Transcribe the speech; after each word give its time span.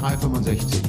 365. 0.00 0.80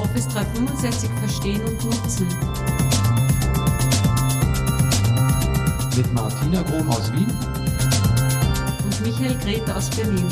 Office 0.00 0.28
365 0.28 1.10
verstehen 1.20 1.60
und 1.66 1.84
nutzen. 1.84 2.26
Mit 5.96 6.14
Martina 6.14 6.62
Grom 6.62 6.88
aus 6.88 7.12
Wien 7.12 7.26
und 8.84 9.00
Michael 9.02 9.36
Grete 9.44 9.76
aus 9.76 9.90
Berlin. 9.90 10.24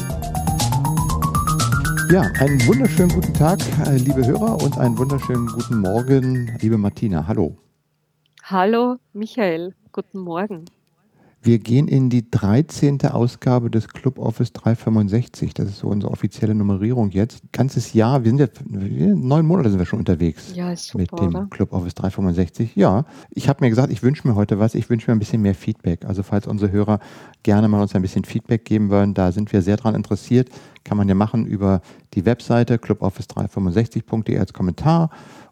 Ja, 2.10 2.22
einen 2.40 2.66
wunderschönen 2.66 3.10
guten 3.10 3.34
Tag, 3.34 3.60
äh, 3.86 3.98
liebe 3.98 4.26
Hörer, 4.26 4.62
und 4.62 4.78
einen 4.78 4.96
wunderschönen 4.96 5.46
guten 5.48 5.82
Morgen, 5.82 6.56
liebe 6.62 6.78
Martina. 6.78 7.26
Hallo. 7.26 7.58
Hallo, 8.44 8.96
Michael. 9.12 9.74
Guten 9.92 10.20
Morgen. 10.20 10.64
Wir 11.40 11.60
gehen 11.60 11.86
in 11.86 12.10
die 12.10 12.28
13. 12.28 13.00
Ausgabe 13.06 13.70
des 13.70 13.88
Club 13.88 14.18
Office 14.18 14.52
365. 14.52 15.54
Das 15.54 15.68
ist 15.68 15.78
so 15.78 15.86
unsere 15.86 16.12
offizielle 16.12 16.54
Nummerierung 16.54 17.10
jetzt. 17.10 17.42
Ganzes 17.52 17.92
Jahr, 17.92 18.24
wir 18.24 18.30
sind 18.30 18.40
jetzt 18.40 18.60
neun 18.68 19.46
Monate 19.46 19.70
sind 19.70 19.78
wir 19.78 19.86
schon 19.86 20.00
unterwegs 20.00 20.52
ja, 20.54 20.74
super, 20.74 20.98
mit 20.98 21.12
dem 21.12 21.28
oder? 21.28 21.46
Club 21.48 21.72
Office 21.72 21.94
365. 21.94 22.74
Ja, 22.74 23.04
ich 23.30 23.48
habe 23.48 23.64
mir 23.64 23.70
gesagt, 23.70 23.92
ich 23.92 24.02
wünsche 24.02 24.26
mir 24.26 24.34
heute 24.34 24.58
was. 24.58 24.74
Ich 24.74 24.90
wünsche 24.90 25.08
mir 25.10 25.16
ein 25.16 25.20
bisschen 25.20 25.40
mehr 25.40 25.54
Feedback. 25.54 26.04
Also 26.04 26.24
falls 26.24 26.48
unsere 26.48 26.72
Hörer 26.72 26.98
gerne 27.44 27.68
mal 27.68 27.80
uns 27.80 27.94
ein 27.94 28.02
bisschen 28.02 28.24
Feedback 28.24 28.64
geben 28.64 28.90
wollen, 28.90 29.14
da 29.14 29.30
sind 29.30 29.52
wir 29.52 29.62
sehr 29.62 29.76
dran 29.76 29.94
interessiert. 29.94 30.48
Kann 30.82 30.96
man 30.96 31.08
ja 31.08 31.14
machen 31.14 31.46
über 31.46 31.82
die 32.14 32.26
Webseite 32.26 32.76
cluboffice365.de 32.76 34.38
als 34.38 34.52
Kommentar 34.52 35.10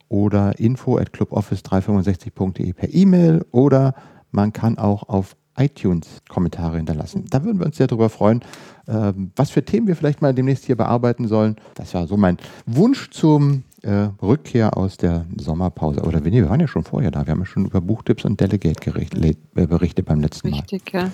oder 0.09 0.59
info 0.59 0.99
at 0.99 1.11
cluboffice365.de 1.15 2.73
per 2.73 2.93
E-Mail 2.93 3.47
oder 3.53 3.95
man 4.33 4.53
kann 4.53 4.79
auch 4.79 5.09
auf 5.09 5.37
iTunes 5.57 6.23
Kommentare 6.29 6.77
hinterlassen. 6.77 7.25
Da 7.31 7.45
würden 7.45 7.59
wir 7.59 7.67
uns 7.67 7.77
sehr 7.77 7.87
darüber 7.87 8.09
freuen, 8.09 8.43
ähm, 8.89 9.33
was 9.37 9.51
für 9.51 9.65
Themen 9.65 9.87
wir 9.87 9.97
vielleicht 9.97 10.23
mal 10.23 10.35
demnächst 10.35 10.65
hier 10.65 10.77
bearbeiten 10.77 11.29
sollen. 11.29 11.57
Das 11.75 11.95
war 11.95 12.07
so 12.07 12.17
mein 12.17 12.39
Wunsch 12.67 13.11
zum 13.11 13.65
äh, 13.83 14.09
Rückkehr 14.23 14.77
aus 14.77 14.97
der 14.97 15.27
Sommerpause. 15.37 16.03
Oder 16.03 16.25
wenn 16.25 16.33
wir 16.33 16.49
waren 16.49 16.61
ja 16.61 16.69
schon 16.69 16.85
vorher 16.85 17.11
da. 17.11 17.27
Wir 17.27 17.33
haben 17.33 17.41
ja 17.41 17.47
schon 17.47 17.67
über 17.67 17.81
Buchtipps 17.81 18.25
und 18.25 18.41
Delegate 18.41 18.91
äh, 18.91 19.67
berichtet 19.67 20.07
beim 20.07 20.21
letzten 20.21 20.51
Mal. 20.51 20.61
Richtig, 20.61 20.93
ja. 20.93 21.11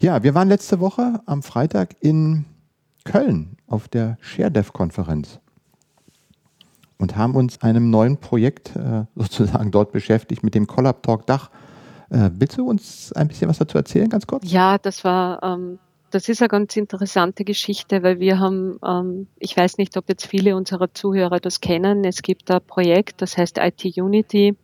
Ja, 0.00 0.22
wir 0.22 0.34
waren 0.34 0.48
letzte 0.48 0.80
Woche 0.80 1.20
am 1.26 1.42
Freitag 1.42 1.96
in 2.00 2.44
Köln 3.04 3.56
auf 3.66 3.88
der 3.88 4.18
ShareDev-Konferenz 4.20 5.38
und 6.98 7.16
haben 7.16 7.34
uns 7.34 7.62
einem 7.62 7.90
neuen 7.90 8.16
Projekt 8.16 8.74
äh, 8.76 9.04
sozusagen 9.14 9.70
dort 9.70 9.92
beschäftigt 9.92 10.42
mit 10.42 10.54
dem 10.54 10.66
Collab 10.66 11.02
Talk 11.02 11.26
Dach. 11.26 11.50
Äh, 12.10 12.30
willst 12.34 12.58
du 12.58 12.68
uns 12.68 13.12
ein 13.12 13.28
bisschen 13.28 13.48
was 13.48 13.58
dazu 13.58 13.78
erzählen, 13.78 14.08
ganz 14.08 14.26
kurz? 14.26 14.50
Ja, 14.50 14.78
das 14.78 15.04
war, 15.04 15.42
ähm, 15.42 15.78
das 16.10 16.28
ist 16.28 16.40
eine 16.42 16.48
ganz 16.48 16.76
interessante 16.76 17.44
Geschichte, 17.44 18.02
weil 18.02 18.20
wir 18.20 18.38
haben, 18.38 18.78
ähm, 18.86 19.26
ich 19.38 19.56
weiß 19.56 19.78
nicht, 19.78 19.96
ob 19.96 20.08
jetzt 20.08 20.26
viele 20.26 20.56
unserer 20.56 20.92
Zuhörer 20.92 21.40
das 21.40 21.60
kennen. 21.60 22.04
Es 22.04 22.22
gibt 22.22 22.50
ein 22.50 22.60
Projekt, 22.66 23.20
das 23.22 23.36
heißt 23.36 23.58
IT 23.58 23.84
Unity, 23.96 24.56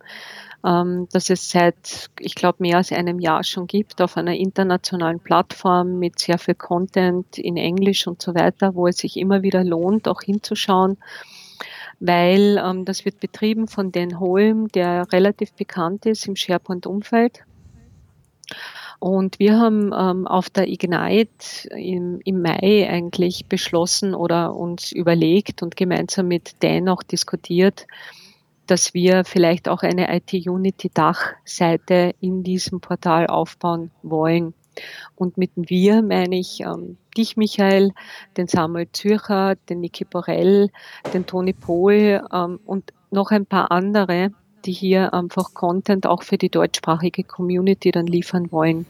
ähm, 0.64 1.08
das 1.12 1.30
es 1.30 1.50
seit, 1.50 2.11
ich 2.20 2.34
glaube, 2.34 2.58
mehr 2.61 2.77
als 2.77 2.92
einem 2.92 3.18
Jahr 3.18 3.42
schon 3.42 3.66
gibt, 3.66 4.00
auf 4.00 4.16
einer 4.16 4.34
internationalen 4.34 5.20
Plattform 5.20 5.98
mit 5.98 6.18
sehr 6.18 6.38
viel 6.38 6.55
Content 6.55 7.38
in 7.38 7.56
Englisch 7.56 8.06
und 8.06 8.22
so 8.22 8.34
weiter, 8.34 8.74
wo 8.74 8.86
es 8.86 8.98
sich 8.98 9.16
immer 9.16 9.42
wieder 9.42 9.64
lohnt, 9.64 10.06
auch 10.06 10.22
hinzuschauen 10.22 10.98
weil 12.00 12.60
ähm, 12.64 12.84
das 12.84 13.04
wird 13.04 13.20
betrieben 13.20 13.68
von 13.68 13.92
Dan 13.92 14.18
Holm, 14.18 14.68
der 14.68 15.12
relativ 15.12 15.52
bekannt 15.52 16.06
ist 16.06 16.26
im 16.26 16.34
SharePoint-Umfeld. 16.34 17.44
Und 18.98 19.38
wir 19.38 19.58
haben 19.58 19.92
ähm, 19.96 20.26
auf 20.26 20.50
der 20.50 20.68
Ignite 20.68 21.68
im, 21.70 22.20
im 22.24 22.42
Mai 22.42 22.89
eigentlich 22.89 23.46
beschlossen 23.46 24.14
oder 24.14 24.55
uns 24.55 24.92
überlegt 24.92 25.62
und 25.62 25.77
gemeinsam 25.77 26.28
mit 26.28 26.62
Dan 26.62 26.89
auch 26.89 27.02
diskutiert, 27.02 27.86
dass 28.66 28.94
wir 28.94 29.24
vielleicht 29.24 29.68
auch 29.68 29.83
eine 29.83 30.14
IT-Unity-Dachseite 30.14 32.14
in 32.20 32.42
diesem 32.42 32.80
Portal 32.80 33.27
aufbauen 33.27 33.90
wollen. 34.02 34.55
Und 35.17 35.36
mit 35.36 35.51
wir 35.55 36.02
meine 36.02 36.39
ich 36.39 36.61
ähm, 36.61 36.96
dich, 37.17 37.36
Michael, 37.36 37.92
den 38.36 38.46
Samuel 38.46 38.89
Zürcher, 38.92 39.57
den 39.68 39.80
Niki 39.80 40.05
Borell, 40.05 40.70
den 41.13 41.27
Toni 41.27 41.52
Pohl 41.52 42.23
ähm, 42.33 42.61
und 42.64 42.92
noch 43.11 43.30
ein 43.30 43.46
paar 43.46 43.70
andere, 43.70 44.30
die 44.64 44.73
hier 44.73 45.13
einfach 45.14 45.55
Content 45.55 46.07
auch 46.07 46.23
für 46.23 46.39
die 46.39 46.51
deutschsprachige 46.51 47.24
Community 47.24 47.90
dann 47.90 48.07
liefern 48.07 48.52
wollen. 48.52 48.86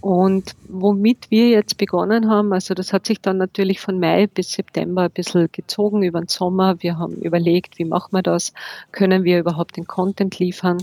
Und 0.00 0.54
womit 0.68 1.30
wir 1.30 1.48
jetzt 1.48 1.76
begonnen 1.76 2.30
haben, 2.30 2.52
also 2.52 2.72
das 2.74 2.92
hat 2.92 3.06
sich 3.06 3.20
dann 3.20 3.36
natürlich 3.36 3.80
von 3.80 3.98
Mai 3.98 4.28
bis 4.28 4.52
September 4.52 5.02
ein 5.02 5.10
bisschen 5.10 5.48
gezogen 5.50 6.04
über 6.04 6.20
den 6.20 6.28
Sommer. 6.28 6.76
Wir 6.82 6.98
haben 6.98 7.16
überlegt, 7.16 7.78
wie 7.78 7.84
machen 7.84 8.12
wir 8.12 8.22
das? 8.22 8.52
Können 8.92 9.24
wir 9.24 9.40
überhaupt 9.40 9.76
den 9.76 9.86
Content 9.86 10.38
liefern? 10.38 10.78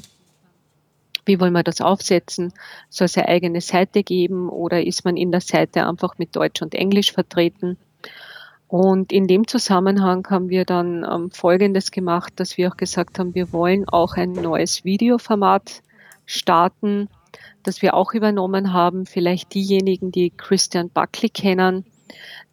Wie 1.26 1.40
wollen 1.40 1.54
wir 1.54 1.64
das 1.64 1.82
aufsetzen? 1.82 2.54
Soll 2.90 3.06
es 3.06 3.18
eine 3.18 3.28
eigene 3.28 3.62
Seite 3.62 4.04
geben 4.04 4.50
oder 4.50 4.84
ist 4.86 5.06
man 5.06 5.18
in 5.18 5.32
der 5.32 5.42
Seite 5.42 5.88
einfach 5.88 6.18
mit 6.18 6.36
Deutsch 6.36 6.62
und 6.62 6.76
Englisch 6.76 7.12
vertreten? 7.12 7.78
Und 8.68 9.12
in 9.12 9.28
dem 9.28 9.48
Zusammenhang 9.48 10.28
haben 10.30 10.50
wir 10.50 10.66
dann 10.66 11.04
ähm, 11.04 11.32
Folgendes 11.32 11.92
gemacht, 11.92 12.34
dass 12.38 12.58
wir 12.58 12.70
auch 12.70 12.78
gesagt 12.78 13.20
haben, 13.20 13.36
wir 13.36 13.54
wollen 13.54 13.88
auch 13.88 14.16
ein 14.16 14.32
neues 14.32 14.84
Videoformat 14.84 15.82
starten, 16.26 17.10
das 17.64 17.82
wir 17.82 17.94
auch 17.94 18.14
übernommen 18.14 18.74
haben. 18.74 19.06
Vielleicht 19.06 19.54
diejenigen, 19.54 20.12
die 20.12 20.32
Christian 20.32 20.90
Buckley 20.90 21.30
kennen, 21.30 21.86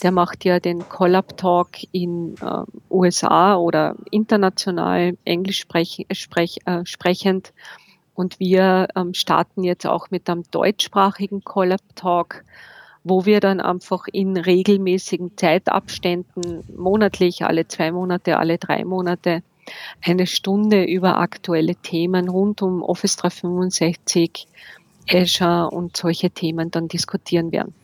der 0.03 0.13
macht 0.13 0.45
ja 0.45 0.61
den 0.61 0.89
Collab 0.89 1.37
Talk 1.37 1.71
in 1.93 2.35
äh, 2.41 2.65
USA 2.91 3.57
oder 3.57 3.97
international 4.11 5.17
englisch 5.25 5.61
sprech, 5.61 6.07
sprech, 6.13 6.59
äh, 6.67 6.85
sprechend. 6.85 7.53
Und 8.15 8.41
wir 8.41 8.89
ähm, 8.95 9.15
starten 9.15 9.65
jetzt 9.65 9.87
auch 9.87 10.11
mit 10.11 10.29
einem 10.29 10.45
deutschsprachigen 10.51 11.45
Collab 11.45 11.81
Talk, 11.95 12.45
wo 13.05 13.25
wir 13.25 13.41
dann 13.41 13.61
einfach 13.61 14.07
in 14.13 14.37
regelmäßigen 14.37 15.37
Zeitabständen, 15.37 16.65
monatlich, 16.77 17.45
alle 17.45 17.67
zwei 17.67 17.91
Monate, 17.91 18.39
alle 18.39 18.59
drei 18.59 18.85
Monate, 18.85 19.43
eine 20.05 20.27
Stunde 20.27 20.85
über 20.85 21.19
aktuelle 21.19 21.75
Themen 21.77 22.29
rund 22.29 22.63
um 22.63 22.83
Office 22.83 23.17
365, 23.17 24.47
Azure 25.11 25.71
und 25.71 25.97
solche 25.97 26.31
Themen 26.31 26.71
dann 26.71 26.89
diskutieren 26.89 27.53
werden. 27.53 27.75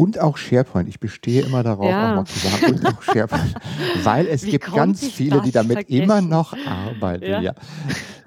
Und 0.00 0.18
auch 0.18 0.36
SharePoint. 0.36 0.88
Ich 0.88 0.98
bestehe 1.00 1.42
immer 1.42 1.62
darauf, 1.62 1.86
Ja. 1.90 2.12
auch 2.12 2.16
mal 2.16 2.24
zu 2.26 2.38
sagen, 2.38 2.74
und 2.74 2.86
auch 2.86 3.02
SharePoint. 3.02 3.54
Weil 4.04 4.26
es 4.26 4.44
Wie 4.46 4.50
gibt 4.52 4.72
ganz 4.72 5.04
viele, 5.06 5.40
die 5.42 5.50
damit 5.52 5.72
vergessen? 5.78 6.02
immer 6.02 6.20
noch 6.20 6.54
arbeiten. 6.66 7.24
Ja. 7.24 7.40
Ja. 7.40 7.54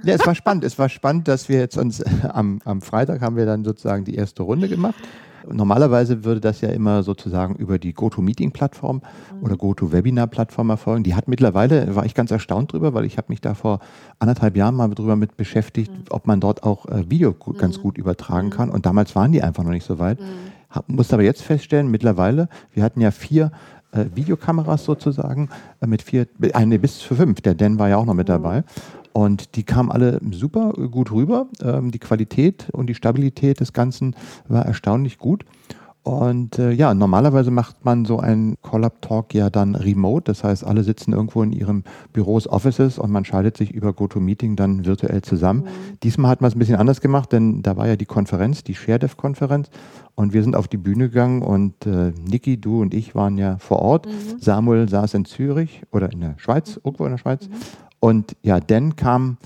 Ja. 0.03 0.13
es 0.15 0.25
war 0.25 0.35
spannend. 0.35 0.63
Es 0.63 0.77
war 0.77 0.89
spannend, 0.89 1.27
dass 1.27 1.49
wir 1.49 1.59
jetzt 1.59 1.77
uns 1.77 2.01
äh, 2.01 2.09
am, 2.31 2.59
am 2.65 2.81
Freitag 2.81 3.21
haben 3.21 3.35
wir 3.37 3.45
dann 3.45 3.63
sozusagen 3.63 4.03
die 4.05 4.15
erste 4.15 4.43
Runde 4.43 4.67
gemacht. 4.69 4.95
Normalerweise 5.51 6.23
würde 6.23 6.39
das 6.39 6.61
ja 6.61 6.69
immer 6.69 7.03
sozusagen 7.03 7.55
über 7.55 7.77
die 7.77 7.91
GoToMeeting-Plattform 7.93 9.01
Mhm. 9.37 9.43
oder 9.43 9.57
GoToWebinar-Plattform 9.57 10.69
erfolgen. 10.69 11.03
Die 11.03 11.15
hat 11.15 11.27
mittlerweile, 11.27 11.95
war 11.95 12.05
ich 12.05 12.13
ganz 12.13 12.31
erstaunt 12.31 12.71
drüber, 12.71 12.93
weil 12.93 13.03
ich 13.03 13.17
habe 13.17 13.27
mich 13.29 13.41
da 13.41 13.53
vor 13.53 13.79
anderthalb 14.19 14.55
Jahren 14.55 14.75
mal 14.75 14.87
drüber 14.89 15.15
mit 15.17 15.35
beschäftigt, 15.35 15.91
Mhm. 15.91 16.03
ob 16.11 16.27
man 16.27 16.39
dort 16.39 16.63
auch 16.63 16.85
äh, 16.85 17.09
Video 17.09 17.33
ganz 17.57 17.81
gut 17.81 17.97
übertragen 17.97 18.51
kann. 18.51 18.69
Und 18.69 18.85
damals 18.85 19.15
waren 19.17 19.33
die 19.33 19.41
einfach 19.43 19.63
noch 19.63 19.71
nicht 19.71 19.85
so 19.85 19.99
weit. 19.99 20.17
Hab, 20.73 20.89
musste 20.89 21.13
aber 21.13 21.23
jetzt 21.23 21.43
feststellen, 21.43 21.89
mittlerweile, 21.89 22.49
wir 22.73 22.83
hatten 22.83 22.99
ja 22.99 23.11
vier 23.11 23.51
äh, 23.91 24.05
Videokameras 24.15 24.83
sozusagen, 24.83 25.49
äh, 25.81 25.87
mit 25.87 26.01
vier, 26.01 26.27
äh, 26.41 26.65
nee, 26.65 26.79
bis 26.79 26.97
zu 26.99 27.15
fünf. 27.15 27.41
Der 27.41 27.53
Dan 27.53 27.77
war 27.77 27.89
ja 27.89 27.97
auch 27.97 28.05
noch 28.05 28.15
mit 28.15 28.27
dabei. 28.27 28.63
Und 29.13 29.55
die 29.55 29.63
kamen 29.63 29.91
alle 29.91 30.19
super 30.31 30.73
äh, 30.75 30.87
gut 30.87 31.11
rüber. 31.11 31.45
Ähm, 31.61 31.91
die 31.91 31.99
Qualität 31.99 32.69
und 32.71 32.87
die 32.87 32.95
Stabilität 32.95 33.59
des 33.59 33.71
Ganzen 33.71 34.15
war 34.47 34.65
erstaunlich 34.65 35.19
gut. 35.19 35.45
Und 36.03 36.59
äh, 36.59 36.71
ja, 36.71 36.93
normalerweise 36.93 37.49
macht 37.49 37.85
man 37.85 38.03
so 38.03 38.19
einen 38.19 38.57
Collab-Talk 38.61 39.33
ja 39.33 39.49
dann 39.49 39.73
remote. 39.75 40.25
Das 40.25 40.43
heißt, 40.43 40.65
alle 40.65 40.83
sitzen 40.83 41.13
irgendwo 41.13 41.41
in 41.43 41.53
ihrem 41.53 41.83
Büros, 42.11 42.45
Offices 42.45 42.99
und 42.99 43.09
man 43.09 43.23
schaltet 43.23 43.55
sich 43.55 43.71
über 43.71 43.93
GoToMeeting 43.93 44.57
dann 44.57 44.85
virtuell 44.85 45.21
zusammen. 45.21 45.65
Diesmal 46.03 46.29
hat 46.29 46.41
man 46.41 46.49
es 46.49 46.55
ein 46.55 46.59
bisschen 46.59 46.75
anders 46.75 46.99
gemacht, 46.99 47.31
denn 47.31 47.61
da 47.61 47.77
war 47.77 47.87
ja 47.87 47.95
die 47.95 48.05
Konferenz, 48.05 48.65
die 48.65 48.75
ShareDev-Konferenz. 48.75 49.69
Und 50.15 50.33
wir 50.33 50.43
sind 50.43 50.57
auf 50.57 50.67
die 50.67 50.77
Bühne 50.77 51.07
gegangen 51.07 51.41
und 51.41 51.85
äh, 51.85 52.11
Niki, 52.11 52.59
du 52.59 52.81
und 52.81 52.93
ich 52.93 53.15
waren 53.15 53.37
ja 53.37 53.57
vor 53.59 53.79
Ort. 53.79 54.07
Samuel 54.39 54.89
saß 54.89 55.13
in 55.13 55.23
Zürich 55.23 55.83
oder 55.91 56.11
in 56.11 56.19
der 56.19 56.35
Schweiz, 56.37 56.79
irgendwo 56.83 57.05
in 57.05 57.11
der 57.11 57.17
Schweiz. 57.17 57.49
Und 58.01 58.35
ja, 58.41 58.59
Dan 58.59 58.97
kam 58.97 59.37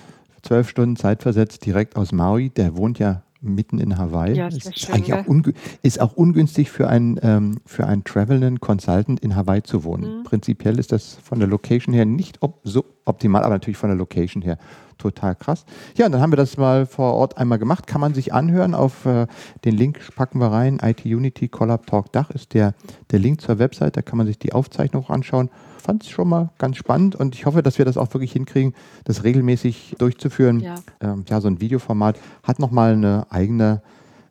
zwölf 0.41 0.69
Stunden 0.69 0.95
zeitversetzt 0.95 1.63
direkt 1.65 1.95
aus 1.95 2.11
Maui. 2.11 2.49
Der 2.49 2.75
wohnt 2.75 2.97
ja 2.97 3.21
mitten 3.41 3.79
in 3.79 3.97
Hawaii. 3.97 4.35
Ja, 4.35 4.47
ist, 4.47 4.61
sehr 4.61 4.71
ist 4.71 4.79
schön, 4.79 4.95
eigentlich 4.95 5.07
gell? 5.07 5.19
auch, 5.21 5.27
ungü 5.27 5.53
ist 5.81 6.01
auch 6.01 6.13
ungünstig 6.13 6.69
für 6.71 6.87
einen, 6.87 7.19
ähm, 7.21 7.57
für 7.65 7.87
einen 7.87 8.03
travelnden 8.03 8.59
Consultant 8.59 9.19
in 9.19 9.35
Hawaii 9.35 9.63
zu 9.63 9.83
wohnen. 9.83 10.19
Mhm. 10.19 10.23
Prinzipiell 10.23 10.79
ist 10.79 10.91
das 10.91 11.15
von 11.23 11.39
der 11.39 11.47
Location 11.47 11.93
her 11.93 12.05
nicht 12.05 12.41
op 12.41 12.59
so 12.63 12.85
optimal, 13.05 13.43
aber 13.43 13.55
natürlich 13.55 13.77
von 13.77 13.89
der 13.89 13.97
Location 13.97 14.41
her 14.41 14.57
total 14.97 15.35
krass. 15.35 15.65
Ja, 15.95 16.05
und 16.05 16.11
dann 16.11 16.21
haben 16.21 16.31
wir 16.31 16.37
das 16.37 16.57
mal 16.57 16.85
vor 16.85 17.13
Ort 17.13 17.37
einmal 17.37 17.59
gemacht. 17.59 17.87
Kann 17.87 18.01
man 18.01 18.13
sich 18.13 18.33
anhören. 18.33 18.75
Auf 18.75 19.05
äh, 19.05 19.27
den 19.65 19.75
Link 19.75 19.99
packen 20.15 20.39
wir 20.39 20.51
rein. 20.51 20.79
IT 20.81 21.05
Unity 21.05 21.47
Collab 21.47 21.85
Talk 21.87 22.11
Dach 22.11 22.29
ist 22.31 22.53
der, 22.53 22.73
der 23.11 23.19
Link 23.19 23.41
zur 23.41 23.59
Website. 23.59 23.97
Da 23.97 24.01
kann 24.01 24.17
man 24.17 24.27
sich 24.27 24.39
die 24.39 24.53
Aufzeichnung 24.53 25.03
auch 25.03 25.09
anschauen. 25.09 25.49
Fand 25.77 26.03
es 26.03 26.09
schon 26.09 26.27
mal 26.27 26.49
ganz 26.57 26.77
spannend 26.77 27.15
und 27.15 27.35
ich 27.35 27.45
hoffe, 27.45 27.63
dass 27.63 27.77
wir 27.77 27.85
das 27.85 27.97
auch 27.97 28.13
wirklich 28.13 28.33
hinkriegen, 28.33 28.73
das 29.05 29.23
regelmäßig 29.23 29.95
durchzuführen. 29.97 30.59
Ja. 30.59 30.75
Ähm, 30.99 31.23
ja, 31.29 31.39
so 31.39 31.47
ein 31.47 31.61
Videoformat 31.61 32.19
hat 32.43 32.59
nochmal 32.59 32.93
eine 32.93 33.27
eigene, 33.29 33.81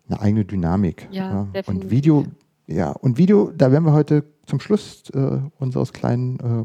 eine 0.08 0.20
eigene 0.20 0.44
Dynamik. 0.44 1.08
Ja, 1.10 1.40
Und 1.40 1.54
definitiv. 1.54 1.90
Video, 1.90 2.26
ja, 2.66 2.90
und 2.90 3.16
Video, 3.16 3.52
da 3.56 3.72
werden 3.72 3.84
wir 3.84 3.92
heute 3.92 4.24
zum 4.44 4.60
Schluss 4.60 5.08
äh, 5.10 5.38
unseres 5.58 5.92
kleinen 5.92 6.38
äh, 6.40 6.64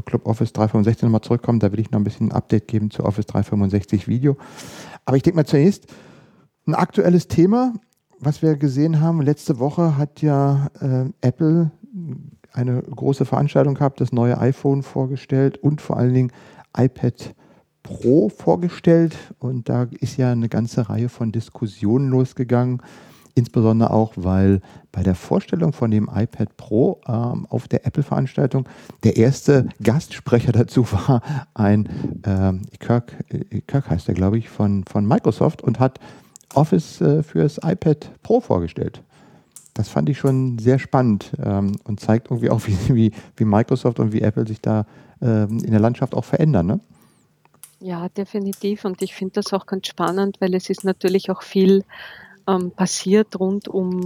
Club 0.00 0.26
Office 0.26 0.52
365 0.52 1.02
nochmal 1.02 1.20
zurückkommen. 1.20 1.60
Da 1.60 1.72
will 1.72 1.80
ich 1.80 1.90
noch 1.90 2.00
ein 2.00 2.04
bisschen 2.04 2.28
ein 2.28 2.32
Update 2.32 2.68
geben 2.68 2.90
zu 2.90 3.04
Office 3.04 3.26
365 3.26 4.08
Video. 4.08 4.36
Aber 5.04 5.16
ich 5.16 5.22
denke 5.22 5.36
mal 5.36 5.46
zunächst 5.46 5.86
ein 6.66 6.74
aktuelles 6.74 7.28
Thema, 7.28 7.74
was 8.18 8.42
wir 8.42 8.56
gesehen 8.56 9.00
haben. 9.00 9.20
Letzte 9.20 9.58
Woche 9.58 9.96
hat 9.96 10.22
ja 10.22 10.68
äh, 10.80 11.04
Apple 11.20 11.70
eine 12.52 12.82
große 12.82 13.24
Veranstaltung 13.24 13.74
gehabt, 13.74 14.00
das 14.00 14.12
neue 14.12 14.38
iPhone 14.38 14.82
vorgestellt 14.82 15.58
und 15.58 15.80
vor 15.80 15.96
allen 15.96 16.14
Dingen 16.14 16.32
iPad 16.76 17.34
Pro 17.82 18.28
vorgestellt. 18.28 19.16
Und 19.38 19.68
da 19.68 19.88
ist 20.00 20.16
ja 20.16 20.30
eine 20.30 20.48
ganze 20.48 20.88
Reihe 20.88 21.08
von 21.08 21.32
Diskussionen 21.32 22.08
losgegangen. 22.08 22.80
Insbesondere 23.34 23.90
auch, 23.90 24.12
weil 24.16 24.60
bei 24.90 25.02
der 25.02 25.14
Vorstellung 25.14 25.72
von 25.72 25.90
dem 25.90 26.10
iPad 26.14 26.54
Pro 26.58 27.00
ähm, 27.06 27.46
auf 27.48 27.66
der 27.66 27.86
Apple-Veranstaltung 27.86 28.68
der 29.04 29.16
erste 29.16 29.68
Gastsprecher 29.82 30.52
dazu 30.52 30.90
war 30.92 31.22
ein 31.54 31.88
ähm, 32.24 32.62
Kirk, 32.78 33.14
äh, 33.30 33.60
Kirk 33.62 33.88
heißt 33.88 34.08
er, 34.08 34.14
glaube 34.14 34.38
ich, 34.38 34.50
von, 34.50 34.84
von 34.84 35.06
Microsoft 35.06 35.62
und 35.62 35.80
hat 35.80 35.98
Office 36.54 37.00
äh, 37.00 37.22
fürs 37.22 37.58
iPad 37.64 38.10
Pro 38.22 38.40
vorgestellt. 38.40 39.02
Das 39.74 39.88
fand 39.88 40.10
ich 40.10 40.18
schon 40.18 40.58
sehr 40.58 40.78
spannend 40.78 41.32
ähm, 41.42 41.76
und 41.84 42.00
zeigt 42.00 42.30
irgendwie 42.30 42.50
auch, 42.50 42.60
wie, 42.66 42.94
wie, 42.94 43.12
wie 43.36 43.44
Microsoft 43.44 43.98
und 43.98 44.12
wie 44.12 44.20
Apple 44.20 44.46
sich 44.46 44.60
da 44.60 44.84
ähm, 45.22 45.58
in 45.64 45.70
der 45.70 45.80
Landschaft 45.80 46.14
auch 46.14 46.24
verändern. 46.24 46.66
Ne? 46.66 46.80
Ja, 47.80 48.08
definitiv. 48.10 48.84
Und 48.84 49.00
ich 49.02 49.14
finde 49.14 49.34
das 49.34 49.52
auch 49.52 49.66
ganz 49.66 49.86
spannend, 49.86 50.40
weil 50.40 50.54
es 50.54 50.68
ist 50.68 50.84
natürlich 50.84 51.30
auch 51.30 51.42
viel 51.42 51.84
ähm, 52.46 52.70
passiert 52.70 53.38
rund 53.38 53.68
um, 53.68 54.02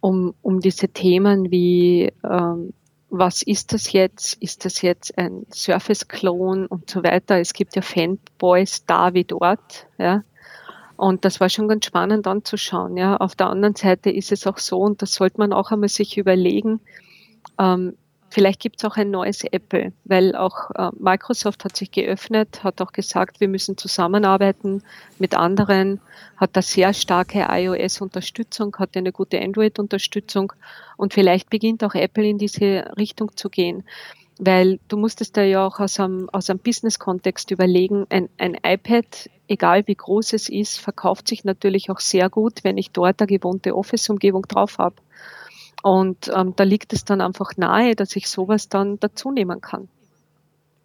um, 0.00 0.34
um 0.42 0.60
diese 0.60 0.88
Themen 0.88 1.50
wie 1.50 2.12
ähm, 2.24 2.72
was 3.10 3.42
ist 3.42 3.72
das 3.72 3.92
jetzt? 3.92 4.34
Ist 4.42 4.64
das 4.64 4.82
jetzt 4.82 5.16
ein 5.16 5.46
Surface-Klon 5.50 6.66
und 6.66 6.90
so 6.90 7.02
weiter? 7.02 7.38
Es 7.38 7.54
gibt 7.54 7.74
ja 7.74 7.82
Fanboys 7.82 8.84
da 8.84 9.14
wie 9.14 9.24
dort, 9.24 9.86
ja. 9.98 10.24
Und 10.96 11.24
das 11.24 11.40
war 11.40 11.48
schon 11.48 11.68
ganz 11.68 11.86
spannend 11.86 12.26
anzuschauen, 12.26 12.96
ja. 12.96 13.16
Auf 13.16 13.34
der 13.34 13.48
anderen 13.48 13.76
Seite 13.76 14.10
ist 14.10 14.32
es 14.32 14.46
auch 14.46 14.58
so, 14.58 14.78
und 14.78 15.00
das 15.00 15.14
sollte 15.14 15.38
man 15.38 15.52
auch 15.52 15.70
einmal 15.70 15.88
sich 15.88 16.18
überlegen, 16.18 16.80
ähm, 17.58 17.96
Vielleicht 18.30 18.60
gibt 18.60 18.76
es 18.78 18.84
auch 18.84 18.96
ein 18.96 19.10
neues 19.10 19.42
Apple, 19.44 19.92
weil 20.04 20.36
auch 20.36 20.70
äh, 20.74 20.90
Microsoft 20.98 21.64
hat 21.64 21.76
sich 21.76 21.90
geöffnet, 21.90 22.62
hat 22.62 22.82
auch 22.82 22.92
gesagt, 22.92 23.40
wir 23.40 23.48
müssen 23.48 23.78
zusammenarbeiten 23.78 24.82
mit 25.18 25.34
anderen, 25.34 26.00
hat 26.36 26.50
da 26.54 26.60
sehr 26.60 26.92
starke 26.92 27.46
iOS-Unterstützung, 27.48 28.76
hat 28.78 28.96
eine 28.96 29.12
gute 29.12 29.40
Android-Unterstützung 29.40 30.52
und 30.98 31.14
vielleicht 31.14 31.48
beginnt 31.48 31.82
auch 31.82 31.94
Apple 31.94 32.28
in 32.28 32.36
diese 32.36 32.92
Richtung 32.98 33.34
zu 33.34 33.48
gehen. 33.48 33.84
Weil 34.38 34.78
du 34.88 34.98
musst 34.98 35.20
es 35.22 35.32
da 35.32 35.42
ja 35.42 35.66
auch 35.66 35.80
aus 35.80 35.98
einem, 35.98 36.28
aus 36.28 36.50
einem 36.50 36.60
Business-Kontext 36.60 37.50
überlegen, 37.50 38.06
ein, 38.10 38.28
ein 38.36 38.58
iPad, 38.62 39.30
egal 39.48 39.86
wie 39.86 39.94
groß 39.94 40.34
es 40.34 40.50
ist, 40.50 40.78
verkauft 40.78 41.28
sich 41.28 41.44
natürlich 41.44 41.90
auch 41.90 41.98
sehr 41.98 42.28
gut, 42.28 42.62
wenn 42.62 42.76
ich 42.76 42.90
dort 42.90 43.20
eine 43.20 43.26
gewohnte 43.26 43.74
Office-Umgebung 43.74 44.42
drauf 44.42 44.76
habe. 44.78 44.96
Und 45.82 46.30
ähm, 46.34 46.54
da 46.56 46.64
liegt 46.64 46.92
es 46.92 47.04
dann 47.04 47.20
einfach 47.20 47.56
nahe, 47.56 47.94
dass 47.94 48.16
ich 48.16 48.28
sowas 48.28 48.68
dann 48.68 48.98
dazu 49.00 49.30
nehmen 49.30 49.60
kann. 49.60 49.88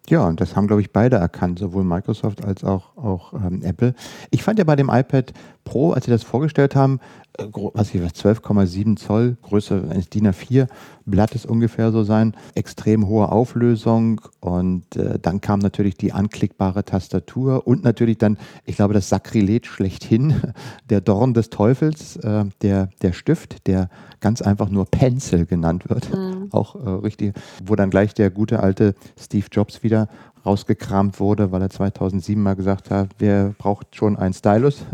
Ja, 0.08 0.26
und 0.26 0.40
das 0.40 0.54
haben, 0.54 0.66
glaube 0.66 0.82
ich, 0.82 0.92
beide 0.92 1.16
erkannt, 1.16 1.58
sowohl 1.58 1.82
Microsoft 1.82 2.44
als 2.44 2.62
auch, 2.62 2.96
auch 2.96 3.32
ähm, 3.32 3.62
Apple. 3.62 3.94
Ich 4.30 4.42
fand 4.42 4.58
ja 4.58 4.64
bei 4.64 4.76
dem 4.76 4.90
iPad 4.90 5.32
Pro, 5.64 5.92
als 5.92 6.04
sie 6.04 6.10
das 6.10 6.22
vorgestellt 6.22 6.76
haben, 6.76 7.00
äh, 7.38 7.46
was 7.74 7.94
ich 7.94 8.02
weiß, 8.02 8.12
12,7 8.12 8.96
Zoll, 8.96 9.36
Größe 9.42 9.88
eines 9.90 10.08
DIN 10.08 10.28
A4 10.28 10.68
Blattes 11.06 11.44
ungefähr 11.44 11.92
so 11.92 12.02
sein, 12.02 12.34
extrem 12.54 13.06
hohe 13.06 13.30
Auflösung 13.30 14.20
und 14.40 14.96
äh, 14.96 15.18
dann 15.20 15.40
kam 15.40 15.58
natürlich 15.58 15.96
die 15.96 16.12
anklickbare 16.12 16.84
Tastatur 16.84 17.66
und 17.66 17.84
natürlich 17.84 18.18
dann, 18.18 18.38
ich 18.64 18.76
glaube, 18.76 18.94
das 18.94 19.08
Sakrileg 19.08 19.66
schlechthin, 19.66 20.34
der 20.90 21.00
Dorn 21.00 21.34
des 21.34 21.50
Teufels, 21.50 22.16
äh, 22.16 22.44
der, 22.62 22.88
der 23.02 23.12
Stift, 23.12 23.66
der 23.66 23.88
ganz 24.20 24.40
einfach 24.40 24.70
nur 24.70 24.86
Pencil 24.86 25.44
genannt 25.44 25.88
wird, 25.88 26.08
auch 26.52 26.76
äh, 26.76 26.88
richtig, 26.88 27.34
wo 27.64 27.76
dann 27.76 27.90
gleich 27.90 28.14
der 28.14 28.30
gute 28.30 28.60
alte 28.60 28.94
Steve 29.18 29.46
Jobs 29.50 29.82
wieder 29.82 30.08
rausgekramt 30.46 31.20
wurde, 31.20 31.52
weil 31.52 31.62
er 31.62 31.70
2007 31.70 32.42
mal 32.42 32.54
gesagt 32.54 32.90
hat, 32.90 33.10
wer 33.18 33.54
braucht 33.58 33.96
schon 33.96 34.16
einen 34.16 34.34
Stylus? 34.34 34.84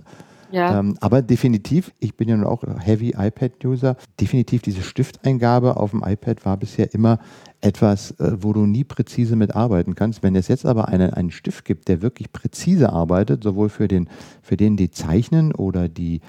Ja, 0.52 0.78
Ähm, 0.78 0.96
aber 1.00 1.22
definitiv, 1.22 1.92
ich 2.00 2.16
bin 2.16 2.28
ja 2.28 2.36
nun 2.36 2.46
auch 2.46 2.62
Heavy 2.78 3.14
iPad-User, 3.16 3.96
definitiv 4.20 4.62
diese 4.62 4.82
Stifteingabe 4.82 5.76
auf 5.76 5.90
dem 5.90 6.02
iPad 6.04 6.44
war 6.44 6.56
bisher 6.56 6.92
immer 6.94 7.18
etwas, 7.60 8.12
äh, 8.12 8.32
wo 8.40 8.52
du 8.52 8.66
nie 8.66 8.84
präzise 8.84 9.36
mitarbeiten 9.36 9.94
kannst. 9.94 10.22
Wenn 10.22 10.34
es 10.34 10.48
jetzt 10.48 10.66
aber 10.66 10.88
einen, 10.88 11.12
einen 11.12 11.30
Stift 11.30 11.64
gibt, 11.64 11.88
der 11.88 12.02
wirklich 12.02 12.32
präzise 12.32 12.92
arbeitet, 12.92 13.44
sowohl 13.44 13.68
für 13.68 13.88
den, 13.88 14.08
für 14.42 14.56
den, 14.56 14.76
die 14.76 14.90
zeichnen 14.90 15.54
oder 15.54 15.88
die 15.88 16.20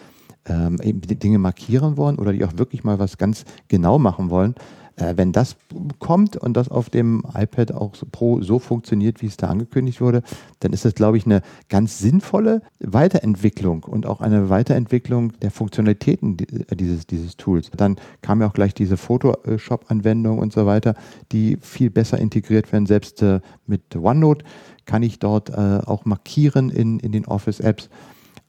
ähm, 0.46 0.78
Dinge 0.82 1.38
markieren 1.38 1.98
wollen 1.98 2.18
oder 2.18 2.34
die 2.34 2.44
auch 2.44 2.58
wirklich 2.58 2.84
mal 2.84 3.00
was 3.00 3.18
ganz 3.18 3.46
genau 3.68 4.00
machen 4.00 4.30
wollen, 4.30 4.56
wenn 4.98 5.32
das 5.32 5.56
kommt 6.00 6.38
und 6.38 6.56
das 6.56 6.70
auf 6.70 6.90
dem 6.90 7.24
iPad 7.34 7.74
auch 7.74 7.94
Pro 8.12 8.42
so 8.42 8.60
funktioniert, 8.60 9.22
wie 9.22 9.28
es 9.28 9.38
da 9.38 9.48
angekündigt 9.48 10.02
wurde, 10.02 10.22
dann 10.60 10.74
ist 10.74 10.86
das, 10.86 10.96
glaube 10.96 11.18
ich, 11.18 11.26
eine 11.26 11.42
ganz 11.70 12.00
sinnvolle 12.00 12.62
Weiterentwicklung 12.80 13.84
und 13.84 14.06
auch 14.06 14.22
eine 14.22 14.50
Weiterentwicklung 14.50 15.34
der 15.40 15.52
Funktionalitäten 15.52 16.38
äh, 16.40 16.76
dieses, 16.76 17.08
dieses 17.08 17.38
Tools. 17.38 17.72
Dann 17.76 17.98
kam 18.22 18.42
ja 18.42 18.48
auch 18.48 18.54
gleich 18.54 18.74
diese 18.74 18.98
Photoshop-Anwendung 18.98 20.40
und 20.40 20.54
so 20.54 20.66
weiter, 20.66 20.96
die 21.32 21.58
viel 21.62 21.90
besser 21.90 22.18
integriert 22.20 22.72
werden. 22.72 22.86
Selbst 22.86 23.22
äh, 23.22 23.40
mit 23.68 23.96
OneNote 23.96 24.46
kann 24.86 25.04
ich 25.04 25.20
dort 25.20 25.50
äh, 25.50 25.80
auch 25.86 26.06
markieren 26.06 26.70
in, 26.70 27.00
in 27.00 27.12
den 27.12 27.26
Office-Apps. 27.26 27.90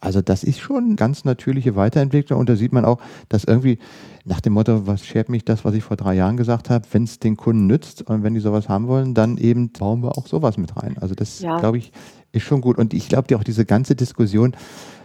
Also 0.03 0.21
das 0.21 0.43
ist 0.43 0.59
schon 0.59 0.85
eine 0.85 0.95
ganz 0.97 1.25
natürliche 1.25 1.77
Weiterentwicklung 1.77 2.41
und 2.41 2.49
da 2.49 2.57
sieht 2.57 2.73
man 2.73 2.85
auch, 2.85 2.99
dass 3.29 3.45
irgendwie 3.45 3.79
nach 4.25 4.41
dem 4.41 4.53
Motto, 4.53 4.85
was 4.87 5.07
schert 5.07 5.29
mich 5.29 5.45
das, 5.45 5.65
was 5.65 5.75
ich 5.75 5.85
vor 5.85 5.97
drei 5.97 6.15
Jahren 6.15 6.37
gesagt 6.37 6.71
habe, 6.71 6.85
wenn 6.91 7.05
es 7.05 7.21
den 7.21 7.37
Kunden 7.37 7.69
nützt 7.69 8.03
und 8.03 8.25
wenn 8.25 8.35
die 8.35 8.41
sowas 8.41 8.69
haben 8.69 8.89
wollen, 8.89 9.15
dann 9.15 9.39
eben 9.39 9.71
bauen 9.71 10.03
wir 10.03 10.19
auch 10.19 10.27
sowas 10.27 10.59
mit 10.59 10.77
rein. 10.77 10.97
Also 11.01 11.15
das, 11.15 11.41
Ja. 11.41 11.59
glaube 11.61 11.79
ich, 11.79 11.93
ist 12.33 12.43
schon 12.43 12.61
gut. 12.61 12.79
Und 12.79 12.95
ich 12.95 13.09
glaube 13.09 13.29
dir 13.29 13.39
auch 13.39 13.45
diese 13.45 13.65
ganze 13.65 13.95
Diskussion, 13.95 14.57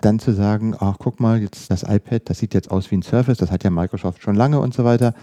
dann 0.02 0.18
zu 0.18 0.34
sagen, 0.34 0.76
ach 0.80 0.96
guck 0.98 1.20
mal, 1.20 1.42
jetzt 1.42 1.70
das 1.70 1.84
iPad, 1.84 2.24
das 2.30 2.40
sieht 2.40 2.56
jetzt 2.56 2.72
aus 2.72 2.90
wie 2.90 2.96
ein 2.98 3.04
Surface, 3.04 3.38
das 3.38 3.52
hat 3.52 3.64
ja 3.64 3.70
Microsoft 3.70 4.24
schon 4.24 4.36
lange 4.36 4.60
und 4.60 4.74
so 4.74 4.84
weiter. 4.84 5.14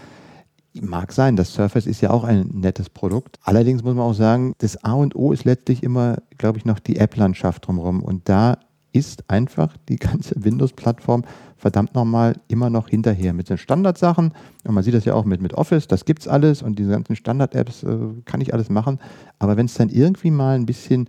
Mag 0.81 1.11
sein, 1.13 1.35
das 1.37 1.53
Surface 1.53 1.85
ist 1.85 2.01
ja 2.01 2.11
auch 2.11 2.23
ein 2.25 2.49
nettes 2.53 2.89
Produkt. 2.89 3.39
Allerdings 3.43 3.83
muss 3.83 3.95
man 3.95 4.05
auch 4.05 4.13
sagen, 4.13 4.53
das 4.57 4.81
A 4.83 4.93
und 4.93 5.15
O 5.15 5.31
ist 5.31 5.45
letztlich 5.45 5.83
immer, 5.83 6.17
glaube 6.37 6.57
ich, 6.57 6.65
noch 6.65 6.79
die 6.79 6.97
App-Landschaft 6.97 7.65
drumherum. 7.67 8.03
Und 8.03 8.27
da 8.27 8.57
ist 8.95 9.29
einfach 9.29 9.75
die 9.89 9.97
ganze 9.97 10.33
Windows-Plattform 10.43 11.23
verdammt 11.57 11.93
nochmal 11.95 12.35
immer 12.47 12.69
noch 12.69 12.89
hinterher 12.89 13.33
mit 13.33 13.49
den 13.49 13.57
Standardsachen. 13.57 14.33
Und 14.63 14.73
man 14.73 14.83
sieht 14.83 14.93
das 14.93 15.05
ja 15.05 15.13
auch 15.13 15.25
mit, 15.25 15.41
mit 15.41 15.53
Office, 15.53 15.87
das 15.87 16.05
gibt's 16.05 16.27
alles 16.27 16.61
und 16.61 16.79
diese 16.79 16.91
ganzen 16.91 17.15
Standard-Apps 17.15 17.83
äh, 17.83 17.97
kann 18.25 18.41
ich 18.41 18.53
alles 18.53 18.69
machen. 18.69 18.99
Aber 19.37 19.57
wenn 19.57 19.65
es 19.65 19.73
dann 19.73 19.89
irgendwie 19.89 20.31
mal 20.31 20.55
ein 20.55 20.65
bisschen 20.65 21.07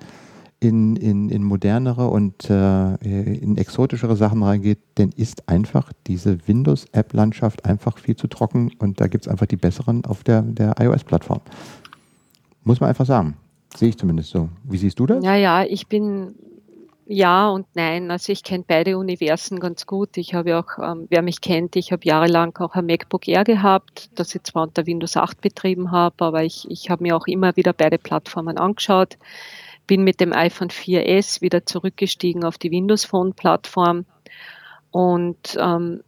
in, 0.58 0.96
in, 0.96 1.28
in 1.28 1.44
modernere 1.44 2.08
und 2.08 2.50
äh, 2.50 2.94
in 2.94 3.56
exotischere 3.56 4.16
Sachen 4.16 4.42
reingeht, 4.42 4.78
dann 4.96 5.10
ist 5.10 5.48
einfach 5.48 5.92
diese 6.06 6.38
Windows-App-Landschaft 6.48 7.64
einfach 7.64 7.98
viel 7.98 8.16
zu 8.16 8.26
trocken 8.26 8.72
und 8.78 9.00
da 9.00 9.06
gibt 9.06 9.26
es 9.26 9.28
einfach 9.30 9.46
die 9.46 9.56
besseren 9.56 10.04
auf 10.06 10.24
der, 10.24 10.42
der 10.42 10.74
iOS-Plattform. 10.80 11.40
Muss 12.64 12.80
man 12.80 12.88
einfach 12.88 13.06
sagen. 13.06 13.36
Sehe 13.76 13.90
ich 13.90 13.98
zumindest 13.98 14.30
so. 14.30 14.48
Wie 14.64 14.78
siehst 14.78 14.98
du 14.98 15.06
das? 15.06 15.22
ja, 15.22 15.36
ja, 15.36 15.62
ich 15.62 15.86
bin 15.86 16.34
ja 17.06 17.48
und 17.48 17.66
nein. 17.74 18.10
Also 18.10 18.32
ich 18.32 18.42
kenne 18.42 18.64
beide 18.66 18.98
Universen 18.98 19.60
ganz 19.60 19.86
gut. 19.86 20.16
Ich 20.16 20.34
habe 20.34 20.58
auch, 20.58 20.78
ähm, 20.82 21.06
wer 21.08 21.22
mich 21.22 21.40
kennt, 21.40 21.76
ich 21.76 21.92
habe 21.92 22.04
jahrelang 22.04 22.56
auch 22.58 22.74
ein 22.74 22.86
MacBook 22.86 23.26
Air 23.28 23.44
gehabt, 23.44 24.10
das 24.14 24.34
ich 24.34 24.42
zwar 24.42 24.64
unter 24.64 24.86
Windows 24.86 25.16
8 25.16 25.40
betrieben 25.40 25.90
habe, 25.92 26.24
aber 26.24 26.44
ich, 26.44 26.70
ich 26.70 26.90
habe 26.90 27.02
mir 27.02 27.16
auch 27.16 27.26
immer 27.26 27.56
wieder 27.56 27.72
beide 27.72 27.98
Plattformen 27.98 28.58
angeschaut. 28.58 29.16
Bin 29.86 30.02
mit 30.02 30.20
dem 30.20 30.32
iPhone 30.32 30.68
4S 30.68 31.40
wieder 31.40 31.64
zurückgestiegen 31.64 32.44
auf 32.44 32.58
die 32.58 32.72
Windows 32.72 33.04
Phone 33.04 33.34
Plattform. 33.34 34.04
Und 34.90 35.56
ähm, 35.60 36.02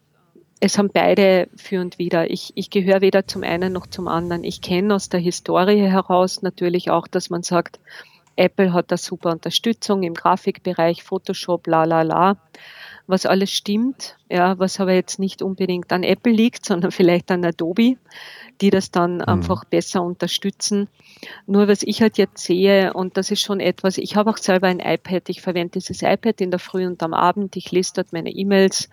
es 0.61 0.79
haben 0.79 0.91
beide 0.93 1.49
für 1.57 1.81
und 1.81 1.99
wieder. 1.99 2.31
Ich, 2.31 2.53
ich 2.57 2.71
gehöre 2.71 3.01
weder 3.01 3.27
zum 3.27 3.45
einen 3.45 3.73
noch 3.73 3.87
zum 3.87 4.09
anderen. 4.09 4.45
Ich 4.45 4.61
kenne 4.61 4.95
aus 4.95 5.09
der 5.09 5.21
Historie 5.21 5.81
heraus 5.81 6.43
natürlich 6.43 6.91
auch, 6.91 7.07
dass 7.07 7.31
man 7.31 7.43
sagt, 7.43 7.79
Apple 8.39 8.73
hat 8.73 8.91
da 8.93 8.97
super 8.97 9.31
Unterstützung 9.33 10.03
im 10.03 10.15
Grafikbereich, 10.15 11.03
Photoshop, 11.03 11.67
la 11.67 11.85
la 11.85 12.03
la, 12.03 12.37
was 13.07 13.27
alles 13.27 13.51
stimmt, 13.51 14.17
ja, 14.31 14.59
was 14.59 14.81
aber 14.81 14.93
jetzt 14.93 15.19
nicht 15.19 15.43
unbedingt 15.43 15.93
an 15.93 16.05
Apple 16.05 16.33
liegt, 16.33 16.65
sondern 16.65 16.93
vielleicht 16.93 17.31
an 17.31 17.45
Adobe, 17.45 17.97
die 18.61 18.71
das 18.71 18.91
dann 18.91 19.17
mhm. 19.17 19.23
einfach 19.23 19.65
besser 19.65 20.03
unterstützen. 20.03 20.89
Nur 21.47 21.69
was 21.69 21.83
ich 21.83 22.01
halt 22.01 22.19
jetzt 22.19 22.45
sehe, 22.45 22.93
und 22.93 23.17
das 23.17 23.31
ist 23.31 23.41
schon 23.41 23.61
etwas, 23.61 23.99
ich 23.99 24.15
habe 24.15 24.31
auch 24.31 24.37
selber 24.37 24.69
ein 24.69 24.81
iPad, 24.81 25.29
ich 25.29 25.41
verwende 25.41 25.73
dieses 25.73 26.03
iPad 26.03 26.41
in 26.41 26.51
der 26.51 26.61
Früh 26.61 26.87
und 26.87 27.03
am 27.03 27.15
Abend, 27.15 27.57
ich 27.57 27.73
lese 27.73 27.93
dort 27.97 28.13
meine 28.13 28.31
E-Mails, 28.31 28.89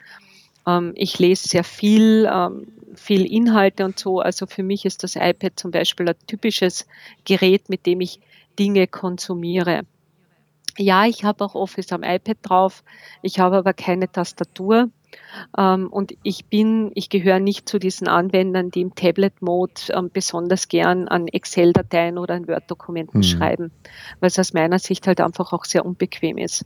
ähm, 0.65 0.93
ich 0.95 1.19
lese 1.19 1.49
sehr 1.49 1.63
viel, 1.63 2.29
ähm, 2.31 2.67
viel 2.95 3.25
Inhalte 3.25 3.85
und 3.85 3.99
so. 3.99 4.21
Also 4.21 4.47
für 4.47 4.63
mich 4.63 4.85
ist 4.85 5.03
das 5.03 5.15
iPad 5.15 5.53
zum 5.59 5.71
Beispiel 5.71 6.07
ein 6.07 6.15
typisches 6.27 6.87
Gerät, 7.25 7.69
mit 7.69 7.85
dem 7.85 8.01
ich 8.01 8.19
Dinge 8.57 8.87
konsumiere. 8.87 9.81
Ja, 10.77 11.05
ich 11.05 11.23
habe 11.23 11.43
auch 11.43 11.55
Office 11.55 11.91
am 11.93 12.03
iPad 12.03 12.37
drauf, 12.41 12.83
ich 13.21 13.39
habe 13.39 13.57
aber 13.57 13.73
keine 13.73 14.11
Tastatur. 14.11 14.89
Ähm, 15.57 15.87
und 15.87 16.13
ich 16.23 16.45
bin, 16.45 16.91
ich 16.93 17.09
gehöre 17.09 17.39
nicht 17.39 17.69
zu 17.69 17.79
diesen 17.79 18.09
Anwendern, 18.09 18.71
die 18.71 18.81
im 18.81 18.95
Tablet-Mode 18.95 19.73
ähm, 19.93 20.09
besonders 20.11 20.67
gern 20.67 21.07
an 21.07 21.27
Excel-Dateien 21.27 22.17
oder 22.17 22.35
an 22.35 22.47
Word-Dokumenten 22.47 23.19
mhm. 23.19 23.23
schreiben, 23.23 23.71
weil 24.19 24.27
es 24.27 24.39
aus 24.39 24.53
meiner 24.53 24.79
Sicht 24.79 25.07
halt 25.07 25.21
einfach 25.21 25.53
auch 25.53 25.63
sehr 25.63 25.85
unbequem 25.85 26.37
ist. 26.37 26.65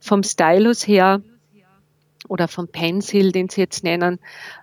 Vom 0.00 0.22
Stylus 0.22 0.86
her 0.86 1.22
oder 2.28 2.48
vom 2.48 2.68
Pencil, 2.68 3.32
den 3.32 3.48
Sie 3.48 3.60
jetzt 3.60 3.84
nennen. 3.84 4.18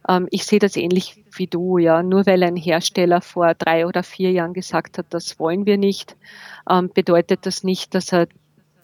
Ähm, 0.08 0.28
ich 0.32 0.46
sehe 0.46 0.60
das 0.60 0.76
ähnlich 0.76 1.24
wie 1.32 1.48
du, 1.48 1.78
ja. 1.78 2.04
Nur 2.04 2.26
weil 2.26 2.44
ein 2.44 2.56
Hersteller 2.56 3.22
vor 3.22 3.54
drei 3.54 3.86
oder 3.86 4.04
vier 4.04 4.32
Jahren 4.32 4.54
gesagt 4.54 4.98
hat, 4.98 5.08
das 5.10 5.40
wollen 5.40 5.66
wir 5.66 5.78
nicht, 5.78 6.16
ähm, 6.70 6.90
bedeutet 6.94 7.46
das 7.46 7.64
nicht, 7.64 7.96
dass 7.96 8.12
er 8.14 8.28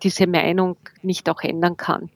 diese 0.04 0.28
Meinung 0.28 0.78
nicht 1.02 1.30
auch 1.30 1.42
ändern 1.42 1.78
kann. 1.78 2.10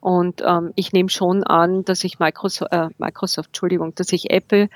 Und 0.00 0.42
ähm, 0.46 0.72
ich 0.74 0.92
nehme 0.92 1.10
schon 1.10 1.44
an, 1.44 1.84
dass 1.84 2.04
ich 2.04 2.18
Microsoft, 2.18 2.72
äh, 2.72 2.88
Microsoft, 2.98 3.48
Entschuldigung, 3.48 3.94
dass 3.94 4.12
ich 4.12 4.30
Apple 4.30 4.68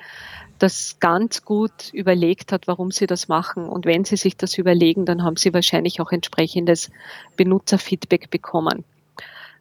das 0.58 0.98
ganz 1.00 1.44
gut 1.44 1.92
überlegt 1.92 2.52
hat, 2.52 2.66
warum 2.66 2.90
sie 2.90 3.06
das 3.06 3.28
machen. 3.28 3.64
Und 3.64 3.86
wenn 3.86 4.04
sie 4.04 4.16
sich 4.16 4.36
das 4.36 4.58
überlegen, 4.58 5.06
dann 5.06 5.24
haben 5.24 5.36
sie 5.36 5.54
wahrscheinlich 5.54 6.00
auch 6.00 6.12
entsprechendes 6.12 6.90
Benutzerfeedback 7.36 8.30
bekommen. 8.30 8.84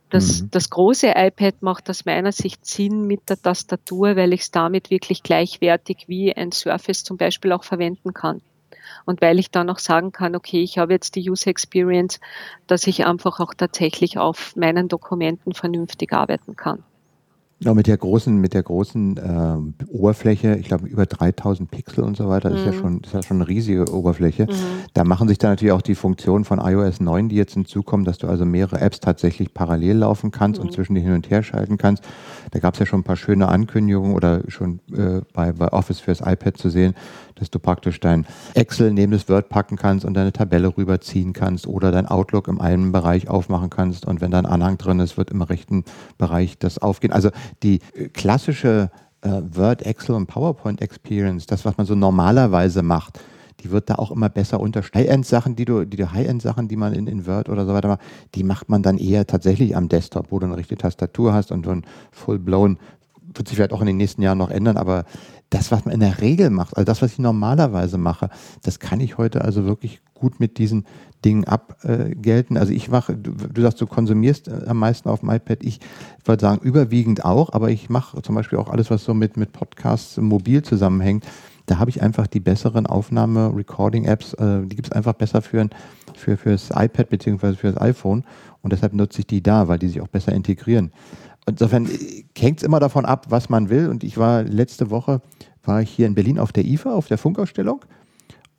Das, 0.10 0.42
mhm. 0.42 0.52
das 0.52 0.70
große 0.70 1.14
iPad 1.16 1.62
macht 1.62 1.90
aus 1.90 2.06
meiner 2.06 2.32
Sicht 2.32 2.66
Sinn 2.66 3.06
mit 3.06 3.30
der 3.30 3.42
Tastatur, 3.42 4.16
weil 4.16 4.34
ich 4.34 4.42
es 4.42 4.52
damit 4.52 4.90
wirklich 4.90 5.24
gleichwertig 5.24 6.06
wie 6.08 6.36
ein 6.36 6.52
Surface 6.52 7.04
zum 7.04 7.18
Beispiel 7.18 7.52
auch 7.52 7.64
verwenden 7.64 8.14
kann. 8.14 8.42
Und 9.06 9.22
weil 9.22 9.40
ich 9.40 9.52
dann 9.52 9.70
auch 9.70 9.80
sagen 9.80 10.12
kann, 10.12 10.36
okay, 10.36 10.62
ich 10.62 10.78
habe 10.78 10.94
jetzt 10.94 11.16
die 11.16 11.30
User 11.30 11.48
Experience, 11.48 12.20
dass 12.68 12.88
ich 12.88 13.06
einfach 13.06 13.40
auch 13.40 13.54
tatsächlich 13.54 14.18
auf 14.18 14.56
meinen 14.56 14.88
Dokumenten 14.88 15.54
vernünftig 15.54 16.12
arbeiten 16.14 16.56
kann. 16.56 16.84
Ja, 17.62 17.74
mit 17.74 17.88
der 17.88 17.98
großen, 17.98 18.38
mit 18.38 18.54
der 18.54 18.64
großen 18.64 19.18
äh, 19.18 19.86
Oberfläche, 19.90 20.56
ich 20.56 20.68
glaube 20.68 20.88
über 20.88 21.06
3000 21.06 21.70
Pixel 21.70 22.06
und 22.06 22.16
so 22.16 22.30
weiter, 22.30 22.50
mhm. 22.50 22.56
ist 22.56 22.66
ja 22.66 22.74
schon, 22.74 23.02
das 23.02 23.10
ist 23.10 23.14
ja 23.16 23.24
schon 23.24 23.38
eine 23.38 23.50
riesige 23.50 23.94
Oberfläche. 23.94 24.46
Mhm. 24.46 24.56
Da 24.94 25.04
machen 25.04 25.28
sich 25.28 25.40
dann 25.40 25.52
natürlich 25.52 25.74
auch 25.74 25.82
die 25.82 25.96
Funktionen 25.96 26.46
von 26.46 26.60
iOS 26.60 27.02
9, 27.02 27.28
die 27.28 27.36
jetzt 27.36 27.56
hinzukommen, 27.56 28.06
dass 28.06 28.18
du 28.18 28.28
also 28.28 28.46
mehrere 28.46 28.80
Apps 28.80 29.02
tatsächlich 29.02 29.54
parallel 29.54 29.98
laufen 29.98 30.32
kannst 30.32 30.62
mhm. 30.62 30.68
und 30.68 30.74
zwischen 30.74 30.96
die 30.96 31.02
hin 31.02 31.12
und 31.12 31.30
her 31.30 31.44
schalten 31.44 31.78
kannst. 31.78 32.06
Da 32.52 32.60
gab 32.60 32.76
es 32.76 32.80
ja 32.80 32.86
schon 32.86 33.02
ein 33.02 33.04
paar 33.04 33.18
schöne 33.18 33.50
Ankündigungen 33.50 34.16
oder 34.16 34.44
schon 34.48 34.80
äh, 34.96 35.22
bei, 35.34 35.52
bei 35.52 35.68
Office 35.74 36.00
fürs 36.00 36.22
iPad 36.22 36.56
zu 36.56 36.70
sehen, 36.70 36.96
dass 37.36 37.50
du 37.50 37.60
praktisch 37.60 38.00
dein 38.00 38.26
Excel 38.54 38.94
neben 38.94 39.12
das 39.12 39.28
Word 39.28 39.50
packen 39.50 39.76
kannst 39.76 40.06
und 40.06 40.14
deine 40.14 40.32
Tabelle 40.32 40.78
rüberziehen 40.78 41.34
kannst 41.34 41.68
oder 41.68 41.92
dein 41.92 42.06
Outlook 42.06 42.48
im 42.48 42.62
einen 42.62 42.92
Bereich 42.92 43.30
aufmachen 43.30 43.70
kannst 43.70 44.06
und 44.06 44.22
wenn 44.22 44.32
da 44.32 44.40
ein 44.40 44.46
Anhang 44.46 44.78
drin 44.78 45.00
ist, 45.00 45.18
wird 45.18 45.32
im 45.32 45.42
rechten 45.42 45.84
Bereich 46.18 46.58
das 46.58 46.78
aufgehen. 46.78 47.12
Also 47.12 47.30
die 47.64 47.80
äh, 47.94 48.10
klassische 48.10 48.92
äh, 49.22 49.42
Word, 49.52 49.82
Excel 49.84 50.16
und 50.16 50.28
PowerPoint 50.28 50.82
Experience, 50.82 51.46
das, 51.46 51.66
was 51.66 51.78
man 51.78 51.86
so 51.86 51.96
normalerweise 51.96 52.84
macht, 52.84 53.20
die 53.62 53.72
wird 53.72 53.90
da 53.90 53.96
auch 53.96 54.12
immer 54.12 54.30
besser 54.30 54.60
unterstützt. 54.60 54.96
High-End-Sachen, 54.96 55.56
die 55.56 55.66
du, 55.66 55.86
die 55.86 56.06
High-End-Sachen, 56.06 56.68
die 56.68 56.78
man 56.78 56.94
in, 56.94 57.08
in 57.08 57.28
Word 57.28 57.50
oder 57.50 57.66
so 57.66 57.74
weiter 57.74 57.90
macht, 57.90 58.02
die 58.36 58.44
macht 58.44 58.70
man 58.70 58.82
dann 58.82 58.98
eher 58.98 59.28
tatsächlich 59.28 59.76
am 59.76 59.90
Desktop, 59.90 60.32
wo 60.32 60.40
du 60.40 60.46
eine 60.46 60.58
richtige 60.58 60.78
Tastatur 60.78 61.34
hast 61.34 61.52
und 61.52 61.66
so 61.66 61.72
ein 61.72 61.84
full-blown, 62.12 62.78
wird 63.34 63.48
sich 63.48 63.58
vielleicht 63.58 63.74
auch 63.74 63.82
in 63.82 63.88
den 63.88 63.98
nächsten 63.98 64.22
Jahren 64.22 64.38
noch 64.38 64.50
ändern, 64.50 64.78
aber 64.78 65.06
das, 65.50 65.72
was 65.72 65.86
man 65.86 65.94
in 65.94 66.00
der 66.00 66.22
Regel 66.22 66.50
macht, 66.50 66.78
also 66.78 66.86
das, 66.86 67.02
was 67.02 67.14
ich 67.14 67.20
normalerweise 67.20 67.98
mache, 67.98 68.30
das 68.64 68.80
kann 68.80 69.00
ich 69.00 69.18
heute 69.18 69.44
also 69.44 69.66
wirklich 69.66 70.02
gut 70.20 70.40
mit 70.40 70.58
diesen 70.58 70.86
Dingen 71.26 71.46
abgelten. 71.46 72.58
also 72.58 72.72
ich 72.72 72.90
mache, 72.90 73.18
du, 73.18 73.32
du, 73.32 73.62
sagst, 73.62 73.82
du 73.82 73.88
konsumierst 73.88 74.48
äh, 74.48 74.66
am 74.68 74.78
meisten 74.78 75.10
auf 75.10 75.20
dem 75.22 75.30
iPad. 75.30 75.64
Ich 75.64 75.80
würde 76.24 76.42
sagen, 76.42 76.62
überwiegend 76.62 77.26
auch, 77.26 77.52
aber 77.54 77.70
ich 77.70 77.90
mache 77.90 78.22
zum 78.22 78.36
Beispiel 78.36 78.58
auch 78.58 78.70
alles, 78.70 78.90
was 78.90 79.04
so 79.04 79.14
mit, 79.14 79.36
mit 79.36 79.52
Podcasts 79.52 80.18
mobil 80.18 80.62
zusammenhängt. 80.62 81.26
Da 81.66 81.78
habe 81.78 81.90
ich 81.90 82.02
einfach 82.02 82.26
die 82.28 82.40
besseren 82.40 82.88
Aufnahme-Recording-Apps, 82.88 84.34
äh, 84.36 84.62
die 84.62 84.76
gibt 84.76 84.88
es 84.88 84.92
einfach 84.92 85.14
besser 85.14 85.42
für, 85.42 85.70
für, 86.16 86.38
für 86.38 86.52
das 86.52 86.70
iPad 86.72 87.10
bzw. 87.10 87.54
für 87.54 87.72
das 87.72 87.82
iPhone. 87.82 88.24
Und 88.62 88.74
deshalb 88.74 88.94
nutze 88.94 89.20
ich 89.20 89.28
die 89.28 89.44
da, 89.44 89.68
weil 89.68 89.80
die 89.80 89.88
sich 89.88 90.02
auch 90.02 90.08
besser 90.08 90.34
integrieren. 90.34 90.92
Insofern 91.48 91.86
äh, 91.86 92.24
hängt 92.38 92.60
es 92.60 92.64
immer 92.64 92.80
davon 92.80 93.06
ab, 93.06 93.28
was 93.30 93.50
man 93.50 93.70
will. 93.70 93.90
Und 93.90 94.04
ich 94.04 94.18
war 94.18 94.44
letzte 94.44 94.90
Woche, 94.90 95.22
war 95.64 95.82
ich 95.82 95.90
hier 95.90 96.08
in 96.08 96.16
Berlin 96.16 96.40
auf 96.40 96.52
der 96.52 96.66
IFA, 96.66 96.94
auf 96.94 97.08
der 97.08 97.18
Funkausstellung. 97.18 97.82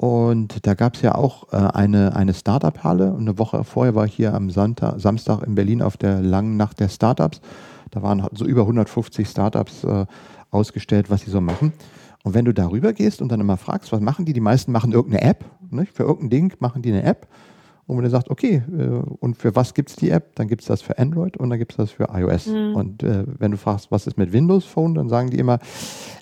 Und 0.00 0.66
da 0.66 0.73
gab 0.73 0.95
es 0.95 1.02
ja 1.02 1.14
auch 1.14 1.52
äh, 1.52 1.57
eine, 1.57 2.16
eine 2.16 2.33
Startup-Halle. 2.33 3.12
Und 3.12 3.21
eine 3.21 3.38
Woche 3.38 3.64
vorher 3.64 3.95
war 3.95 4.07
ich 4.07 4.14
hier 4.14 4.33
am 4.33 4.49
Sonntag, 4.49 4.99
Samstag 4.99 5.42
in 5.42 5.54
Berlin 5.54 5.83
auf 5.83 5.99
der 5.99 6.23
langen 6.23 6.57
Nacht 6.57 6.80
der 6.80 6.88
Startups. 6.88 7.42
Da 7.90 8.00
waren 8.00 8.26
so 8.33 8.47
über 8.47 8.62
150 8.62 9.28
Startups 9.28 9.85
äh, 9.85 10.07
ausgestellt, 10.50 11.11
was 11.11 11.21
sie 11.21 11.30
so 11.30 11.42
machen. 11.42 11.75
Und 12.23 12.33
wenn 12.33 12.47
du 12.47 12.54
darüber 12.54 12.95
gehst 12.95 13.21
und 13.21 13.30
dann 13.30 13.40
immer 13.40 13.59
fragst, 13.59 13.92
was 13.92 14.00
machen 14.00 14.25
die? 14.25 14.33
Die 14.33 14.40
meisten 14.40 14.73
machen 14.73 14.92
irgendeine 14.92 15.21
App. 15.21 15.45
Nicht? 15.69 15.92
Für 15.92 16.04
irgendein 16.04 16.30
Ding 16.30 16.54
machen 16.61 16.80
die 16.80 16.92
eine 16.92 17.02
App. 17.02 17.28
Und 17.91 17.97
wenn 17.97 18.05
du 18.05 18.11
sagst, 18.11 18.31
okay, 18.31 18.63
äh, 18.79 19.03
und 19.19 19.37
für 19.37 19.57
was 19.57 19.75
gibt 19.75 19.91
es 19.91 19.97
die 19.97 20.11
App? 20.11 20.37
Dann 20.37 20.47
gibt 20.47 20.63
es 20.63 20.69
das 20.69 20.81
für 20.81 20.97
Android 20.97 21.37
und 21.37 21.51
dann 21.51 21.59
gibt 21.59 21.73
es 21.73 21.77
das 21.77 21.91
für 21.91 22.09
iOS. 22.13 22.47
Mhm. 22.47 22.77
Und 22.77 23.03
äh, 23.03 23.25
wenn 23.39 23.51
du 23.51 23.57
fragst, 23.57 23.91
was 23.91 24.07
ist 24.07 24.17
mit 24.17 24.33
Windows 24.33 24.65
Phone, 24.65 24.95
dann 24.95 25.09
sagen 25.09 25.31
die 25.31 25.39
immer, 25.39 25.59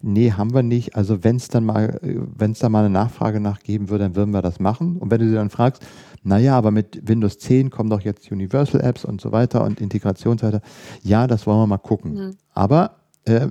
nee, 0.01 0.33
haben 0.33 0.55
wir 0.55 0.63
nicht. 0.63 0.97
Also 0.97 1.23
wenn 1.25 1.37
es 1.37 1.49
dann 1.49 1.67
mal, 1.67 2.01
wenn 2.03 2.53
es 2.53 2.61
da 2.61 2.71
mal 2.71 2.81
eine 2.81 2.91
Nachfrage 2.91 3.39
nachgeben 3.39 3.91
würde, 3.91 4.05
dann 4.05 4.17
würden 4.17 4.31
wir 4.31 4.41
das 4.41 4.61
machen. 4.61 4.97
Und 4.97 5.11
wenn 5.11 5.21
du 5.21 5.29
sie 5.29 5.35
dann 5.35 5.51
fragst, 5.51 5.87
naja, 6.23 6.57
aber 6.57 6.71
mit 6.71 7.07
Windows 7.07 7.39
10 7.39 7.69
kommen 7.69 7.91
doch 7.91 8.01
jetzt 8.01 8.33
Universal 8.33 8.81
Apps 8.81 9.05
und 9.05 9.21
so 9.21 9.31
weiter 9.31 9.63
und 9.63 9.81
Integrationsseite. 9.81 10.63
Ja, 11.03 11.27
das 11.27 11.47
wollen 11.47 11.59
wir 11.59 11.67
mal 11.67 11.77
gucken. 11.77 12.15
Mhm. 12.15 12.37
Aber 12.55 12.97
äh, 13.25 13.49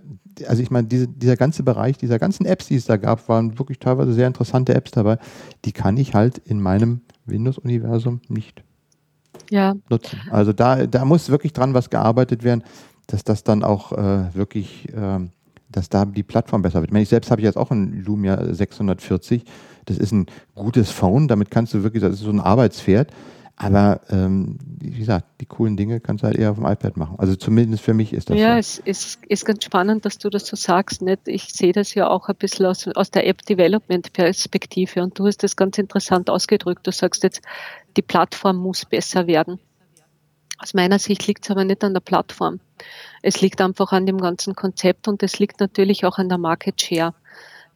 also 0.48 0.62
ich 0.62 0.72
meine, 0.72 0.88
diese, 0.88 1.08
dieser 1.08 1.36
ganze 1.36 1.64
Bereich, 1.64 1.98
dieser 1.98 2.20
ganzen 2.20 2.46
Apps, 2.46 2.68
die 2.68 2.76
es 2.76 2.86
da 2.86 2.98
gab, 2.98 3.28
waren 3.30 3.58
wirklich 3.58 3.80
teilweise 3.80 4.14
sehr 4.14 4.28
interessante 4.28 4.74
Apps 4.74 4.92
dabei. 4.92 5.18
Die 5.66 5.72
kann 5.72 5.98
ich 5.98 6.14
halt 6.14 6.38
in 6.38 6.62
meinem 6.62 7.02
Windows-Universum 7.27 8.22
nicht 8.29 8.63
ja. 9.50 9.75
nutzen. 9.89 10.19
Also 10.31 10.53
da, 10.53 10.88
da 10.88 11.05
muss 11.05 11.29
wirklich 11.29 11.53
dran 11.53 11.74
was 11.74 11.89
gearbeitet 11.89 12.43
werden, 12.43 12.63
dass 13.07 13.24
das 13.24 13.43
dann 13.43 13.63
auch 13.63 13.91
äh, 13.91 14.34
wirklich, 14.36 14.89
äh, 14.93 15.19
dass 15.69 15.89
da 15.89 16.05
die 16.05 16.24
Plattform 16.24 16.62
besser 16.62 16.81
wird. 16.81 16.89
Ich, 16.89 16.93
meine, 16.93 17.03
ich 17.03 17.10
selbst 17.10 17.31
habe 17.31 17.41
jetzt 17.41 17.57
auch 17.57 17.72
ein 17.72 18.03
Lumia 18.03 18.53
640. 18.53 19.43
Das 19.86 19.98
ist 19.98 20.12
ein 20.12 20.25
gutes 20.55 20.91
Phone, 20.91 21.27
damit 21.27 21.50
kannst 21.50 21.74
du 21.74 21.84
wirklich, 21.84 22.01
das 22.01 22.13
ist 22.13 22.19
so 22.22 22.29
ein 22.29 22.41
Arbeitspferd. 22.41 23.12
Aber 23.60 24.02
ähm, 24.12 24.60
wie 24.80 25.00
gesagt, 25.00 25.26
die 25.42 25.48
coolen 25.48 25.78
Dinge 25.78 26.00
kannst 26.00 26.24
du 26.24 26.28
halt 26.28 26.38
eher 26.38 26.52
auf 26.52 26.58
dem 26.58 26.66
iPad 26.68 26.96
machen. 26.96 27.16
Also 27.18 27.36
zumindest 27.36 27.84
für 27.84 27.96
mich 27.96 28.14
ist 28.14 28.30
das 28.30 28.38
ja, 28.38 28.46
so. 28.46 28.52
Ja, 28.52 28.58
es 28.60 28.78
ist, 28.78 29.26
ist 29.26 29.46
ganz 29.46 29.64
spannend, 29.64 30.06
dass 30.06 30.20
du 30.20 30.30
das 30.30 30.46
so 30.46 30.56
sagst. 30.56 31.02
Nicht? 31.02 31.28
Ich 31.28 31.52
sehe 31.54 31.72
das 31.72 31.96
ja 31.96 32.08
auch 32.08 32.30
ein 32.30 32.36
bisschen 32.36 32.68
aus, 32.68 32.88
aus 32.88 33.10
der 33.10 33.26
App-Development-Perspektive 33.26 35.02
und 35.02 35.18
du 35.18 35.26
hast 35.26 35.42
das 35.42 35.56
ganz 35.56 35.80
interessant 35.80 36.30
ausgedrückt. 36.30 36.86
Du 36.86 36.92
sagst 36.92 37.24
jetzt, 37.24 37.42
die 37.98 38.04
Plattform 38.04 38.58
muss 38.58 38.86
besser 38.86 39.26
werden. 39.26 39.60
Aus 40.60 40.76
meiner 40.76 41.00
Sicht 41.00 41.26
liegt 41.26 41.44
es 41.44 41.52
aber 41.52 41.66
nicht 41.66 41.84
an 41.84 41.96
der 41.96 42.02
Plattform. 42.02 42.60
Es 43.24 43.42
liegt 43.42 43.60
einfach 43.60 43.92
an 43.92 44.06
dem 44.06 44.20
ganzen 44.20 44.54
Konzept 44.54 45.08
und 45.08 45.24
es 45.24 45.40
liegt 45.40 45.60
natürlich 45.60 46.06
auch 46.06 46.20
an 46.20 46.30
der 46.30 46.38
Market 46.38 46.80
Share. 46.80 47.16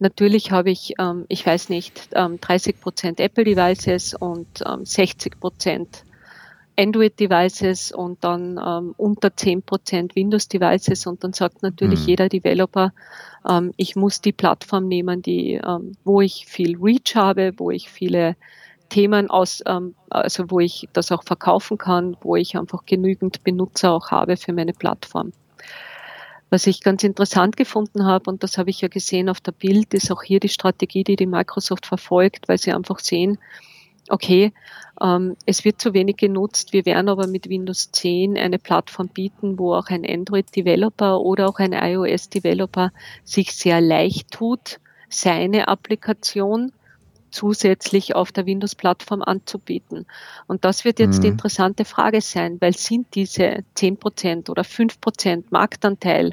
Natürlich 0.01 0.49
habe 0.49 0.71
ich, 0.71 0.95
ähm, 0.97 1.25
ich 1.27 1.45
weiß 1.45 1.69
nicht, 1.69 2.09
ähm, 2.13 2.41
30 2.41 2.81
Prozent 2.81 3.19
Apple 3.19 3.43
Devices 3.43 4.15
und 4.15 4.47
ähm, 4.65 4.83
60 4.83 5.39
Prozent 5.39 6.05
Android 6.75 7.19
Devices 7.19 7.91
und 7.91 8.23
dann 8.23 8.57
ähm, 8.57 8.95
unter 8.97 9.35
10 9.35 9.61
Prozent 9.61 10.15
Windows 10.15 10.47
Devices 10.47 11.05
und 11.05 11.23
dann 11.23 11.33
sagt 11.33 11.61
natürlich 11.61 11.99
mhm. 11.99 12.07
jeder 12.07 12.29
Developer, 12.29 12.93
ähm, 13.47 13.73
ich 13.77 13.95
muss 13.95 14.21
die 14.21 14.31
Plattform 14.31 14.87
nehmen, 14.87 15.21
die, 15.21 15.61
ähm, 15.63 15.91
wo 16.03 16.19
ich 16.19 16.47
viel 16.47 16.79
Reach 16.81 17.15
habe, 17.15 17.53
wo 17.57 17.69
ich 17.69 17.87
viele 17.87 18.35
Themen 18.89 19.29
aus, 19.29 19.61
also 20.09 20.51
wo 20.51 20.59
ich 20.59 20.89
das 20.91 21.13
auch 21.13 21.23
verkaufen 21.23 21.77
kann, 21.77 22.17
wo 22.19 22.35
ich 22.35 22.57
einfach 22.57 22.85
genügend 22.85 23.41
Benutzer 23.41 23.93
auch 23.93 24.11
habe 24.11 24.35
für 24.35 24.51
meine 24.51 24.73
Plattform. 24.73 25.31
Was 26.51 26.67
ich 26.67 26.81
ganz 26.81 27.05
interessant 27.05 27.55
gefunden 27.55 28.05
habe, 28.05 28.29
und 28.29 28.43
das 28.43 28.57
habe 28.57 28.69
ich 28.69 28.81
ja 28.81 28.89
gesehen 28.89 29.29
auf 29.29 29.39
der 29.39 29.53
Bild, 29.53 29.93
ist 29.93 30.11
auch 30.11 30.21
hier 30.21 30.41
die 30.41 30.49
Strategie, 30.49 31.05
die 31.05 31.15
die 31.15 31.25
Microsoft 31.25 31.85
verfolgt, 31.85 32.49
weil 32.49 32.57
sie 32.57 32.73
einfach 32.73 32.99
sehen, 32.99 33.37
okay, 34.09 34.51
ähm, 35.01 35.37
es 35.45 35.63
wird 35.63 35.79
zu 35.79 35.93
wenig 35.93 36.17
genutzt. 36.17 36.73
Wir 36.73 36.85
werden 36.85 37.07
aber 37.07 37.27
mit 37.27 37.47
Windows 37.47 37.91
10 37.91 38.37
eine 38.37 38.59
Plattform 38.59 39.07
bieten, 39.07 39.57
wo 39.57 39.73
auch 39.73 39.87
ein 39.87 40.05
Android-Developer 40.05 41.21
oder 41.21 41.47
auch 41.47 41.59
ein 41.59 41.71
iOS-Developer 41.71 42.91
sich 43.23 43.53
sehr 43.53 43.79
leicht 43.79 44.31
tut, 44.31 44.81
seine 45.07 45.69
Applikation 45.69 46.73
zusätzlich 47.31 48.15
auf 48.15 48.31
der 48.31 48.45
Windows-Plattform 48.45 49.21
anzubieten. 49.21 50.05
Und 50.47 50.65
das 50.65 50.85
wird 50.85 50.99
jetzt 50.99 51.17
mhm. 51.17 51.21
die 51.21 51.27
interessante 51.29 51.85
Frage 51.85 52.21
sein, 52.21 52.57
weil 52.59 52.75
sind 52.75 53.07
diese 53.15 53.63
10% 53.77 54.49
oder 54.49 54.63
5% 54.63 55.45
Marktanteil 55.49 56.31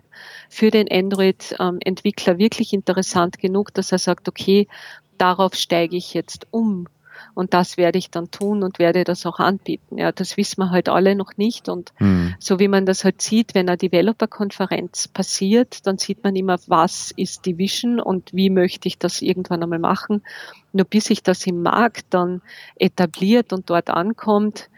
für 0.49 0.71
den 0.71 0.90
Android-Entwickler 0.90 2.38
wirklich 2.38 2.73
interessant 2.73 3.38
genug, 3.38 3.73
dass 3.75 3.93
er 3.93 3.99
sagt, 3.99 4.28
okay, 4.28 4.69
darauf 5.17 5.55
steige 5.55 5.97
ich 5.97 6.14
jetzt 6.14 6.47
um 6.50 6.87
und 7.35 7.55
das 7.55 7.76
werde 7.76 7.99
ich 7.99 8.11
dann 8.11 8.31
tun 8.31 8.62
und 8.62 8.78
werde 8.78 9.05
das 9.05 9.26
auch 9.26 9.38
anbieten. 9.38 9.99
Ja, 9.99 10.12
das 10.12 10.37
wissen 10.37 10.61
wir 10.61 10.71
halt 10.71 10.88
alle 10.88 11.14
noch 11.14 11.37
nicht. 11.37 11.69
Und 11.69 11.93
mhm. 11.99 12.35
so 12.38 12.59
wie 12.59 12.69
man 12.69 12.87
das 12.87 13.05
halt 13.05 13.23
sieht, 13.23 13.55
wenn 13.55 13.69
eine 13.69 13.76
Developer-Konferenz 13.76 15.09
passiert, 15.09 15.87
dann 15.87 15.99
sieht 15.99 16.25
man 16.25 16.37
immer, 16.37 16.59
was 16.67 17.12
ist 17.17 17.47
die 17.47 17.59
Vision 17.59 18.00
und 18.00 18.33
wie 18.33 18.50
möchte 18.50 18.88
ich 18.88 18.99
das 18.99 19.23
irgendwann 19.23 19.62
einmal 19.62 19.78
machen. 19.78 20.23
Nur 20.72 20.84
bis 20.84 21.06
sich 21.06 21.22
das 21.22 21.46
im 21.46 21.62
Markt 21.62 22.06
dann 22.10 22.42
etabliert 22.76 23.52
und 23.52 23.70
dort 23.70 23.90
ankommt, 23.90 24.68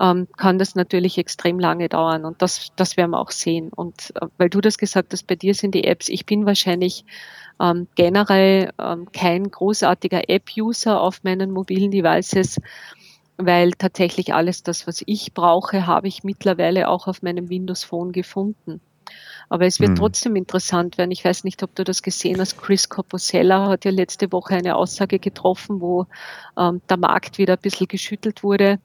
ähm, 0.00 0.26
kann 0.36 0.58
das 0.58 0.74
natürlich 0.74 1.18
extrem 1.18 1.58
lange 1.58 1.88
dauern 1.88 2.24
und 2.24 2.42
das, 2.42 2.72
das 2.76 2.96
werden 2.96 3.12
wir 3.12 3.20
auch 3.20 3.30
sehen. 3.30 3.70
Und 3.70 4.12
äh, 4.16 4.26
weil 4.38 4.50
du 4.50 4.60
das 4.60 4.78
gesagt 4.78 5.12
hast, 5.12 5.26
bei 5.26 5.36
dir 5.36 5.54
sind 5.54 5.74
die 5.74 5.84
Apps, 5.84 6.08
ich 6.08 6.26
bin 6.26 6.46
wahrscheinlich 6.46 7.04
ähm, 7.60 7.86
generell 7.94 8.72
ähm, 8.78 9.08
kein 9.12 9.50
großartiger 9.50 10.28
App-User 10.28 11.00
auf 11.00 11.22
meinen 11.22 11.50
mobilen 11.50 11.90
Devices, 11.90 12.60
weil 13.36 13.72
tatsächlich 13.72 14.34
alles 14.34 14.62
das, 14.62 14.86
was 14.86 15.02
ich 15.06 15.34
brauche, 15.34 15.86
habe 15.86 16.08
ich 16.08 16.24
mittlerweile 16.24 16.88
auch 16.88 17.06
auf 17.06 17.22
meinem 17.22 17.48
Windows 17.48 17.84
Phone 17.84 18.12
gefunden. 18.12 18.80
Aber 19.48 19.66
es 19.66 19.80
wird 19.80 19.90
hm. 19.90 19.96
trotzdem 19.96 20.36
interessant 20.36 20.98
werden. 20.98 21.10
Ich 21.10 21.24
weiß 21.24 21.44
nicht, 21.44 21.62
ob 21.62 21.74
du 21.74 21.84
das 21.84 22.02
gesehen 22.02 22.40
hast. 22.40 22.58
Chris 22.58 22.88
Corposella 22.88 23.68
hat 23.68 23.84
ja 23.84 23.90
letzte 23.90 24.32
Woche 24.32 24.54
eine 24.54 24.76
Aussage 24.76 25.18
getroffen, 25.18 25.80
wo 25.80 26.06
ähm, 26.58 26.80
der 26.88 26.96
Markt 26.96 27.38
wieder 27.38 27.54
ein 27.54 27.62
bisschen 27.62 27.88
geschüttelt 27.88 28.42
wurde 28.42 28.78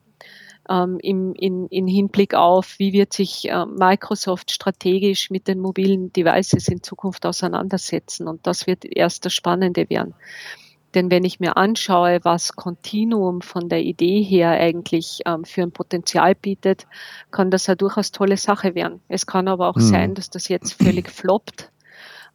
ähm, 0.68 0.98
im, 1.02 1.34
in, 1.34 1.66
in 1.68 1.86
Hinblick 1.86 2.34
auf, 2.34 2.78
wie 2.78 2.92
wird 2.92 3.12
sich 3.12 3.48
äh, 3.48 3.66
Microsoft 3.66 4.50
strategisch 4.50 5.30
mit 5.30 5.48
den 5.48 5.60
mobilen 5.60 6.12
Devices 6.12 6.68
in 6.68 6.82
Zukunft 6.82 7.24
auseinandersetzen. 7.26 8.28
Und 8.28 8.46
das 8.46 8.66
wird 8.66 8.84
erst 8.84 9.24
das 9.24 9.32
Spannende 9.32 9.88
werden. 9.88 10.14
Denn 10.94 11.10
wenn 11.10 11.24
ich 11.24 11.40
mir 11.40 11.56
anschaue, 11.56 12.20
was 12.22 12.54
Continuum 12.54 13.42
von 13.42 13.68
der 13.68 13.82
Idee 13.82 14.22
her 14.22 14.50
eigentlich 14.50 15.20
ähm, 15.26 15.44
für 15.44 15.62
ein 15.62 15.72
Potenzial 15.72 16.34
bietet, 16.34 16.86
kann 17.30 17.50
das 17.50 17.66
ja 17.66 17.74
durchaus 17.74 18.10
tolle 18.10 18.36
Sache 18.36 18.74
werden. 18.74 19.00
Es 19.08 19.26
kann 19.26 19.48
aber 19.48 19.68
auch 19.68 19.76
mhm. 19.76 19.80
sein, 19.80 20.14
dass 20.14 20.30
das 20.30 20.48
jetzt 20.48 20.72
völlig 20.82 21.10
floppt 21.10 21.70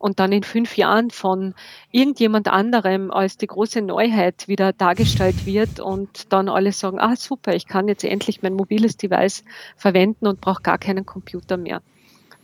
und 0.03 0.19
dann 0.19 0.33
in 0.33 0.43
fünf 0.43 0.75
Jahren 0.75 1.11
von 1.11 1.55
irgendjemand 1.91 2.49
anderem 2.49 3.09
als 3.09 3.37
die 3.37 3.47
große 3.47 3.81
Neuheit 3.81 4.49
wieder 4.49 4.73
dargestellt 4.73 5.45
wird 5.45 5.79
und 5.79 6.33
dann 6.33 6.49
alle 6.49 6.73
sagen, 6.73 6.99
ah 6.99 7.15
super, 7.15 7.55
ich 7.55 7.67
kann 7.67 7.87
jetzt 7.87 8.03
endlich 8.03 8.41
mein 8.41 8.53
mobiles 8.53 8.97
Device 8.97 9.45
verwenden 9.77 10.27
und 10.27 10.41
brauche 10.41 10.61
gar 10.61 10.77
keinen 10.77 11.05
Computer 11.05 11.55
mehr. 11.55 11.81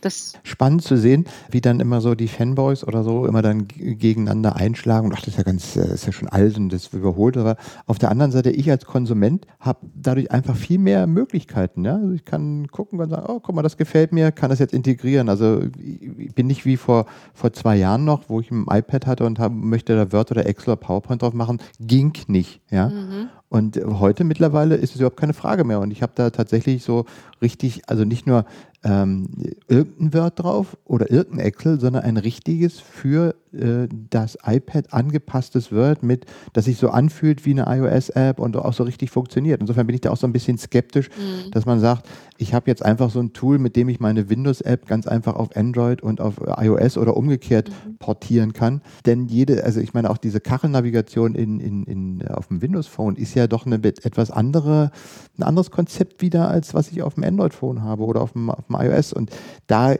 Das 0.00 0.34
Spannend 0.42 0.82
zu 0.82 0.96
sehen, 0.96 1.24
wie 1.50 1.60
dann 1.60 1.80
immer 1.80 2.00
so 2.00 2.14
die 2.14 2.28
Fanboys 2.28 2.84
oder 2.84 3.04
so 3.04 3.26
immer 3.26 3.42
dann 3.42 3.68
gegeneinander 3.68 4.56
einschlagen 4.56 5.06
und 5.06 5.14
ach, 5.14 5.20
das 5.20 5.28
ist 5.28 5.36
ja 5.36 5.42
ganz, 5.42 5.76
äh, 5.76 5.92
ist 5.92 6.06
ja 6.06 6.12
schon 6.12 6.28
alt 6.28 6.56
und 6.56 6.72
das 6.72 6.88
überholt. 6.92 7.36
Aber 7.36 7.56
auf 7.86 7.98
der 7.98 8.10
anderen 8.10 8.32
Seite, 8.32 8.50
ich 8.50 8.70
als 8.70 8.84
Konsument 8.84 9.46
habe 9.58 9.80
dadurch 9.94 10.30
einfach 10.30 10.56
viel 10.56 10.78
mehr 10.78 11.06
Möglichkeiten. 11.06 11.84
Ja? 11.84 11.96
Also 11.96 12.12
ich 12.12 12.24
kann 12.24 12.68
gucken 12.68 12.98
und 13.00 13.10
sagen, 13.10 13.26
oh, 13.28 13.40
guck 13.40 13.54
mal, 13.54 13.62
das 13.62 13.76
gefällt 13.76 14.12
mir, 14.12 14.32
kann 14.32 14.50
das 14.50 14.58
jetzt 14.58 14.74
integrieren. 14.74 15.28
Also 15.28 15.62
ich 16.18 16.34
bin 16.34 16.46
nicht 16.46 16.64
wie 16.64 16.76
vor, 16.76 17.06
vor 17.34 17.52
zwei 17.52 17.76
Jahren 17.76 18.04
noch, 18.04 18.28
wo 18.28 18.40
ich 18.40 18.50
ein 18.50 18.66
iPad 18.68 19.06
hatte 19.06 19.24
und 19.24 19.38
hab, 19.38 19.52
möchte 19.52 19.96
da 19.96 20.12
Word 20.12 20.30
oder 20.30 20.46
Excel 20.46 20.72
oder 20.72 20.80
PowerPoint 20.80 21.22
drauf 21.22 21.34
machen, 21.34 21.58
ging 21.78 22.12
nicht. 22.28 22.60
Ja? 22.70 22.88
Mhm. 22.88 23.28
Und 23.50 23.80
heute 23.84 24.22
mittlerweile 24.22 24.76
ist 24.76 24.94
es 24.94 25.00
überhaupt 25.00 25.18
keine 25.18 25.34
Frage 25.34 25.64
mehr. 25.64 25.80
Und 25.80 25.90
ich 25.90 26.02
habe 26.02 26.12
da 26.14 26.30
tatsächlich 26.30 26.84
so 26.84 27.04
richtig, 27.42 27.82
also 27.88 28.04
nicht 28.04 28.24
nur 28.24 28.44
ähm, 28.84 29.26
irgendein 29.66 30.14
Word 30.14 30.38
drauf 30.38 30.76
oder 30.84 31.10
irgendein 31.10 31.46
Excel, 31.46 31.80
sondern 31.80 32.04
ein 32.04 32.16
richtiges 32.16 32.78
für 32.78 33.34
äh, 33.52 33.88
das 34.08 34.38
iPad 34.46 34.92
angepasstes 34.92 35.72
Word 35.72 36.04
mit, 36.04 36.26
das 36.52 36.66
sich 36.66 36.78
so 36.78 36.90
anfühlt 36.90 37.44
wie 37.44 37.50
eine 37.50 37.64
iOS-App 37.66 38.38
und 38.38 38.56
auch 38.56 38.72
so 38.72 38.84
richtig 38.84 39.10
funktioniert. 39.10 39.60
Insofern 39.60 39.86
bin 39.86 39.94
ich 39.94 40.00
da 40.00 40.10
auch 40.10 40.16
so 40.16 40.28
ein 40.28 40.32
bisschen 40.32 40.56
skeptisch, 40.56 41.08
mhm. 41.08 41.50
dass 41.50 41.66
man 41.66 41.80
sagt, 41.80 42.08
ich 42.40 42.54
habe 42.54 42.70
jetzt 42.70 42.82
einfach 42.82 43.10
so 43.10 43.20
ein 43.20 43.34
Tool, 43.34 43.58
mit 43.58 43.76
dem 43.76 43.90
ich 43.90 44.00
meine 44.00 44.30
Windows-App 44.30 44.86
ganz 44.86 45.06
einfach 45.06 45.36
auf 45.36 45.54
Android 45.54 46.02
und 46.02 46.22
auf 46.22 46.40
iOS 46.40 46.96
oder 46.96 47.14
umgekehrt 47.16 47.68
mhm. 47.68 47.98
portieren 47.98 48.54
kann. 48.54 48.80
Denn 49.04 49.26
jede, 49.26 49.62
also 49.62 49.80
ich 49.80 49.92
meine 49.92 50.08
auch 50.08 50.16
diese 50.16 50.40
Kachelnavigation 50.40 51.34
in, 51.34 51.60
in, 51.60 51.84
in, 51.84 52.26
auf 52.28 52.48
dem 52.48 52.62
Windows-Phone 52.62 53.16
ist 53.16 53.34
ja 53.34 53.46
doch 53.46 53.66
eine 53.66 53.76
etwas 53.76 54.30
andere, 54.30 54.90
ein 55.38 55.42
anderes 55.42 55.70
Konzept 55.70 56.22
wieder, 56.22 56.48
als 56.48 56.72
was 56.72 56.90
ich 56.90 57.02
auf 57.02 57.14
dem 57.14 57.24
Android-Phone 57.24 57.82
habe 57.82 58.04
oder 58.04 58.22
auf 58.22 58.32
dem, 58.32 58.48
auf 58.48 58.66
dem 58.68 58.76
iOS. 58.76 59.12
Und 59.12 59.30
da 59.66 59.96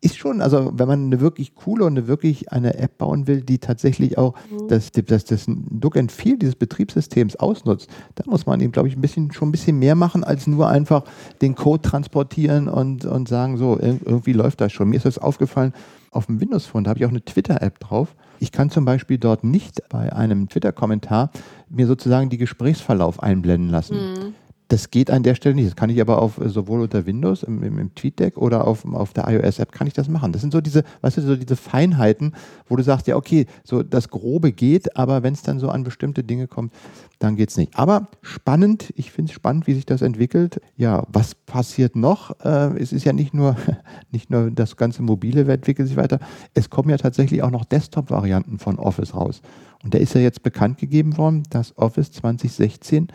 ist 0.00 0.16
schon, 0.18 0.40
also 0.40 0.72
wenn 0.74 0.86
man 0.86 1.06
eine 1.06 1.20
wirklich 1.20 1.54
coole 1.54 1.84
und 1.84 1.96
eine 1.96 2.06
wirklich 2.06 2.52
eine 2.52 2.78
App 2.78 2.98
bauen 2.98 3.26
will, 3.26 3.40
die 3.40 3.58
tatsächlich 3.58 4.18
auch 4.18 4.34
mhm. 4.50 4.68
das, 4.68 4.92
das, 4.92 5.24
das 5.24 5.46
Look 5.46 5.96
and 5.96 6.12
Feel 6.12 6.38
dieses 6.38 6.54
Betriebssystems 6.54 7.36
ausnutzt, 7.36 7.88
dann 8.14 8.28
muss 8.28 8.46
man 8.46 8.60
eben, 8.60 8.72
glaube 8.72 8.88
ich, 8.88 8.96
ein 8.96 9.00
bisschen, 9.00 9.32
schon 9.32 9.48
ein 9.48 9.52
bisschen 9.52 9.78
mehr 9.78 9.94
machen, 9.94 10.22
als 10.22 10.46
nur 10.46 10.68
einfach 10.68 11.04
den 11.40 11.54
Code 11.54 11.82
transportieren 11.82 12.68
und, 12.68 13.04
und 13.04 13.28
sagen, 13.28 13.56
so, 13.56 13.78
irgendwie 13.80 14.32
läuft 14.32 14.60
das 14.60 14.72
schon. 14.72 14.90
Mir 14.90 14.96
ist 14.96 15.06
das 15.06 15.18
aufgefallen, 15.18 15.72
auf 16.10 16.26
dem 16.26 16.40
Windows 16.40 16.66
Phone, 16.66 16.84
da 16.84 16.90
habe 16.90 17.00
ich 17.00 17.06
auch 17.06 17.10
eine 17.10 17.24
Twitter-App 17.24 17.78
drauf. 17.80 18.14
Ich 18.38 18.52
kann 18.52 18.70
zum 18.70 18.84
Beispiel 18.84 19.18
dort 19.18 19.44
nicht 19.44 19.88
bei 19.88 20.12
einem 20.12 20.48
Twitter-Kommentar 20.48 21.30
mir 21.68 21.86
sozusagen 21.86 22.28
die 22.28 22.38
Gesprächsverlauf 22.38 23.22
einblenden 23.22 23.70
lassen. 23.70 23.96
Mhm. 23.96 24.34
Das 24.68 24.90
geht 24.90 25.10
an 25.10 25.22
der 25.22 25.36
Stelle 25.36 25.54
nicht. 25.54 25.68
Das 25.68 25.76
kann 25.76 25.90
ich 25.90 26.00
aber 26.00 26.20
auf 26.20 26.40
sowohl 26.44 26.80
unter 26.80 27.06
Windows 27.06 27.44
im, 27.44 27.62
im, 27.62 27.78
im 27.78 27.94
TweetDeck 27.94 28.36
oder 28.36 28.66
auf, 28.66 28.84
auf 28.84 29.12
der 29.12 29.28
iOS-App 29.28 29.70
kann 29.70 29.86
ich 29.86 29.92
das 29.92 30.08
machen. 30.08 30.32
Das 30.32 30.40
sind 30.42 30.52
so 30.52 30.60
diese, 30.60 30.82
weißt 31.02 31.18
du, 31.18 31.22
so 31.22 31.36
diese 31.36 31.54
Feinheiten, 31.54 32.32
wo 32.68 32.74
du 32.74 32.82
sagst, 32.82 33.06
ja, 33.06 33.16
okay, 33.16 33.46
so 33.62 33.82
das 33.82 34.08
Grobe 34.08 34.52
geht, 34.52 34.96
aber 34.96 35.22
wenn 35.22 35.34
es 35.34 35.42
dann 35.42 35.60
so 35.60 35.68
an 35.68 35.84
bestimmte 35.84 36.24
Dinge 36.24 36.48
kommt, 36.48 36.72
dann 37.18 37.36
geht 37.36 37.50
es 37.50 37.56
nicht. 37.56 37.78
Aber 37.78 38.08
spannend, 38.22 38.92
ich 38.96 39.12
finde 39.12 39.30
es 39.30 39.34
spannend, 39.34 39.66
wie 39.66 39.74
sich 39.74 39.86
das 39.86 40.02
entwickelt. 40.02 40.60
Ja, 40.76 41.04
was 41.12 41.34
passiert 41.34 41.94
noch? 41.94 42.38
Äh, 42.40 42.76
es 42.78 42.92
ist 42.92 43.04
ja 43.04 43.12
nicht 43.12 43.34
nur, 43.34 43.56
nicht 44.10 44.30
nur 44.30 44.50
das 44.50 44.76
ganze 44.76 45.02
Mobile 45.02 45.50
entwickelt 45.50 45.88
sich 45.88 45.96
weiter. 45.96 46.18
Es 46.54 46.70
kommen 46.70 46.90
ja 46.90 46.96
tatsächlich 46.96 47.42
auch 47.42 47.50
noch 47.50 47.64
Desktop-Varianten 47.64 48.58
von 48.58 48.78
Office 48.78 49.14
raus. 49.14 49.42
Und 49.84 49.94
da 49.94 49.98
ist 49.98 50.14
ja 50.14 50.20
jetzt 50.20 50.42
bekannt 50.42 50.78
gegeben 50.78 51.16
worden, 51.16 51.44
dass 51.50 51.76
Office 51.78 52.10
2016 52.12 53.08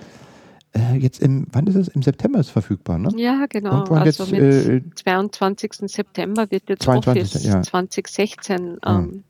äh, 0.74 0.96
jetzt 0.98 1.22
im, 1.22 1.48
wann 1.52 1.68
ist 1.68 1.76
es? 1.76 1.88
Im 1.90 2.02
September 2.02 2.40
ist 2.40 2.50
verfügbar, 2.50 2.98
ne? 2.98 3.10
Ja, 3.18 3.46
genau. 3.50 3.84
Also 3.84 4.24
jetzt, 4.24 4.32
mit 4.32 4.42
äh, 4.42 4.82
22. 4.96 5.74
September 5.86 6.50
wird 6.50 6.70
jetzt 6.70 6.84
22, 6.84 7.24
Office 7.24 7.44
ja. 7.44 7.62
2016 7.62 8.78
ah. 8.82 8.96
ähm, 8.96 9.02
mhm. 9.02 9.24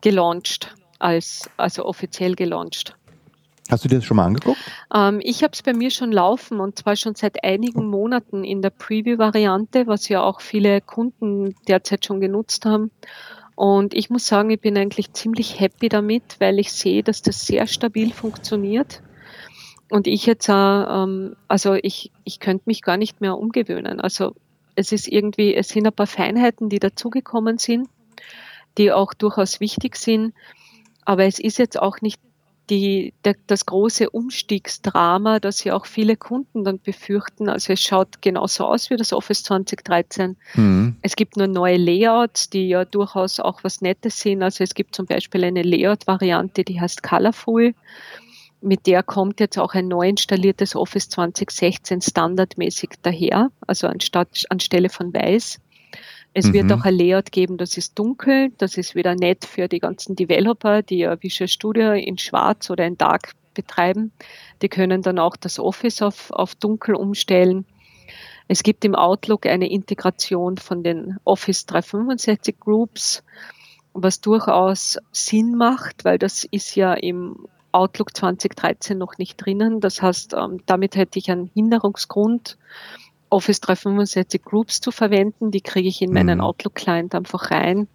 gelauncht, 0.00 0.74
als, 0.98 1.50
also 1.56 1.84
offiziell 1.84 2.34
gelauncht. 2.34 2.96
Hast 3.70 3.84
du 3.84 3.88
dir 3.88 3.96
das 3.96 4.04
schon 4.04 4.18
mal 4.18 4.26
angeguckt? 4.26 4.58
Ähm, 4.94 5.20
ich 5.22 5.42
habe 5.42 5.52
es 5.54 5.62
bei 5.62 5.72
mir 5.72 5.90
schon 5.90 6.12
laufen 6.12 6.60
und 6.60 6.78
zwar 6.78 6.96
schon 6.96 7.14
seit 7.14 7.42
einigen 7.42 7.86
Monaten 7.86 8.44
in 8.44 8.60
der 8.60 8.70
Preview-Variante, 8.70 9.86
was 9.86 10.08
ja 10.08 10.22
auch 10.22 10.40
viele 10.40 10.82
Kunden 10.82 11.54
derzeit 11.66 12.04
schon 12.04 12.20
genutzt 12.20 12.66
haben. 12.66 12.90
Und 13.56 13.94
ich 13.94 14.10
muss 14.10 14.26
sagen, 14.26 14.50
ich 14.50 14.60
bin 14.60 14.76
eigentlich 14.76 15.12
ziemlich 15.14 15.60
happy 15.60 15.88
damit, 15.88 16.36
weil 16.40 16.58
ich 16.58 16.72
sehe, 16.72 17.02
dass 17.02 17.22
das 17.22 17.46
sehr 17.46 17.66
stabil 17.66 18.12
funktioniert. 18.12 19.00
Und 19.90 20.06
ich 20.06 20.26
jetzt, 20.26 20.48
ähm, 20.48 21.36
also 21.48 21.74
ich, 21.74 22.10
ich 22.24 22.40
könnte 22.40 22.64
mich 22.66 22.82
gar 22.82 22.96
nicht 22.96 23.20
mehr 23.20 23.36
umgewöhnen. 23.36 24.00
Also 24.00 24.34
es 24.74 24.92
ist 24.92 25.08
irgendwie, 25.08 25.54
es 25.54 25.68
sind 25.68 25.86
ein 25.86 25.92
paar 25.92 26.06
Feinheiten, 26.06 26.68
die 26.68 26.78
dazugekommen 26.78 27.58
sind, 27.58 27.88
die 28.78 28.92
auch 28.92 29.14
durchaus 29.14 29.60
wichtig 29.60 29.96
sind. 29.96 30.34
Aber 31.04 31.24
es 31.24 31.38
ist 31.38 31.58
jetzt 31.58 31.80
auch 31.80 32.00
nicht 32.00 32.20
die, 32.70 33.12
der, 33.24 33.36
das 33.46 33.66
große 33.66 34.08
Umstiegsdrama, 34.08 35.38
das 35.38 35.64
ja 35.64 35.74
auch 35.74 35.84
viele 35.84 36.16
Kunden 36.16 36.64
dann 36.64 36.80
befürchten. 36.80 37.48
Also 37.48 37.74
es 37.74 37.82
schaut 37.82 38.22
genauso 38.22 38.64
aus 38.64 38.88
wie 38.88 38.96
das 38.96 39.12
Office 39.12 39.42
2013. 39.42 40.36
Mhm. 40.54 40.96
Es 41.02 41.14
gibt 41.14 41.36
nur 41.36 41.46
neue 41.46 41.76
Layouts, 41.76 42.48
die 42.48 42.68
ja 42.68 42.86
durchaus 42.86 43.38
auch 43.38 43.62
was 43.64 43.82
Nettes 43.82 44.18
sind. 44.20 44.42
Also 44.42 44.64
es 44.64 44.74
gibt 44.74 44.94
zum 44.94 45.04
Beispiel 45.06 45.44
eine 45.44 45.62
Layout-Variante, 45.62 46.64
die 46.64 46.80
heißt 46.80 47.02
Colorful 47.02 47.74
mit 48.64 48.86
der 48.86 49.02
kommt 49.02 49.40
jetzt 49.40 49.58
auch 49.58 49.74
ein 49.74 49.88
neu 49.88 50.08
installiertes 50.08 50.74
Office 50.74 51.08
2016 51.10 52.00
standardmäßig 52.00 52.90
daher, 53.02 53.50
also 53.66 53.86
anstatt, 53.86 54.44
anstelle 54.48 54.88
von 54.88 55.12
weiß. 55.12 55.60
Es 56.32 56.46
Mhm. 56.48 56.52
wird 56.52 56.72
auch 56.72 56.84
ein 56.84 56.94
Layout 56.94 57.30
geben, 57.30 57.58
das 57.58 57.76
ist 57.76 57.96
dunkel. 57.96 58.50
Das 58.58 58.76
ist 58.76 58.96
wieder 58.96 59.14
nett 59.14 59.44
für 59.44 59.68
die 59.68 59.78
ganzen 59.78 60.16
Developer, 60.16 60.82
die 60.82 60.98
ja 60.98 61.22
Visual 61.22 61.46
Studio 61.46 61.92
in 61.92 62.18
Schwarz 62.18 62.70
oder 62.70 62.84
in 62.84 62.98
Dark 62.98 63.34
betreiben. 63.54 64.10
Die 64.60 64.68
können 64.68 65.02
dann 65.02 65.20
auch 65.20 65.36
das 65.36 65.60
Office 65.60 66.02
auf, 66.02 66.32
auf 66.32 66.56
dunkel 66.56 66.96
umstellen. 66.96 67.66
Es 68.48 68.64
gibt 68.64 68.84
im 68.84 68.96
Outlook 68.96 69.46
eine 69.46 69.70
Integration 69.70 70.58
von 70.58 70.82
den 70.82 71.18
Office 71.24 71.66
365 71.66 72.58
Groups, 72.58 73.22
was 73.92 74.20
durchaus 74.20 74.98
Sinn 75.12 75.54
macht, 75.54 76.04
weil 76.04 76.18
das 76.18 76.44
ist 76.50 76.74
ja 76.74 76.94
im 76.94 77.46
Outlook 77.74 78.16
2013 78.16 78.96
noch 78.96 79.18
nicht 79.18 79.36
drinnen. 79.36 79.80
Das 79.80 80.00
heißt, 80.00 80.34
ähm, 80.34 80.60
damit 80.66 80.96
hätte 80.96 81.18
ich 81.18 81.30
einen 81.30 81.50
Hinderungsgrund, 81.52 82.56
Office 83.30 83.60
365 83.60 84.42
Groups 84.44 84.80
zu 84.80 84.92
verwenden. 84.92 85.50
Die 85.50 85.60
kriege 85.60 85.88
ich 85.88 86.00
in 86.00 86.12
meinen 86.12 86.38
Mhm. 86.38 86.44
Outlook-Client 86.44 87.14
einfach 87.14 87.50
rein. 87.50 87.88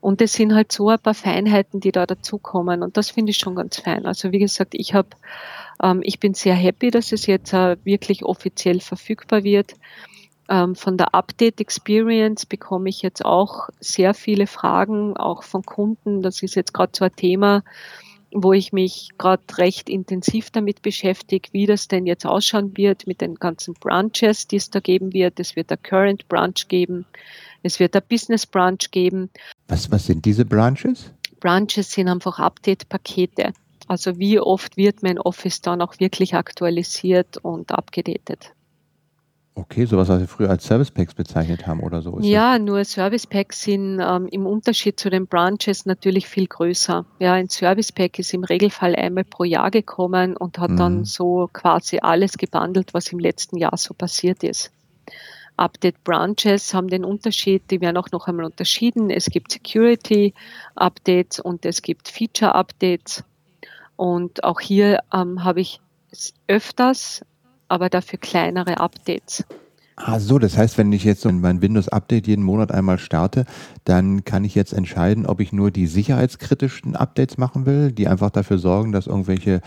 Und 0.00 0.20
es 0.20 0.32
sind 0.32 0.52
halt 0.52 0.72
so 0.72 0.88
ein 0.88 0.98
paar 0.98 1.14
Feinheiten, 1.14 1.80
die 1.80 1.92
da 1.92 2.06
dazukommen. 2.06 2.82
Und 2.82 2.96
das 2.96 3.10
finde 3.10 3.30
ich 3.30 3.38
schon 3.38 3.54
ganz 3.54 3.78
fein. 3.78 4.04
Also 4.04 4.32
wie 4.32 4.40
gesagt, 4.40 4.74
ich 4.74 4.94
habe, 4.94 5.08
ähm, 5.82 6.00
ich 6.02 6.18
bin 6.18 6.34
sehr 6.34 6.54
happy, 6.54 6.90
dass 6.90 7.12
es 7.12 7.26
jetzt 7.26 7.52
äh, 7.52 7.76
wirklich 7.84 8.24
offiziell 8.24 8.80
verfügbar 8.80 9.44
wird. 9.44 9.74
Ähm, 10.48 10.74
von 10.74 10.98
der 10.98 11.14
Update 11.14 11.60
Experience 11.60 12.44
bekomme 12.44 12.88
ich 12.90 13.00
jetzt 13.00 13.24
auch 13.24 13.70
sehr 13.80 14.12
viele 14.12 14.46
Fragen, 14.46 15.16
auch 15.16 15.42
von 15.42 15.62
Kunden. 15.62 16.20
Das 16.20 16.42
ist 16.42 16.54
jetzt 16.56 16.74
gerade 16.74 16.92
so 16.94 17.04
ein 17.04 17.16
Thema, 17.16 17.62
wo 18.34 18.52
ich 18.52 18.72
mich 18.72 19.10
gerade 19.16 19.42
recht 19.56 19.88
intensiv 19.88 20.50
damit 20.50 20.82
beschäftige, 20.82 21.48
wie 21.52 21.66
das 21.66 21.88
denn 21.88 22.04
jetzt 22.04 22.26
ausschauen 22.26 22.76
wird 22.76 23.06
mit 23.06 23.20
den 23.20 23.36
ganzen 23.36 23.74
Branches, 23.74 24.48
die 24.48 24.56
es 24.56 24.70
da 24.70 24.80
geben 24.80 25.12
wird. 25.12 25.38
Es 25.38 25.56
wird 25.56 25.70
ein 25.70 25.82
Current 25.82 26.28
Branch 26.28 26.68
geben, 26.68 27.06
es 27.62 27.80
wird 27.80 27.96
ein 27.96 28.02
Business 28.08 28.44
Branch 28.44 28.90
geben. 28.90 29.30
Was, 29.68 29.90
was 29.90 30.06
sind 30.06 30.24
diese 30.24 30.44
Branches? 30.44 31.12
Branches 31.40 31.92
sind 31.92 32.08
einfach 32.08 32.38
Update-Pakete. 32.38 33.52
Also 33.86 34.18
wie 34.18 34.40
oft 34.40 34.76
wird 34.76 35.02
mein 35.02 35.18
Office 35.18 35.60
dann 35.60 35.80
auch 35.80 36.00
wirklich 36.00 36.34
aktualisiert 36.34 37.36
und 37.38 37.70
abgedatet? 37.70 38.52
Okay, 39.56 39.84
sowas, 39.84 40.08
was 40.08 40.18
wir 40.18 40.26
früher 40.26 40.50
als 40.50 40.64
Service 40.64 40.90
Packs 40.90 41.14
bezeichnet 41.14 41.64
haben 41.68 41.80
oder 41.80 42.02
so. 42.02 42.18
Ja, 42.20 42.58
nur 42.58 42.84
Service 42.84 43.24
Packs 43.26 43.62
sind 43.62 44.00
ähm, 44.00 44.26
im 44.32 44.46
Unterschied 44.46 44.98
zu 44.98 45.10
den 45.10 45.28
Branches 45.28 45.86
natürlich 45.86 46.26
viel 46.26 46.48
größer. 46.48 47.06
Ja, 47.20 47.34
ein 47.34 47.48
Service 47.48 47.92
Pack 47.92 48.18
ist 48.18 48.34
im 48.34 48.42
Regelfall 48.42 48.96
einmal 48.96 49.22
pro 49.22 49.44
Jahr 49.44 49.70
gekommen 49.70 50.36
und 50.36 50.58
hat 50.58 50.70
Mhm. 50.70 50.76
dann 50.76 51.04
so 51.04 51.48
quasi 51.52 52.00
alles 52.02 52.36
gebundelt, 52.36 52.94
was 52.94 53.12
im 53.12 53.20
letzten 53.20 53.56
Jahr 53.56 53.76
so 53.76 53.94
passiert 53.94 54.42
ist. 54.42 54.72
Update 55.56 56.02
Branches 56.02 56.74
haben 56.74 56.88
den 56.88 57.04
Unterschied, 57.04 57.70
die 57.70 57.80
werden 57.80 57.96
auch 57.96 58.10
noch 58.10 58.26
einmal 58.26 58.46
unterschieden. 58.46 59.08
Es 59.10 59.26
gibt 59.26 59.52
Security 59.52 60.34
Updates 60.74 61.38
und 61.38 61.64
es 61.64 61.80
gibt 61.80 62.08
Feature 62.08 62.56
Updates. 62.56 63.22
Und 63.94 64.42
auch 64.42 64.58
hier 64.58 64.98
ähm, 65.12 65.44
habe 65.44 65.60
ich 65.60 65.80
es 66.10 66.34
öfters, 66.48 67.24
aber 67.74 67.90
dafür 67.90 68.18
kleinere 68.18 68.78
Updates. 68.78 69.44
Ah, 69.96 70.18
so, 70.18 70.40
das 70.40 70.58
heißt, 70.58 70.76
wenn 70.76 70.92
ich 70.92 71.04
jetzt 71.04 71.24
mein 71.24 71.62
Windows-Update 71.62 72.26
jeden 72.26 72.42
Monat 72.42 72.72
einmal 72.72 72.98
starte, 72.98 73.44
dann 73.84 74.24
kann 74.24 74.44
ich 74.44 74.56
jetzt 74.56 74.72
entscheiden, 74.72 75.24
ob 75.24 75.38
ich 75.40 75.52
nur 75.52 75.70
die 75.70 75.86
sicherheitskritischen 75.86 76.96
Updates 76.96 77.38
machen 77.38 77.64
will, 77.64 77.92
die 77.92 78.08
einfach 78.08 78.30
dafür 78.30 78.58
sorgen, 78.58 78.90
dass 78.90 79.06
irgendwelche 79.06 79.60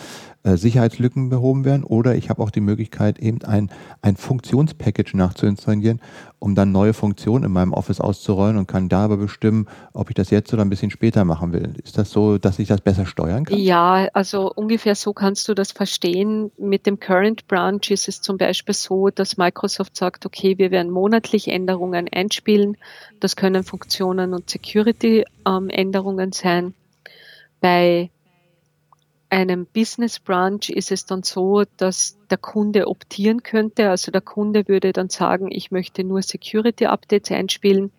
Sicherheitslücken 0.55 1.29
behoben 1.29 1.65
werden, 1.65 1.83
oder 1.83 2.15
ich 2.15 2.29
habe 2.29 2.41
auch 2.41 2.51
die 2.51 2.61
Möglichkeit, 2.61 3.19
eben 3.19 3.43
ein, 3.43 3.69
ein 4.01 4.15
Funktionspackage 4.15 5.17
nachzuinstallieren, 5.17 5.99
um 6.39 6.55
dann 6.55 6.71
neue 6.71 6.93
Funktionen 6.93 7.43
in 7.45 7.51
meinem 7.51 7.73
Office 7.73 7.99
auszurollen 7.99 8.57
und 8.57 8.67
kann 8.67 8.87
da 8.87 9.03
aber 9.03 9.17
bestimmen, 9.17 9.67
ob 9.93 10.09
ich 10.09 10.15
das 10.15 10.29
jetzt 10.29 10.53
oder 10.53 10.63
ein 10.63 10.69
bisschen 10.69 10.91
später 10.91 11.25
machen 11.25 11.51
will. 11.51 11.73
Ist 11.83 11.97
das 11.97 12.11
so, 12.11 12.37
dass 12.37 12.59
ich 12.59 12.67
das 12.67 12.81
besser 12.81 13.05
steuern 13.05 13.45
kann? 13.45 13.57
Ja, 13.57 14.07
also 14.13 14.51
ungefähr 14.53 14.95
so 14.95 15.13
kannst 15.13 15.49
du 15.49 15.53
das 15.53 15.71
verstehen. 15.71 16.51
Mit 16.57 16.85
dem 16.85 16.99
Current 16.99 17.47
Branch 17.47 17.81
ist 17.89 18.07
es 18.07 18.21
zum 18.21 18.37
Beispiel 18.37 18.75
so, 18.75 19.09
dass 19.09 19.37
Microsoft 19.37 19.97
sagt, 19.97 20.25
okay, 20.25 20.57
wir 20.57 20.71
werden 20.71 20.91
monatlich 20.91 21.47
Änderungen 21.47 22.07
einspielen. 22.11 22.77
Das 23.19 23.35
können 23.35 23.63
Funktionen 23.63 24.33
und 24.33 24.49
Security-Änderungen 24.49 26.31
sein. 26.31 26.73
Bei 27.59 28.11
einem 29.29 29.65
Business 29.65 30.19
Branch 30.19 30.69
ist 30.69 30.91
es 30.91 31.05
dann 31.05 31.23
so, 31.23 31.63
dass 31.77 32.17
der 32.29 32.37
Kunde 32.37 32.87
optieren 32.87 33.43
könnte. 33.43 33.89
Also 33.89 34.11
der 34.11 34.21
Kunde 34.21 34.67
würde 34.67 34.93
dann 34.93 35.09
sagen, 35.09 35.51
ich 35.51 35.71
möchte 35.71 36.03
nur 36.03 36.21
Security 36.21 36.85
Updates 36.85 37.31
einspielen 37.31 37.91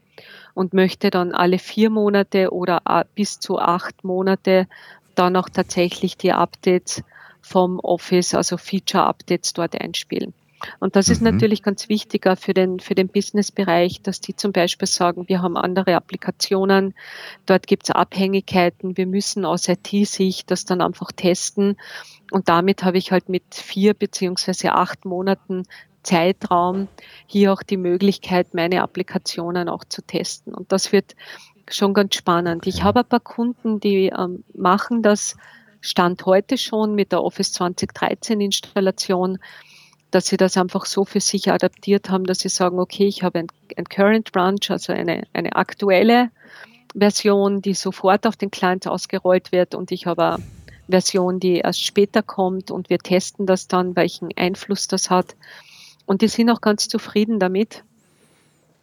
und 0.54 0.74
möchte 0.74 1.10
dann 1.10 1.32
alle 1.32 1.58
vier 1.58 1.90
Monate 1.90 2.52
oder 2.52 2.82
bis 3.14 3.40
zu 3.40 3.58
acht 3.58 4.04
Monate 4.04 4.66
dann 5.14 5.36
auch 5.36 5.48
tatsächlich 5.48 6.16
die 6.16 6.32
Updates 6.32 7.02
vom 7.40 7.78
Office, 7.80 8.34
also 8.34 8.56
Feature 8.56 9.04
Updates 9.04 9.52
dort 9.52 9.80
einspielen. 9.80 10.34
Und 10.80 10.96
das 10.96 11.08
ist 11.08 11.20
Mhm. 11.20 11.30
natürlich 11.32 11.62
ganz 11.62 11.88
wichtig 11.88 12.26
auch 12.26 12.38
für 12.38 12.54
den, 12.54 12.80
für 12.80 12.94
den 12.94 13.08
Businessbereich, 13.08 14.02
dass 14.02 14.20
die 14.20 14.34
zum 14.34 14.52
Beispiel 14.52 14.88
sagen, 14.88 15.28
wir 15.28 15.42
haben 15.42 15.56
andere 15.56 15.94
Applikationen, 15.94 16.94
dort 17.46 17.66
gibt 17.66 17.84
es 17.84 17.90
Abhängigkeiten, 17.90 18.96
wir 18.96 19.06
müssen 19.06 19.44
aus 19.44 19.68
IT-Sicht 19.68 20.50
das 20.50 20.64
dann 20.64 20.80
einfach 20.80 21.12
testen. 21.12 21.76
Und 22.30 22.48
damit 22.48 22.84
habe 22.84 22.98
ich 22.98 23.12
halt 23.12 23.28
mit 23.28 23.42
vier 23.54 23.94
beziehungsweise 23.94 24.72
acht 24.72 25.04
Monaten 25.04 25.64
Zeitraum 26.02 26.88
hier 27.26 27.52
auch 27.52 27.62
die 27.62 27.76
Möglichkeit, 27.76 28.54
meine 28.54 28.82
Applikationen 28.82 29.68
auch 29.68 29.84
zu 29.84 30.02
testen. 30.02 30.54
Und 30.54 30.72
das 30.72 30.92
wird 30.92 31.14
schon 31.70 31.92
ganz 31.92 32.14
spannend. 32.14 32.66
Ich 32.66 32.82
habe 32.82 33.00
ein 33.00 33.06
paar 33.08 33.20
Kunden, 33.20 33.80
die 33.80 34.06
ähm, 34.06 34.44
machen 34.54 35.02
das 35.02 35.36
Stand 35.80 36.24
heute 36.26 36.58
schon 36.58 36.94
mit 36.94 37.12
der 37.12 37.22
Office 37.22 37.52
2013 37.52 38.40
Installation, 38.40 39.38
dass 40.10 40.26
sie 40.26 40.36
das 40.36 40.56
einfach 40.56 40.86
so 40.86 41.04
für 41.04 41.20
sich 41.20 41.50
adaptiert 41.50 42.10
haben, 42.10 42.24
dass 42.24 42.40
sie 42.40 42.48
sagen, 42.48 42.78
okay, 42.78 43.06
ich 43.06 43.22
habe 43.22 43.40
ein, 43.40 43.46
ein 43.76 43.84
Current 43.84 44.32
Branch, 44.32 44.60
also 44.70 44.92
eine, 44.92 45.24
eine 45.32 45.56
aktuelle 45.56 46.30
Version, 46.94 47.60
die 47.60 47.74
sofort 47.74 48.26
auf 48.26 48.36
den 48.36 48.50
Client 48.50 48.86
ausgerollt 48.86 49.52
wird 49.52 49.74
und 49.74 49.92
ich 49.92 50.06
habe 50.06 50.34
eine 50.34 50.42
Version, 50.88 51.38
die 51.38 51.58
erst 51.58 51.84
später 51.84 52.22
kommt 52.22 52.70
und 52.70 52.88
wir 52.88 52.98
testen 52.98 53.46
das 53.46 53.68
dann, 53.68 53.96
welchen 53.96 54.30
Einfluss 54.36 54.88
das 54.88 55.10
hat. 55.10 55.36
Und 56.06 56.22
die 56.22 56.28
sind 56.28 56.48
auch 56.48 56.62
ganz 56.62 56.88
zufrieden 56.88 57.38
damit, 57.38 57.84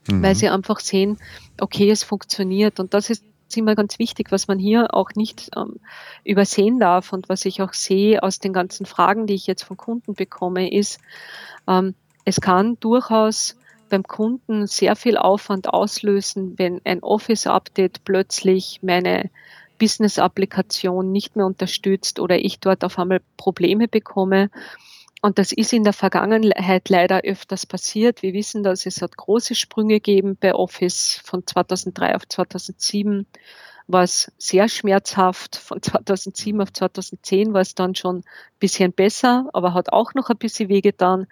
Mhm. 0.08 0.24
weil 0.24 0.36
sie 0.36 0.50
einfach 0.50 0.80
sehen, 0.80 1.18
okay, 1.60 1.90
es 1.90 2.04
funktioniert. 2.04 2.80
Und 2.80 2.94
das 2.94 3.10
ist 3.48 3.58
immer 3.58 3.76
ganz 3.76 4.00
wichtig, 4.00 4.32
was 4.32 4.48
man 4.48 4.60
hier 4.60 4.94
auch 4.94 5.12
nicht 5.16 5.52
ähm, 5.56 5.80
übersehen 6.24 6.80
darf 6.80 7.14
und 7.14 7.30
was 7.30 7.46
ich 7.46 7.62
auch 7.62 7.74
sehe 7.74 8.24
aus 8.24 8.40
den 8.40 8.54
ganzen 8.54 8.86
Fragen, 8.86 9.28
die 9.28 9.36
ich 9.36 9.48
jetzt 9.48 9.64
von 9.64 9.78
Kunden 9.78 10.14
bekomme, 10.14 10.72
ist, 10.72 11.00
ähm, 11.68 11.96
es 12.26 12.42
kann 12.42 12.78
durchaus 12.80 13.56
beim 13.90 14.04
Kunden 14.04 14.66
sehr 14.66 14.96
viel 14.96 15.18
Aufwand 15.18 15.70
auslösen, 15.70 16.56
wenn 16.58 16.82
ein 16.86 17.04
Office-Update 17.04 18.04
plötzlich 18.04 18.80
meine 18.82 19.30
Business-Applikation 19.78 21.12
nicht 21.12 21.36
mehr 21.36 21.46
unterstützt 21.46 22.20
oder 22.20 22.40
ich 22.40 22.60
dort 22.60 22.84
auf 22.84 22.98
einmal 22.98 23.22
Probleme 23.38 23.88
bekomme. 23.88 24.50
Und 25.26 25.40
das 25.40 25.52
ist 25.52 25.74
in 25.74 25.84
der 25.84 25.92
Vergangenheit 25.92 26.88
leider 26.88 27.22
öfters 27.22 27.66
passiert. 27.66 28.22
Wir 28.22 28.34
wissen 28.34 28.62
dass 28.62 28.86
es 28.86 29.02
hat 29.02 29.18
große 29.18 29.56
Sprünge 29.56 29.96
gegeben 29.96 30.38
bei 30.40 30.54
Office 30.54 31.20
von 31.26 31.48
2003 31.48 32.16
auf 32.16 32.28
2007 32.28 33.26
war 33.88 34.04
es 34.04 34.32
sehr 34.38 34.70
schmerzhaft. 34.70 35.56
Von 35.56 35.82
2007 35.82 36.62
auf 36.62 36.72
2010 36.72 37.54
war 37.54 37.62
es 37.62 37.74
dann 37.74 37.96
schon 37.96 38.18
ein 38.18 38.24
bisschen 38.60 38.94
besser, 38.94 39.50
aber 39.54 39.74
hat 39.74 39.92
auch 39.92 40.14
noch 40.14 40.30
ein 40.30 40.38
bisschen 40.38 40.70
wehgetan. 40.70 41.26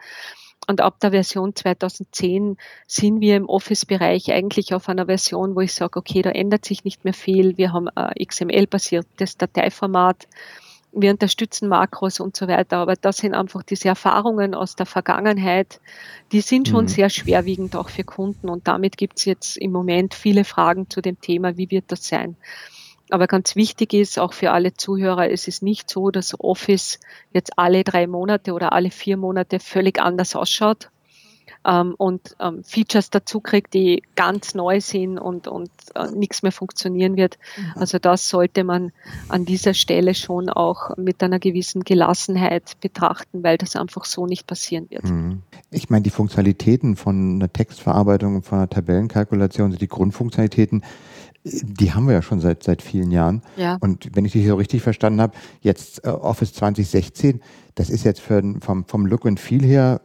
Und 0.68 0.82
ab 0.82 1.00
der 1.00 1.12
Version 1.12 1.56
2010 1.56 2.58
sind 2.88 3.22
wir 3.22 3.38
im 3.38 3.48
Office-Bereich 3.48 4.34
eigentlich 4.34 4.74
auf 4.74 4.90
einer 4.90 5.06
Version, 5.06 5.56
wo 5.56 5.62
ich 5.62 5.76
sage, 5.76 6.00
okay, 6.00 6.24
da 6.24 6.32
ändert 6.32 6.66
sich 6.66 6.84
nicht 6.84 7.04
mehr 7.04 7.14
viel. 7.14 7.60
Wir 7.60 7.74
haben 7.74 7.90
ein 7.90 8.26
XML-basiertes 8.26 9.38
Dateiformat. 9.38 10.28
Wir 10.96 11.12
unterstützen 11.12 11.68
Makros 11.70 12.20
und 12.20 12.36
so 12.38 12.48
weiter. 12.48 12.78
Aber 12.78 12.96
das 12.96 13.18
sind 13.18 13.34
einfach 13.34 13.64
diese 13.64 13.88
Erfahrungen 13.90 14.54
aus 14.56 14.76
der 14.76 14.86
Vergangenheit, 14.86 15.82
die 16.32 16.42
sind 16.42 16.68
schon 16.70 16.86
Mhm. 16.86 16.88
sehr 16.88 17.10
schwerwiegend 17.10 17.76
auch 17.76 17.90
für 17.90 18.04
Kunden. 18.04 18.50
Und 18.50 18.68
damit 18.68 18.98
gibt 18.98 19.18
es 19.20 19.26
jetzt 19.26 19.58
im 19.58 19.72
Moment 19.72 20.14
viele 20.14 20.46
Fragen 20.46 20.90
zu 20.90 21.02
dem 21.02 21.20
Thema, 21.20 21.58
wie 21.58 21.72
wird 21.72 21.92
das 21.92 22.06
sein? 22.08 22.38
Aber 23.12 23.28
ganz 23.28 23.56
wichtig 23.58 23.94
ist 23.94 24.20
auch 24.20 24.34
für 24.34 24.52
alle 24.52 24.74
Zuhörer, 24.76 25.32
es 25.32 25.48
ist 25.50 25.64
nicht 25.64 25.90
so, 25.90 26.12
dass 26.12 26.40
Office 26.40 27.00
jetzt 27.34 27.58
alle 27.60 27.84
drei 27.86 28.08
Monate 28.08 28.54
oder 28.54 28.74
alle 28.74 28.92
vier 28.92 29.18
Monate 29.18 29.60
völlig 29.60 30.00
anders 30.02 30.36
ausschaut. 30.36 30.90
Ähm, 31.66 31.96
und 31.98 32.36
ähm, 32.40 32.64
Features 32.64 33.10
dazu 33.10 33.40
kriegt, 33.40 33.74
die 33.74 34.04
ganz 34.16 34.56
neu 34.56 34.82
sind 34.82 35.18
und, 35.18 35.48
und 35.48 35.70
äh, 35.96 36.12
nichts 36.12 36.44
mehr 36.44 36.52
funktionieren 36.52 37.16
wird. 37.16 37.38
Mhm. 37.58 37.74
Also 37.76 38.00
das 38.00 38.30
sollte 38.30 38.64
man 38.64 38.92
an 39.30 39.46
dieser 39.46 39.74
Stelle 39.74 40.16
schon 40.16 40.50
auch 40.50 40.98
mit 40.98 41.24
einer 41.24 41.40
gewissen 41.40 41.84
Gelassenheit 41.84 42.80
betrachten, 42.82 43.44
weil 43.44 43.58
das 43.58 43.76
einfach 43.76 44.06
so 44.06 44.26
nicht 44.26 44.48
passieren 44.48 44.90
wird. 44.90 45.06
Mhm. 45.06 45.42
Ich 45.72 45.90
meine, 45.90 46.04
die 46.04 46.10
Funktionalitäten 46.10 46.96
von 46.96 47.36
einer 47.36 47.52
Textverarbeitung, 47.52 48.44
von 48.44 48.60
einer 48.60 48.70
Tabellenkalkulation, 48.70 49.68
also 49.68 49.78
die 49.78 49.88
Grundfunktionalitäten, 49.88 50.84
die 51.44 51.94
haben 51.94 52.08
wir 52.08 52.14
ja 52.14 52.22
schon 52.22 52.40
seit, 52.40 52.64
seit 52.64 52.82
vielen 52.82 53.12
Jahren. 53.12 53.42
Ja. 53.58 53.78
Und 53.82 54.10
wenn 54.14 54.26
ich 54.26 54.32
dich 54.32 54.48
so 54.48 54.56
richtig 54.56 54.82
verstanden 54.82 55.22
habe, 55.22 55.34
jetzt 55.62 56.06
äh, 56.06 56.10
Office 56.10 56.54
2016, 56.54 57.42
das 57.76 57.90
ist 57.90 58.06
jetzt 58.06 58.22
für, 58.22 58.42
vom, 58.62 58.86
vom 58.86 59.06
Look 59.06 59.26
and 59.26 59.40
Feel 59.40 59.64
her 59.64 60.02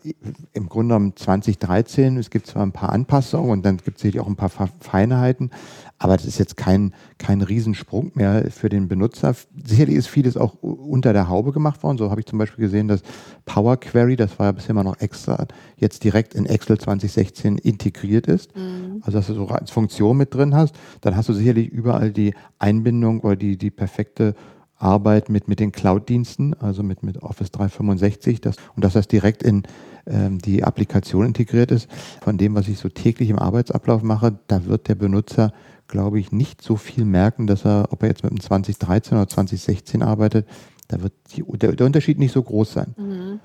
im 0.53 0.69
Grunde 0.69 0.95
genommen 0.95 1.13
2013. 1.17 2.17
Es 2.17 2.31
gibt 2.31 2.47
zwar 2.47 2.63
ein 2.63 2.73
paar 2.73 2.91
Anpassungen 2.91 3.51
und 3.51 3.65
dann 3.65 3.77
gibt 3.77 3.99
es 3.99 4.03
sicherlich 4.03 4.21
auch 4.21 4.29
ein 4.29 4.37
paar 4.37 4.51
Feinheiten, 4.81 5.51
aber 5.99 6.17
das 6.17 6.27
ist 6.27 6.39
jetzt 6.39 6.57
kein, 6.57 6.93
kein 7.19 7.41
Riesensprung 7.41 8.13
mehr 8.15 8.51
für 8.51 8.69
den 8.69 8.89
Benutzer. 8.89 9.35
Sicherlich 9.65 9.97
ist 9.97 10.07
vieles 10.07 10.37
auch 10.37 10.55
unter 10.63 11.13
der 11.13 11.29
Haube 11.29 11.53
gemacht 11.53 11.83
worden. 11.83 11.99
So 11.99 12.11
habe 12.11 12.21
ich 12.21 12.27
zum 12.27 12.39
Beispiel 12.39 12.65
gesehen, 12.65 12.87
dass 12.89 13.03
Power 13.45 13.77
Query, 13.77 14.17
das 14.17 14.39
war 14.39 14.47
ja 14.47 14.53
bisher 14.53 14.71
immer 14.71 14.85
noch 14.85 15.01
extra, 15.01 15.47
jetzt 15.77 16.05
direkt 16.05 16.35
in 16.35 16.47
Excel 16.47 16.79
2016 16.79 17.59
integriert 17.59 18.29
ist. 18.29 18.57
Mhm. 18.57 19.03
Also 19.03 19.19
dass 19.19 19.27
du 19.27 19.35
so 19.35 19.49
als 19.49 19.71
Funktion 19.71 20.17
mit 20.17 20.35
drin 20.35 20.55
hast. 20.55 20.77
Dann 21.01 21.17
hast 21.17 21.29
du 21.29 21.33
sicherlich 21.33 21.69
überall 21.69 22.13
die 22.13 22.35
Einbindung 22.59 23.21
oder 23.21 23.37
die, 23.37 23.57
die 23.57 23.71
perfekte 23.71 24.35
Arbeit 24.77 25.29
mit, 25.29 25.49
mit 25.49 25.59
den 25.59 25.73
Cloud-Diensten, 25.73 26.55
also 26.55 26.85
mit, 26.85 27.03
mit 27.03 27.21
Office 27.23 27.51
365 27.51 28.41
das, 28.41 28.57
und 28.77 28.85
dass 28.85 28.93
das 28.93 29.09
direkt 29.09 29.43
in 29.43 29.65
ähm, 30.07 30.39
die 30.39 30.63
Applikation 30.63 31.27
integriert 31.27 31.73
ist. 31.73 31.89
Von 32.23 32.39
dem, 32.39 32.55
was 32.55 32.69
ich 32.69 32.79
so 32.79 32.89
täglich 32.89 33.31
im 33.31 33.39
Arbeitsablauf 33.39 34.03
mache, 34.03 34.39
da 34.47 34.65
wird 34.67 34.89
der 34.89 34.95
Benutzer 34.95 35.53
glaube 35.89 36.21
ich, 36.21 36.31
nicht 36.31 36.63
so 36.63 36.77
viel 36.77 37.05
merken, 37.05 37.47
dass 37.47 37.65
er, 37.65 37.89
ob 37.91 38.03
er 38.03 38.11
jetzt 38.11 38.23
mit 38.23 38.31
einem 38.31 38.41
2013 38.41 39.17
oder 39.17 39.29
2016 39.29 40.03
arbeitet, 40.03 40.47
da 40.87 41.03
wird 41.03 41.13
die, 41.35 41.43
der, 41.59 41.73
der, 41.73 41.87
Unterschied 41.87 42.19
nicht 42.19 42.33
so 42.33 42.43
groß 42.43 42.73
sein. 42.73 42.95
Mhm. 42.97 43.41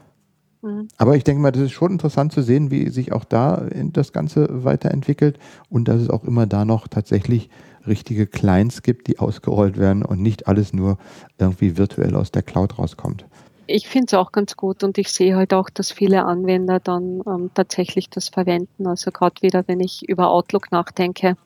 Mhm. 0.62 0.88
Aber 0.98 1.16
ich 1.16 1.24
denke 1.24 1.42
mal, 1.42 1.52
das 1.52 1.64
ist 1.64 1.72
schon 1.72 1.92
interessant 1.92 2.32
zu 2.32 2.42
sehen, 2.42 2.72
wie 2.72 2.90
sich 2.90 3.12
auch 3.12 3.26
da 3.26 3.66
das 3.72 4.14
Ganze 4.14 4.48
weiterentwickelt 4.64 5.40
und 5.70 5.88
dass 5.88 6.02
es 6.02 6.10
auch 6.10 6.24
immer 6.24 6.46
da 6.46 6.66
noch 6.66 6.88
tatsächlich 6.88 7.50
richtige 7.86 8.28
Clients 8.28 8.82
gibt, 8.82 9.08
die 9.08 9.20
ausgerollt 9.20 9.78
werden 9.78 10.06
und 10.06 10.22
nicht 10.22 10.48
alles 10.48 10.72
nur 10.74 10.98
irgendwie 11.38 11.78
virtuell 11.78 12.16
aus 12.16 12.32
der 12.32 12.44
Cloud 12.44 12.80
rauskommt. 12.80 13.26
Ich 13.68 13.88
finde 13.88 14.08
es 14.08 14.14
auch 14.14 14.32
ganz 14.32 14.58
gut 14.58 14.84
und 14.84 14.98
ich 14.98 15.10
sehe 15.10 15.36
halt 15.36 15.54
auch, 15.54 15.70
dass 15.70 15.92
viele 15.92 16.26
Anwender 16.26 16.80
dann 16.80 17.22
ähm, 17.26 17.50
tatsächlich 17.54 18.10
das 18.10 18.30
verwenden. 18.30 18.88
Also 18.88 19.12
gerade 19.12 19.42
wieder, 19.42 19.64
wenn 19.68 19.80
ich 19.80 20.08
über 20.08 20.30
Outlook 20.30 20.72
nachdenke, 20.72 21.38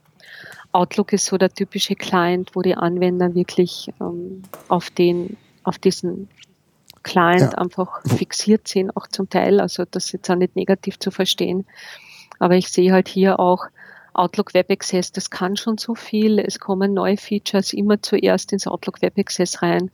Outlook 0.77 1.11
ist 1.11 1.25
so 1.25 1.39
der 1.39 1.49
typische 1.49 1.95
Client, 1.95 2.51
wo 2.53 2.61
die 2.61 2.75
Anwender 2.75 3.33
wirklich 3.33 3.91
ähm, 3.99 4.43
auf 4.67 4.91
den, 4.91 5.35
auf 5.63 5.79
diesen 5.79 6.29
Client 7.01 7.53
ja. 7.53 7.57
einfach 7.57 8.03
fixiert 8.05 8.67
sind, 8.67 8.95
auch 8.95 9.07
zum 9.07 9.27
Teil. 9.27 9.59
Also 9.59 9.85
das 9.89 10.05
ist 10.05 10.11
jetzt 10.11 10.29
auch 10.29 10.35
nicht 10.35 10.55
negativ 10.55 10.99
zu 10.99 11.09
verstehen. 11.09 11.65
Aber 12.37 12.55
ich 12.55 12.69
sehe 12.69 12.91
halt 12.91 13.07
hier 13.07 13.39
auch 13.39 13.65
Outlook 14.13 14.53
Web 14.53 14.69
Access, 14.69 15.11
das 15.11 15.31
kann 15.31 15.57
schon 15.57 15.79
so 15.79 15.95
viel. 15.95 16.37
Es 16.37 16.59
kommen 16.59 16.93
neue 16.93 17.17
Features 17.17 17.73
immer 17.73 17.99
zuerst 18.03 18.53
ins 18.53 18.67
Outlook 18.67 19.01
Web 19.01 19.17
Access 19.17 19.63
rein. 19.63 19.89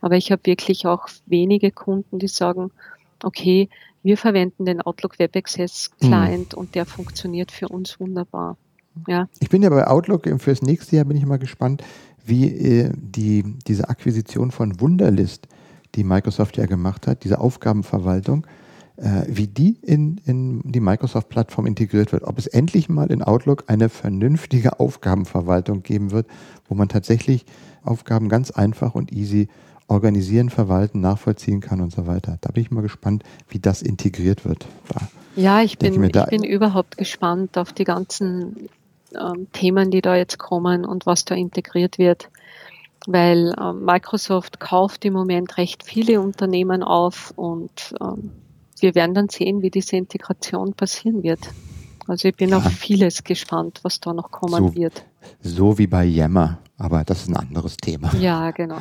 Aber 0.00 0.14
ich 0.14 0.30
habe 0.30 0.42
wirklich 0.44 0.86
auch 0.86 1.08
wenige 1.26 1.72
Kunden, 1.72 2.20
die 2.20 2.28
sagen, 2.28 2.70
okay, 3.24 3.68
wir 4.04 4.16
verwenden 4.16 4.66
den 4.66 4.82
Outlook 4.82 5.18
Web 5.18 5.34
Access 5.34 5.90
Client 5.98 6.52
mhm. 6.52 6.58
und 6.60 6.74
der 6.76 6.86
funktioniert 6.86 7.50
für 7.50 7.68
uns 7.68 7.98
wunderbar. 7.98 8.56
Ja. 9.06 9.28
Ich 9.40 9.48
bin 9.48 9.62
ja 9.62 9.70
bei 9.70 9.86
Outlook 9.86 10.28
fürs 10.38 10.62
nächste 10.62 10.96
Jahr 10.96 11.04
bin 11.04 11.16
ich 11.16 11.26
mal 11.26 11.38
gespannt, 11.38 11.82
wie 12.24 12.46
äh, 12.46 12.92
die, 12.94 13.44
diese 13.66 13.88
Akquisition 13.88 14.50
von 14.50 14.80
Wunderlist, 14.80 15.48
die 15.94 16.04
Microsoft 16.04 16.56
ja 16.56 16.66
gemacht 16.66 17.06
hat, 17.06 17.24
diese 17.24 17.40
Aufgabenverwaltung, 17.40 18.46
äh, 18.96 19.22
wie 19.26 19.46
die 19.46 19.78
in, 19.82 20.20
in 20.24 20.60
die 20.64 20.80
Microsoft-Plattform 20.80 21.66
integriert 21.66 22.12
wird. 22.12 22.24
Ob 22.24 22.38
es 22.38 22.46
endlich 22.46 22.88
mal 22.88 23.10
in 23.10 23.22
Outlook 23.22 23.64
eine 23.68 23.88
vernünftige 23.88 24.80
Aufgabenverwaltung 24.80 25.82
geben 25.82 26.10
wird, 26.10 26.26
wo 26.68 26.74
man 26.74 26.88
tatsächlich 26.88 27.46
Aufgaben 27.82 28.28
ganz 28.28 28.50
einfach 28.50 28.94
und 28.94 29.12
easy 29.12 29.48
organisieren, 29.86 30.50
verwalten, 30.50 31.00
nachvollziehen 31.00 31.60
kann 31.60 31.80
und 31.80 31.92
so 31.92 32.06
weiter. 32.06 32.36
Da 32.42 32.50
bin 32.50 32.62
ich 32.62 32.70
mal 32.70 32.82
gespannt, 32.82 33.22
wie 33.48 33.58
das 33.58 33.80
integriert 33.80 34.44
wird. 34.44 34.66
Da 34.88 35.08
ja, 35.38 35.62
ich 35.62 35.78
bin, 35.78 36.02
ich, 36.02 36.16
ich 36.16 36.24
bin 36.26 36.42
überhaupt 36.42 36.98
gespannt 36.98 37.56
auf 37.58 37.72
die 37.72 37.84
ganzen 37.84 38.68
ähm, 39.14 39.48
Themen, 39.52 39.90
die 39.90 40.00
da 40.00 40.16
jetzt 40.16 40.38
kommen 40.38 40.84
und 40.84 41.06
was 41.06 41.24
da 41.24 41.34
integriert 41.34 41.98
wird. 41.98 42.28
Weil 43.06 43.54
ähm, 43.60 43.84
Microsoft 43.84 44.60
kauft 44.60 45.04
im 45.04 45.14
Moment 45.14 45.56
recht 45.56 45.84
viele 45.84 46.20
Unternehmen 46.20 46.82
auf 46.82 47.32
und 47.36 47.94
ähm, 48.00 48.30
wir 48.80 48.94
werden 48.94 49.14
dann 49.14 49.28
sehen, 49.28 49.62
wie 49.62 49.70
diese 49.70 49.96
Integration 49.96 50.74
passieren 50.74 51.22
wird. 51.22 51.40
Also 52.06 52.28
ich 52.28 52.36
bin 52.36 52.50
ja. 52.50 52.58
auf 52.58 52.64
vieles 52.64 53.24
gespannt, 53.24 53.80
was 53.82 54.00
da 54.00 54.12
noch 54.12 54.30
kommen 54.30 54.68
so, 54.68 54.74
wird. 54.74 55.04
So 55.42 55.78
wie 55.78 55.86
bei 55.86 56.04
Yammer. 56.04 56.58
Aber 56.80 57.02
das 57.02 57.22
ist 57.22 57.28
ein 57.28 57.36
anderes 57.36 57.76
Thema. 57.76 58.14
Ja, 58.14 58.52
genau. 58.52 58.78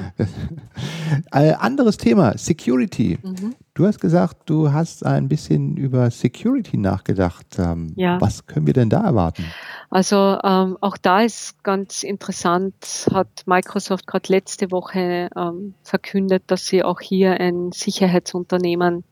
äh, 1.31 1.53
anderes 1.53 1.97
Thema, 1.97 2.37
Security. 2.37 3.17
Mhm. 3.23 3.55
Du 3.73 3.87
hast 3.87 3.99
gesagt, 3.99 4.49
du 4.49 4.71
hast 4.71 5.03
ein 5.03 5.27
bisschen 5.27 5.77
über 5.77 6.11
Security 6.11 6.77
nachgedacht. 6.77 7.57
Ähm, 7.57 7.93
ja. 7.95 8.21
Was 8.21 8.45
können 8.45 8.67
wir 8.67 8.73
denn 8.73 8.91
da 8.91 9.03
erwarten? 9.03 9.45
Also 9.89 10.37
ähm, 10.43 10.77
auch 10.79 10.97
da 10.97 11.21
ist 11.21 11.63
ganz 11.63 12.03
interessant, 12.03 13.07
hat 13.11 13.43
Microsoft 13.47 14.05
gerade 14.05 14.31
letzte 14.31 14.69
Woche 14.71 15.29
ähm, 15.35 15.73
verkündet, 15.81 16.43
dass 16.47 16.67
sie 16.67 16.83
auch 16.83 16.99
hier 16.99 17.39
ein 17.39 17.71
Sicherheitsunternehmen 17.71 19.05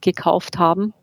gekauft 0.00 0.58
haben. 0.58 0.94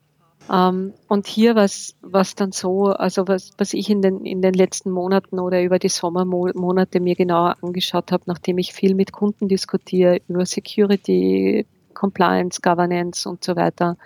Ähm, 0.52 0.94
und 1.08 1.28
hier 1.28 1.56
was, 1.56 1.96
was 2.02 2.36
dann 2.36 2.52
so, 2.52 2.88
also 2.88 3.28
was, 3.28 3.52
was 3.58 3.74
ich 3.74 3.90
in 3.90 4.02
den, 4.02 4.26
in 4.26 4.42
den 4.42 4.54
letzten 4.54 4.92
Monaten 4.92 5.40
oder 5.40 5.62
über 5.64 5.80
die 5.80 5.90
Sommermonate 5.90 7.00
mir 7.00 7.16
genauer 7.16 7.58
angeschaut 7.62 8.12
habe, 8.12 8.24
nachdem 8.28 8.58
ich 8.58 8.74
viel 8.74 8.96
mit 8.96 9.12
Kunden 9.12 9.48
diskutiere 9.48 10.20
über 10.28 10.46
Security, 10.46 11.66
Compliance, 11.94 12.60
Governance 12.62 13.30
und 13.30 13.44
so 13.44 13.56
weiter. 13.56 13.98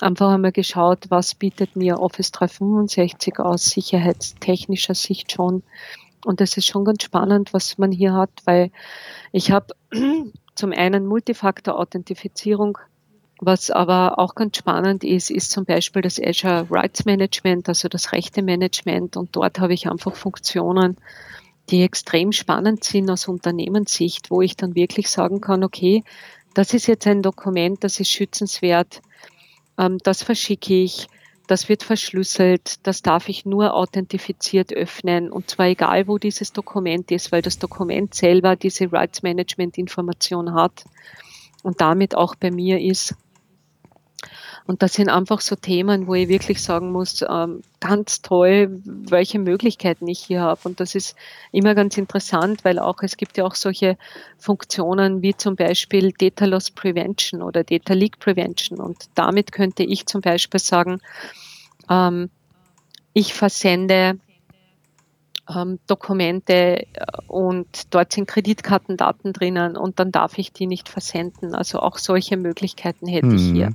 Einfach 0.00 0.32
einmal 0.32 0.52
geschaut, 0.52 1.06
was 1.08 1.34
bietet 1.34 1.76
mir 1.76 2.00
Office 2.00 2.32
365 2.32 3.38
aus 3.38 3.64
sicherheitstechnischer 3.66 4.94
Sicht 4.94 5.32
schon. 5.32 5.62
Und 6.24 6.40
das 6.40 6.56
ist 6.56 6.66
schon 6.66 6.84
ganz 6.84 7.02
spannend, 7.02 7.54
was 7.54 7.78
man 7.78 7.92
hier 7.92 8.12
hat, 8.12 8.30
weil 8.44 8.70
ich 9.32 9.50
habe 9.50 9.74
zum 10.54 10.72
einen 10.72 11.06
Multifaktor-Authentifizierung 11.06 12.78
was 13.40 13.70
aber 13.70 14.18
auch 14.18 14.34
ganz 14.34 14.58
spannend 14.58 15.02
ist, 15.02 15.30
ist 15.30 15.50
zum 15.50 15.64
Beispiel 15.64 16.02
das 16.02 16.20
Azure 16.22 16.66
Rights 16.70 17.06
Management, 17.06 17.68
also 17.68 17.88
das 17.88 18.12
Rechte 18.12 18.42
Management. 18.42 19.16
Und 19.16 19.34
dort 19.34 19.58
habe 19.58 19.72
ich 19.72 19.88
einfach 19.88 20.14
Funktionen, 20.14 20.96
die 21.70 21.82
extrem 21.82 22.32
spannend 22.32 22.84
sind 22.84 23.10
aus 23.10 23.28
Unternehmenssicht, 23.28 24.30
wo 24.30 24.42
ich 24.42 24.56
dann 24.56 24.74
wirklich 24.74 25.10
sagen 25.10 25.40
kann, 25.40 25.64
okay, 25.64 26.04
das 26.54 26.74
ist 26.74 26.86
jetzt 26.86 27.06
ein 27.06 27.22
Dokument, 27.22 27.82
das 27.82 28.00
ist 28.00 28.10
schützenswert, 28.10 29.00
ähm, 29.78 29.98
das 30.02 30.22
verschicke 30.22 30.74
ich, 30.74 31.06
das 31.46 31.68
wird 31.68 31.82
verschlüsselt, 31.82 32.86
das 32.86 33.02
darf 33.02 33.28
ich 33.28 33.44
nur 33.46 33.74
authentifiziert 33.74 34.72
öffnen 34.72 35.32
und 35.32 35.50
zwar 35.50 35.66
egal, 35.66 36.06
wo 36.08 36.18
dieses 36.18 36.52
Dokument 36.52 37.10
ist, 37.10 37.32
weil 37.32 37.42
das 37.42 37.58
Dokument 37.58 38.14
selber 38.14 38.56
diese 38.56 38.92
Rights 38.92 39.22
Management 39.22 39.78
Information 39.78 40.54
hat 40.54 40.84
und 41.62 41.80
damit 41.80 42.14
auch 42.14 42.34
bei 42.34 42.50
mir 42.50 42.80
ist. 42.80 43.14
Und 44.70 44.82
das 44.82 44.92
sind 44.92 45.08
einfach 45.08 45.40
so 45.40 45.56
Themen, 45.56 46.06
wo 46.06 46.14
ich 46.14 46.28
wirklich 46.28 46.62
sagen 46.62 46.92
muss, 46.92 47.24
ähm, 47.28 47.62
ganz 47.80 48.22
toll, 48.22 48.80
welche 48.84 49.40
Möglichkeiten 49.40 50.06
ich 50.06 50.20
hier 50.20 50.42
habe. 50.42 50.60
Und 50.62 50.78
das 50.78 50.94
ist 50.94 51.16
immer 51.50 51.74
ganz 51.74 51.98
interessant, 51.98 52.64
weil 52.64 52.78
auch 52.78 53.02
es 53.02 53.16
gibt 53.16 53.36
ja 53.36 53.44
auch 53.44 53.56
solche 53.56 53.98
Funktionen 54.38 55.22
wie 55.22 55.36
zum 55.36 55.56
Beispiel 55.56 56.12
Data 56.12 56.44
Loss 56.44 56.70
Prevention 56.70 57.42
oder 57.42 57.64
Data 57.64 57.94
Leak 57.94 58.20
Prevention. 58.20 58.78
Und 58.78 59.10
damit 59.16 59.50
könnte 59.50 59.82
ich 59.82 60.06
zum 60.06 60.20
Beispiel 60.20 60.60
sagen, 60.60 61.00
ähm, 61.90 62.30
ich 63.12 63.34
versende 63.34 64.20
ähm, 65.52 65.80
Dokumente 65.88 66.52
äh, 66.52 66.86
und 67.26 67.92
dort 67.92 68.12
sind 68.12 68.28
Kreditkartendaten 68.28 69.32
drinnen 69.32 69.76
und 69.76 69.98
dann 69.98 70.12
darf 70.12 70.38
ich 70.38 70.52
die 70.52 70.68
nicht 70.68 70.88
versenden. 70.88 71.56
Also 71.56 71.80
auch 71.80 71.98
solche 71.98 72.36
Möglichkeiten 72.36 73.08
hätte 73.08 73.26
mhm. 73.26 73.34
ich 73.34 73.50
hier. 73.50 73.72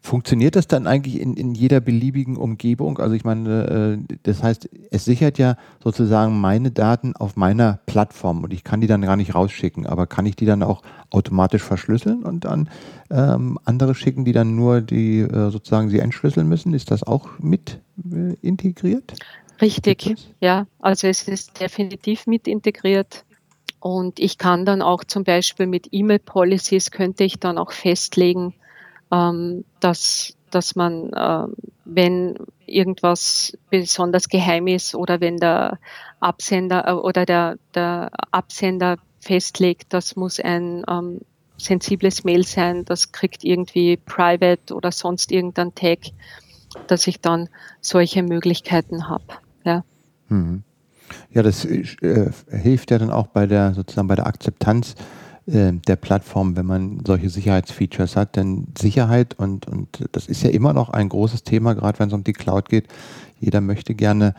Funktioniert 0.00 0.56
das 0.56 0.66
dann 0.66 0.86
eigentlich 0.86 1.20
in, 1.20 1.34
in 1.34 1.54
jeder 1.54 1.80
beliebigen 1.80 2.36
Umgebung? 2.36 2.98
Also 2.98 3.14
ich 3.14 3.24
meine, 3.24 3.98
äh, 4.08 4.16
das 4.22 4.42
heißt, 4.42 4.68
es 4.90 5.04
sichert 5.04 5.38
ja 5.38 5.56
sozusagen 5.82 6.40
meine 6.40 6.70
Daten 6.70 7.16
auf 7.16 7.36
meiner 7.36 7.80
Plattform 7.86 8.44
und 8.44 8.52
ich 8.52 8.64
kann 8.64 8.80
die 8.80 8.86
dann 8.86 9.02
gar 9.02 9.16
nicht 9.16 9.34
rausschicken, 9.34 9.86
aber 9.86 10.06
kann 10.06 10.26
ich 10.26 10.36
die 10.36 10.46
dann 10.46 10.62
auch 10.62 10.82
automatisch 11.10 11.62
verschlüsseln 11.62 12.22
und 12.22 12.44
dann 12.44 12.68
ähm, 13.10 13.58
andere 13.64 13.94
schicken, 13.94 14.24
die 14.24 14.32
dann 14.32 14.54
nur 14.54 14.80
die 14.80 15.20
äh, 15.20 15.50
sozusagen 15.50 15.90
sie 15.90 15.98
entschlüsseln 15.98 16.48
müssen? 16.48 16.74
Ist 16.74 16.90
das 16.90 17.02
auch 17.02 17.38
mit 17.38 17.80
äh, 18.10 18.34
integriert? 18.42 19.14
Richtig, 19.60 20.16
ja. 20.40 20.66
Also 20.78 21.06
es 21.06 21.28
ist 21.28 21.60
definitiv 21.60 22.26
mit 22.26 22.48
integriert. 22.48 23.24
Und 23.80 24.20
ich 24.20 24.36
kann 24.36 24.66
dann 24.66 24.82
auch 24.82 25.04
zum 25.04 25.24
Beispiel 25.24 25.66
mit 25.66 25.88
E-Mail-Policies 25.90 26.90
könnte 26.90 27.24
ich 27.24 27.40
dann 27.40 27.56
auch 27.56 27.72
festlegen, 27.72 28.54
ähm, 29.10 29.64
dass, 29.80 30.36
dass 30.50 30.76
man, 30.76 31.12
äh, 31.12 31.46
wenn 31.84 32.36
irgendwas 32.66 33.56
besonders 33.70 34.28
geheim 34.28 34.66
ist 34.66 34.94
oder 34.94 35.20
wenn 35.20 35.38
der 35.38 35.78
Absender 36.20 36.86
äh, 36.86 36.92
oder 36.92 37.26
der, 37.26 37.56
der 37.74 38.10
Absender 38.30 38.96
festlegt, 39.20 39.92
das 39.92 40.16
muss 40.16 40.40
ein 40.40 40.84
ähm, 40.88 41.20
sensibles 41.58 42.24
Mail 42.24 42.44
sein, 42.46 42.84
das 42.84 43.12
kriegt 43.12 43.44
irgendwie 43.44 43.96
Private 43.96 44.74
oder 44.74 44.92
sonst 44.92 45.30
irgendein 45.30 45.74
Tag, 45.74 45.98
dass 46.86 47.06
ich 47.06 47.20
dann 47.20 47.48
solche 47.80 48.22
Möglichkeiten 48.22 49.08
habe. 49.08 49.24
Ja. 49.64 49.84
Mhm. 50.28 50.62
Ja, 51.32 51.42
das 51.42 51.64
äh, 51.64 52.30
hilft 52.50 52.90
ja 52.90 52.98
dann 52.98 53.10
auch 53.10 53.26
bei 53.26 53.46
der 53.46 53.74
sozusagen 53.74 54.08
bei 54.08 54.14
der 54.14 54.26
Akzeptanz 54.26 54.94
äh, 55.50 55.72
der 55.72 55.96
Plattform, 55.96 56.56
wenn 56.56 56.66
man 56.66 57.00
solche 57.06 57.30
Sicherheitsfeatures 57.30 58.16
hat. 58.16 58.36
Denn 58.36 58.68
Sicherheit 58.78 59.34
und, 59.38 59.66
und 59.66 60.08
das 60.12 60.26
ist 60.26 60.42
ja 60.42 60.50
immer 60.50 60.72
noch 60.72 60.90
ein 60.90 61.08
großes 61.08 61.42
Thema, 61.42 61.74
gerade 61.74 61.98
wenn 61.98 62.08
es 62.08 62.14
um 62.14 62.24
die 62.24 62.32
Cloud 62.32 62.68
geht. 62.68 62.88
Jeder 63.38 63.60
möchte 63.60 63.94
gerne, 63.94 64.34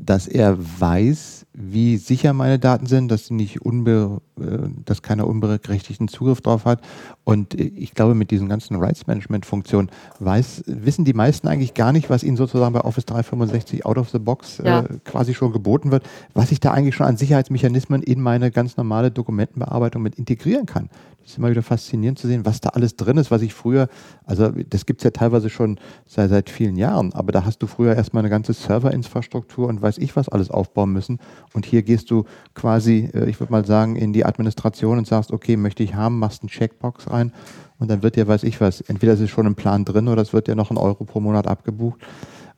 dass 0.00 0.28
er 0.28 0.56
weiß, 0.80 1.46
wie 1.52 1.96
sicher 1.96 2.32
meine 2.32 2.60
Daten 2.60 2.86
sind, 2.86 3.08
dass 3.08 3.26
sie 3.26 3.34
nicht 3.34 3.62
unbe, 3.62 4.20
äh, 4.40 4.68
dass 4.84 5.02
keiner 5.02 5.26
unberechtigten 5.26 6.06
Zugriff 6.06 6.40
drauf 6.40 6.64
hat. 6.64 6.82
Und 7.24 7.54
ich 7.54 7.94
glaube, 7.94 8.14
mit 8.14 8.30
diesen 8.30 8.48
ganzen 8.48 8.76
Rights 8.76 9.08
Management 9.08 9.44
Funktionen 9.44 9.90
weiß, 10.20 10.64
wissen 10.66 11.04
die 11.04 11.14
meisten 11.14 11.48
eigentlich 11.48 11.74
gar 11.74 11.92
nicht, 11.92 12.10
was 12.10 12.22
ihnen 12.22 12.36
sozusagen 12.36 12.72
bei 12.72 12.82
Office 12.82 13.06
365 13.06 13.84
out 13.84 13.98
of 13.98 14.10
the 14.10 14.20
box 14.20 14.62
ja. 14.64 14.80
äh, 14.80 14.84
quasi 15.04 15.34
schon 15.34 15.52
geboten 15.52 15.90
wird, 15.90 16.04
was 16.32 16.52
ich 16.52 16.60
da 16.60 16.70
eigentlich 16.70 16.94
schon 16.94 17.06
an 17.06 17.16
Sicherheitsmechanismen 17.16 18.02
in 18.02 18.20
meine 18.20 18.52
ganz 18.52 18.76
normale 18.76 19.10
Dokumentenbearbeitung 19.10 20.00
mit 20.00 20.14
integrieren 20.14 20.66
kann. 20.66 20.90
Ist 21.28 21.36
immer 21.36 21.50
wieder 21.50 21.62
faszinierend 21.62 22.18
zu 22.18 22.26
sehen, 22.26 22.46
was 22.46 22.62
da 22.62 22.70
alles 22.70 22.96
drin 22.96 23.18
ist, 23.18 23.30
was 23.30 23.42
ich 23.42 23.52
früher, 23.52 23.88
also 24.24 24.48
das 24.48 24.86
gibt 24.86 25.00
es 25.00 25.04
ja 25.04 25.10
teilweise 25.10 25.50
schon 25.50 25.78
seit, 26.06 26.30
seit 26.30 26.48
vielen 26.48 26.76
Jahren, 26.76 27.12
aber 27.12 27.32
da 27.32 27.44
hast 27.44 27.58
du 27.58 27.66
früher 27.66 27.94
erstmal 27.94 28.22
eine 28.22 28.30
ganze 28.30 28.54
Serverinfrastruktur 28.54 29.68
und 29.68 29.82
weiß 29.82 29.98
ich 29.98 30.16
was 30.16 30.30
alles 30.30 30.50
aufbauen 30.50 30.90
müssen. 30.90 31.18
Und 31.52 31.66
hier 31.66 31.82
gehst 31.82 32.10
du 32.10 32.24
quasi, 32.54 33.10
äh, 33.12 33.28
ich 33.28 33.40
würde 33.40 33.52
mal 33.52 33.66
sagen, 33.66 33.96
in 33.96 34.14
die 34.14 34.24
Administration 34.24 34.96
und 34.96 35.06
sagst, 35.06 35.30
okay, 35.30 35.58
möchte 35.58 35.82
ich 35.82 35.94
haben, 35.94 36.18
machst 36.18 36.42
einen 36.42 36.48
Checkbox 36.48 37.10
rein 37.10 37.34
und 37.78 37.90
dann 37.90 38.02
wird 38.02 38.16
dir, 38.16 38.26
weiß 38.26 38.44
ich 38.44 38.58
was, 38.62 38.80
entweder 38.80 39.12
ist 39.12 39.20
es 39.20 39.28
schon 39.28 39.44
im 39.44 39.54
Plan 39.54 39.84
drin 39.84 40.08
oder 40.08 40.22
es 40.22 40.32
wird 40.32 40.46
dir 40.46 40.56
noch 40.56 40.70
ein 40.70 40.78
Euro 40.78 41.04
pro 41.04 41.20
Monat 41.20 41.46
abgebucht. 41.46 42.00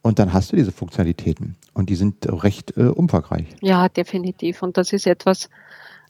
Und 0.03 0.21
dann 0.21 0.33
hast 0.33 0.53
du 0.53 0.57
diese 0.57 0.71
Funktionalitäten 0.71 1.57
und 1.75 1.91
die 1.91 1.97
sind 1.97 2.25
recht 2.25 2.77
äh, 2.77 2.85
umfangreich. 2.85 3.47
Ja, 3.61 3.89
definitiv. 3.89 4.63
Und 4.63 4.77
das 4.77 4.93
ist 4.93 5.09
etwas, 5.09 5.51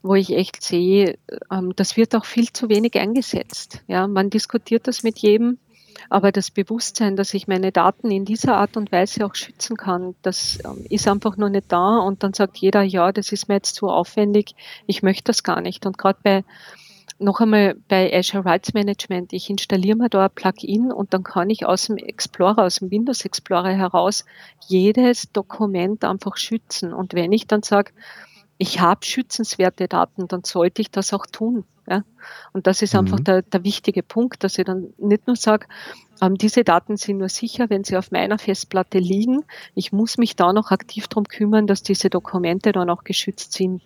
wo 0.03 0.15
ich 0.15 0.31
echt 0.31 0.63
sehe, 0.63 1.19
ähm, 1.51 1.75
das 1.77 1.97
wird 1.97 2.15
auch 2.15 2.25
viel 2.25 2.53
zu 2.53 2.69
wenig 2.69 2.97
eingesetzt. 2.97 3.83
Ja, 3.87 4.07
man 4.07 4.31
diskutiert 4.31 4.87
das 4.87 5.03
mit 5.03 5.19
jedem, 5.19 5.59
aber 6.09 6.33
das 6.33 6.51
Bewusstsein, 6.51 7.17
dass 7.17 7.35
ich 7.35 7.49
meine 7.49 7.73
Daten 7.73 8.11
in 8.11 8.25
dieser 8.25 8.57
Art 8.57 8.77
und 8.77 8.93
Weise 8.93 9.27
auch 9.27 9.35
schützen 9.35 9.77
kann, 9.77 10.15
das 10.23 10.59
ähm, 10.65 10.87
ist 10.89 11.07
einfach 11.07 11.37
nur 11.37 11.51
nicht 11.51 11.71
da 11.71 11.99
und 11.99 12.23
dann 12.23 12.33
sagt 12.33 12.57
jeder, 12.59 12.83
ja, 12.83 13.13
das 13.13 13.33
ist 13.33 13.49
mir 13.49 13.57
jetzt 13.57 13.75
zu 13.75 13.89
aufwendig, 13.89 14.55
ich 14.87 15.03
möchte 15.03 15.25
das 15.25 15.43
gar 15.43 15.61
nicht. 15.61 15.85
Und 15.87 15.99
gerade 15.99 16.19
bei 16.23 16.45
noch 17.21 17.41
einmal 17.41 17.77
bei 17.89 18.11
Azure 18.17 18.47
Rights 18.47 18.73
Management, 18.73 19.35
ich 19.35 19.51
installiere 19.51 19.97
mir 19.97 20.09
da 20.09 20.25
ein 20.25 20.31
Plugin 20.35 20.91
und 20.91 21.13
dann 21.13 21.23
kann 21.23 21.51
ich 21.51 21.67
aus 21.67 21.87
dem 21.87 21.99
Explorer, 21.99 22.65
aus 22.65 22.77
dem 22.77 22.91
Windows 22.91 23.27
Explorer 23.27 23.73
heraus 23.73 24.25
jedes 24.67 25.31
Dokument 25.31 26.03
einfach 26.05 26.39
schützen. 26.39 26.95
Und 26.95 27.13
wenn 27.13 27.33
ich 27.33 27.47
dann 27.47 27.63
sage, 27.63 27.93
ich 28.61 28.79
habe 28.79 29.07
schützenswerte 29.07 29.89
Daten, 29.89 30.29
dann 30.29 30.45
sollte 30.45 30.83
ich 30.83 30.91
das 30.91 31.15
auch 31.15 31.25
tun. 31.25 31.65
Ja? 31.89 32.05
Und 32.53 32.67
das 32.67 32.83
ist 32.83 32.95
einfach 32.95 33.19
mhm. 33.19 33.25
der, 33.25 33.43
der 33.43 33.65
wichtige 33.65 34.03
Punkt, 34.03 34.45
dass 34.45 34.59
ich 34.59 34.67
dann 34.67 34.93
nicht 34.99 35.27
nur 35.27 35.35
sage, 35.35 35.67
ähm, 36.21 36.37
diese 36.37 36.63
Daten 36.63 36.99
sind 36.99 37.17
nur 37.17 37.31
sicher, 37.31 37.71
wenn 37.71 37.85
sie 37.85 37.97
auf 37.97 38.11
meiner 38.11 38.39
Festplatte 38.39 38.99
liegen. 38.99 39.45
Ich 39.75 39.93
muss 39.93 40.19
mich 40.19 40.37
da 40.37 40.53
noch 40.53 40.73
aktiv 40.73 41.09
darum 41.09 41.25
kümmern, 41.25 41.67
dass 41.67 41.83
diese 41.83 42.11
Dokumente 42.11 42.73
dann 42.73 42.91
auch 42.91 43.03
geschützt 43.03 43.55
sind. 43.55 43.81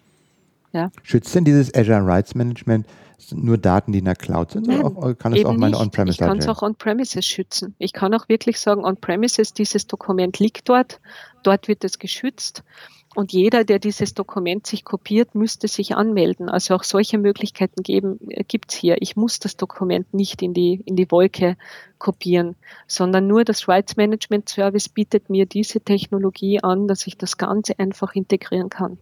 Ja. 0.73 0.91
Schützt 1.05 1.33
denn 1.37 1.45
dieses 1.45 1.73
Azure 1.73 2.05
Rights 2.05 2.35
Management 2.35 2.89
nur 3.31 3.59
Daten, 3.59 3.93
die 3.93 4.01
in 4.01 4.07
der 4.07 4.17
Cloud 4.17 4.51
sind? 4.51 4.67
Nein, 4.67 4.83
oder 4.83 5.15
kann 5.15 5.35
es 5.35 5.45
auch 5.45 5.57
meine 5.57 5.79
On-Premise 5.79 6.15
Ich 6.15 6.19
kann 6.19 6.39
es 6.39 6.49
auch 6.49 6.63
On-Premises 6.63 7.25
schützen. 7.25 7.77
Ich 7.79 7.93
kann 7.93 8.13
auch 8.13 8.29
wirklich 8.29 8.59
sagen, 8.59 8.85
On-Premises, 8.85 9.53
dieses 9.53 9.87
Dokument 9.87 10.41
liegt 10.41 10.69
dort, 10.69 11.01
dort 11.45 11.69
wird 11.69 11.85
es 11.85 12.01
geschützt. 12.01 12.65
Und 13.15 13.33
jeder, 13.33 13.63
der 13.65 13.79
dieses 13.79 14.15
Dokument 14.15 14.67
sich 14.67 14.85
kopiert, 14.85 15.37
müsste 15.37 15.69
sich 15.69 15.95
anmelden. 15.95 16.49
Also 16.49 16.75
auch 16.75 16.83
solche 16.83 17.17
Möglichkeiten 17.17 17.83
geben, 17.83 18.19
äh, 18.29 18.43
gibt's 18.43 18.75
hier. 18.75 19.01
Ich 19.01 19.17
muss 19.17 19.39
das 19.39 19.57
Dokument 19.57 20.13
nicht 20.13 20.43
in 20.43 20.53
die, 20.53 20.83
in 20.85 20.97
die 20.97 21.11
Wolke 21.11 21.57
kopieren, 21.99 22.57
sondern 22.89 23.29
nur 23.29 23.45
das 23.45 23.69
Rights 23.69 23.97
Management 23.97 24.49
Service 24.49 24.89
bietet 24.89 25.31
mir 25.31 25.47
diese 25.47 25.81
Technologie 25.81 26.61
an, 26.63 26.89
dass 26.89 27.07
ich 27.07 27.17
das 27.17 27.39
Ganze 27.39 27.79
einfach 27.79 28.15
integrieren 28.15 28.69
kann. 28.69 28.99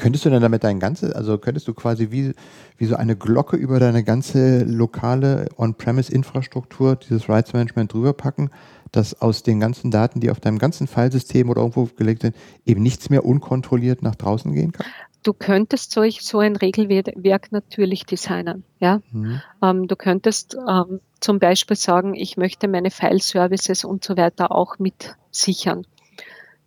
Könntest 0.00 0.24
du 0.24 0.30
denn 0.30 0.42
damit 0.42 0.62
dein 0.64 0.78
ganze, 0.78 1.16
also 1.16 1.38
könntest 1.38 1.66
du 1.66 1.74
quasi 1.74 2.10
wie, 2.10 2.32
wie 2.76 2.86
so 2.86 2.96
eine 2.96 3.16
Glocke 3.16 3.56
über 3.56 3.80
deine 3.80 4.04
ganze 4.04 4.62
lokale 4.64 5.48
On-Premise-Infrastruktur 5.56 6.96
dieses 6.96 7.28
Rights 7.28 7.52
Management 7.52 7.92
drüber 7.92 8.12
packen, 8.12 8.50
dass 8.92 9.20
aus 9.20 9.42
den 9.42 9.60
ganzen 9.60 9.90
Daten, 9.90 10.20
die 10.20 10.30
auf 10.30 10.40
deinem 10.40 10.58
ganzen 10.58 10.86
Filesystem 10.86 11.50
oder 11.50 11.62
irgendwo 11.62 11.88
gelegt 11.96 12.22
sind, 12.22 12.36
eben 12.64 12.82
nichts 12.82 13.10
mehr 13.10 13.24
unkontrolliert 13.24 14.02
nach 14.02 14.14
draußen 14.14 14.52
gehen 14.52 14.72
kann? 14.72 14.86
Du 15.24 15.32
könntest 15.32 15.90
solch, 15.90 16.22
so 16.22 16.38
ein 16.38 16.56
Regelwerk 16.56 17.50
natürlich 17.50 18.06
designen. 18.06 18.64
Ja? 18.78 19.00
Mhm. 19.10 19.42
Ähm, 19.62 19.88
du 19.88 19.96
könntest 19.96 20.56
ähm, 20.68 21.00
zum 21.20 21.38
Beispiel 21.38 21.76
sagen, 21.76 22.14
ich 22.14 22.36
möchte 22.36 22.68
meine 22.68 22.90
File-Services 22.90 23.84
und 23.84 24.04
so 24.04 24.16
weiter 24.16 24.52
auch 24.52 24.78
mit 24.78 25.16
sichern. 25.30 25.84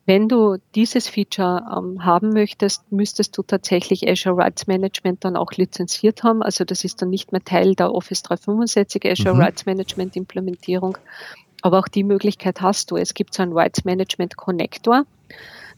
Wenn 0.05 0.27
du 0.27 0.57
dieses 0.73 1.07
Feature 1.07 1.63
ähm, 1.77 2.03
haben 2.03 2.29
möchtest, 2.29 2.91
müsstest 2.91 3.37
du 3.37 3.43
tatsächlich 3.43 4.09
Azure 4.09 4.35
Rights 4.35 4.65
Management 4.65 5.23
dann 5.23 5.35
auch 5.35 5.51
lizenziert 5.51 6.23
haben. 6.23 6.41
Also 6.41 6.65
das 6.65 6.83
ist 6.83 7.01
dann 7.01 7.09
nicht 7.09 7.31
mehr 7.31 7.43
Teil 7.43 7.75
der 7.75 7.93
Office 7.93 8.23
365 8.23 9.05
Azure 9.05 9.35
mhm. 9.35 9.41
Rights 9.41 9.65
Management 9.65 10.15
Implementierung. 10.15 10.97
Aber 11.61 11.79
auch 11.79 11.87
die 11.87 12.03
Möglichkeit 12.03 12.61
hast 12.61 12.89
du. 12.89 12.97
Es 12.97 13.13
gibt 13.13 13.35
so 13.35 13.43
einen 13.43 13.53
Rights 13.53 13.85
Management 13.85 14.35
Connector. 14.37 15.05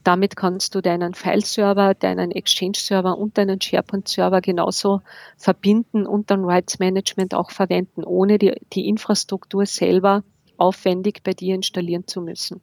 Damit 0.05 0.35
kannst 0.35 0.75
du 0.75 0.81
deinen 0.81 1.13
File-Server, 1.13 1.93
deinen 1.93 2.31
Exchange-Server 2.31 3.17
und 3.17 3.37
deinen 3.37 3.61
SharePoint-Server 3.61 4.41
genauso 4.41 5.01
verbinden 5.37 6.05
und 6.05 6.29
dann 6.29 6.43
Rights 6.43 6.79
Management 6.79 7.33
auch 7.33 7.51
verwenden, 7.51 8.03
ohne 8.03 8.37
die, 8.37 8.53
die 8.73 8.87
Infrastruktur 8.87 9.65
selber 9.65 10.23
aufwendig 10.57 11.23
bei 11.23 11.33
dir 11.33 11.55
installieren 11.55 12.05
zu 12.07 12.21
müssen. 12.21 12.61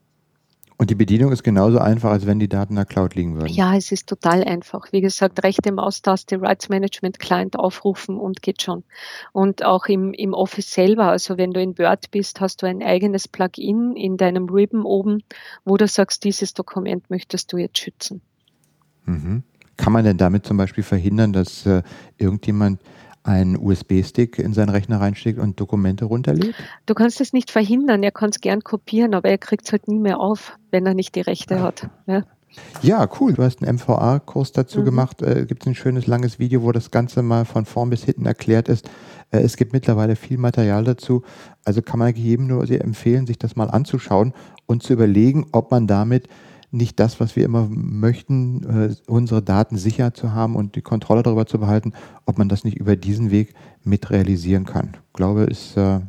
Und 0.80 0.88
die 0.88 0.94
Bedienung 0.94 1.30
ist 1.30 1.42
genauso 1.42 1.78
einfach, 1.78 2.10
als 2.10 2.24
wenn 2.24 2.38
die 2.38 2.48
Daten 2.48 2.72
in 2.72 2.76
der 2.76 2.86
Cloud 2.86 3.14
liegen 3.14 3.34
würden. 3.34 3.52
Ja, 3.52 3.76
es 3.76 3.92
ist 3.92 4.08
total 4.08 4.42
einfach. 4.42 4.90
Wie 4.92 5.02
gesagt, 5.02 5.44
rechte 5.44 5.72
Maustaste, 5.72 6.40
Rights 6.40 6.70
Management 6.70 7.18
Client 7.18 7.58
aufrufen 7.58 8.16
und 8.16 8.40
geht 8.40 8.62
schon. 8.62 8.82
Und 9.32 9.62
auch 9.62 9.88
im, 9.88 10.14
im 10.14 10.32
Office 10.32 10.72
selber, 10.72 11.10
also 11.10 11.36
wenn 11.36 11.50
du 11.50 11.60
in 11.60 11.76
Word 11.76 12.10
bist, 12.10 12.40
hast 12.40 12.62
du 12.62 12.66
ein 12.66 12.82
eigenes 12.82 13.28
Plugin 13.28 13.94
in 13.94 14.16
deinem 14.16 14.48
Ribbon 14.48 14.84
oben, 14.84 15.22
wo 15.66 15.76
du 15.76 15.86
sagst, 15.86 16.24
dieses 16.24 16.54
Dokument 16.54 17.10
möchtest 17.10 17.52
du 17.52 17.58
jetzt 17.58 17.76
schützen. 17.76 18.22
Mhm. 19.04 19.42
Kann 19.76 19.92
man 19.92 20.06
denn 20.06 20.16
damit 20.16 20.46
zum 20.46 20.56
Beispiel 20.56 20.82
verhindern, 20.82 21.34
dass 21.34 21.66
äh, 21.66 21.82
irgendjemand 22.16 22.80
einen 23.30 23.56
USB-Stick 23.56 24.38
in 24.38 24.52
seinen 24.52 24.70
Rechner 24.70 25.00
reinsteckt 25.00 25.38
und 25.38 25.58
Dokumente 25.60 26.04
runterlädt? 26.04 26.54
Du 26.86 26.94
kannst 26.94 27.20
es 27.20 27.32
nicht 27.32 27.50
verhindern, 27.50 28.02
er 28.02 28.10
kann 28.10 28.30
es 28.30 28.40
gern 28.40 28.62
kopieren, 28.62 29.14
aber 29.14 29.28
er 29.28 29.38
kriegt 29.38 29.66
es 29.66 29.72
halt 29.72 29.88
nie 29.88 29.98
mehr 29.98 30.20
auf, 30.20 30.58
wenn 30.70 30.86
er 30.86 30.94
nicht 30.94 31.14
die 31.14 31.20
Rechte 31.20 31.58
ah. 31.58 31.62
hat. 31.62 31.88
Ja. 32.06 32.24
Ja, 32.82 33.08
cool. 33.20 33.34
Du 33.34 33.44
hast 33.44 33.62
einen 33.62 33.76
MVA-Kurs 33.76 34.50
dazu 34.50 34.80
mhm. 34.80 34.84
gemacht. 34.84 35.22
Äh, 35.22 35.46
Gibt 35.46 35.62
es 35.62 35.68
ein 35.68 35.76
schönes 35.76 36.08
langes 36.08 36.40
Video, 36.40 36.62
wo 36.62 36.72
das 36.72 36.90
Ganze 36.90 37.22
mal 37.22 37.44
von 37.44 37.64
vorn 37.64 37.90
bis 37.90 38.02
hinten 38.02 38.26
erklärt 38.26 38.68
ist. 38.68 38.90
Äh, 39.30 39.38
es 39.38 39.56
gibt 39.56 39.72
mittlerweile 39.72 40.16
viel 40.16 40.36
Material 40.36 40.82
dazu. 40.82 41.22
Also 41.64 41.80
kann 41.80 42.00
man 42.00 42.12
jedem 42.14 42.48
nur 42.48 42.68
empfehlen, 42.68 43.28
sich 43.28 43.38
das 43.38 43.54
mal 43.54 43.70
anzuschauen 43.70 44.34
und 44.66 44.82
zu 44.82 44.92
überlegen, 44.94 45.46
ob 45.52 45.70
man 45.70 45.86
damit 45.86 46.28
nicht 46.72 47.00
das, 47.00 47.18
was 47.18 47.34
wir 47.34 47.44
immer 47.44 47.66
möchten, 47.68 48.90
äh, 48.90 49.10
unsere 49.10 49.42
Daten 49.42 49.76
sicher 49.76 50.14
zu 50.14 50.32
haben 50.32 50.54
und 50.54 50.76
die 50.76 50.82
Kontrolle 50.82 51.22
darüber 51.22 51.46
zu 51.46 51.58
behalten, 51.58 51.92
ob 52.26 52.38
man 52.38 52.48
das 52.48 52.64
nicht 52.64 52.76
über 52.76 52.96
diesen 52.96 53.30
Weg 53.30 53.54
mit 53.82 54.10
realisieren 54.10 54.66
kann. 54.66 54.96
Ich 55.08 55.14
glaube, 55.14 55.42
ist, 55.44 55.76
äh, 55.76 56.00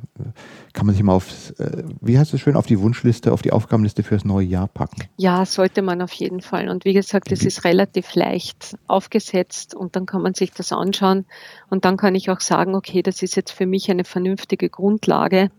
kann 0.73 0.85
man 0.85 0.93
sich 0.93 1.03
mal 1.03 1.13
auf, 1.13 1.53
äh, 1.59 1.83
wie 2.01 2.19
heißt 2.19 2.33
es 2.33 2.41
schön, 2.41 2.55
auf 2.55 2.67
die 2.67 2.79
Wunschliste, 2.79 3.31
auf 3.31 3.41
die 3.41 3.51
Aufgabenliste 3.51 4.03
fürs 4.03 4.23
neue 4.23 4.45
Jahr 4.45 4.67
packen. 4.67 5.03
Ja, 5.17 5.45
sollte 5.45 5.81
man 5.81 6.01
auf 6.01 6.13
jeden 6.13 6.41
Fall. 6.41 6.69
Und 6.69 6.85
wie 6.85 6.93
gesagt, 6.93 7.31
es 7.31 7.43
ist 7.43 7.63
relativ 7.63 8.13
leicht 8.13 8.77
aufgesetzt 8.87 9.73
und 9.73 9.95
dann 9.95 10.05
kann 10.05 10.21
man 10.21 10.35
sich 10.35 10.51
das 10.51 10.71
anschauen 10.71 11.25
und 11.69 11.85
dann 11.85 11.97
kann 11.97 12.13
ich 12.13 12.29
auch 12.29 12.41
sagen, 12.41 12.75
okay, 12.75 13.01
das 13.01 13.23
ist 13.23 13.35
jetzt 13.35 13.51
für 13.51 13.65
mich 13.65 13.89
eine 13.89 14.03
vernünftige 14.03 14.69
Grundlage, 14.69 15.49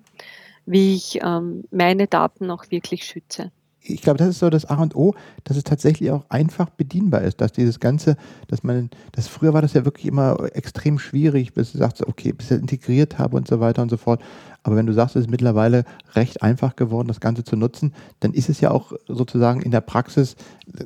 wie 0.65 0.95
ich 0.95 1.19
ähm, 1.23 1.65
meine 1.73 2.07
Daten 2.07 2.51
auch 2.51 2.71
wirklich 2.71 3.05
schütze 3.05 3.51
ich 3.85 4.03
glaube, 4.03 4.19
das 4.19 4.29
ist 4.29 4.39
so 4.39 4.51
das 4.51 4.65
A 4.65 4.77
und 4.77 4.95
O, 4.95 5.15
dass 5.45 5.57
es 5.57 5.65
tatsächlich 5.65 6.11
auch 6.11 6.25
einfach 6.29 6.71
bedienbar 6.71 7.23
ist, 7.23 7.41
dass 7.41 7.53
dieses 7.53 7.81
Ganze, 7.81 8.17
dass 8.49 8.63
man, 8.63 8.91
das 9.13 9.29
früher 9.29 9.53
war 9.53 9.63
das 9.63 9.73
ja 9.73 9.85
wirklich 9.85 10.07
immer 10.07 10.37
extrem 10.55 10.99
schwierig, 10.99 11.53
bis 11.53 11.73
du 11.73 11.79
sagst, 11.79 12.07
okay, 12.07 12.33
bis 12.33 12.47
ich 12.47 12.51
das 12.51 12.59
integriert 12.61 13.19
habe 13.19 13.37
und 13.37 13.49
so 13.49 13.61
weiter 13.61 13.83
und 13.83 13.91
so 13.91 13.97
fort. 13.97 14.23
Aber 14.63 14.77
wenn 14.77 14.87
du 14.87 14.93
sagst, 14.93 15.17
es 15.17 15.23
ist 15.23 15.31
mittlerweile 15.31 15.85
recht 16.15 16.43
einfach 16.43 16.77
geworden, 16.77 17.09
das 17.09 17.21
Ganze 17.21 17.45
zu 17.45 17.57
nutzen, 17.57 17.93
dann 18.21 18.33
ist 18.33 18.49
es 18.49 18.61
ja 18.61 18.71
auch 18.71 18.93
sozusagen 19.09 19.61
in 19.61 19.71
der 19.71 19.81
Praxis 19.81 20.37
äh, 20.77 20.85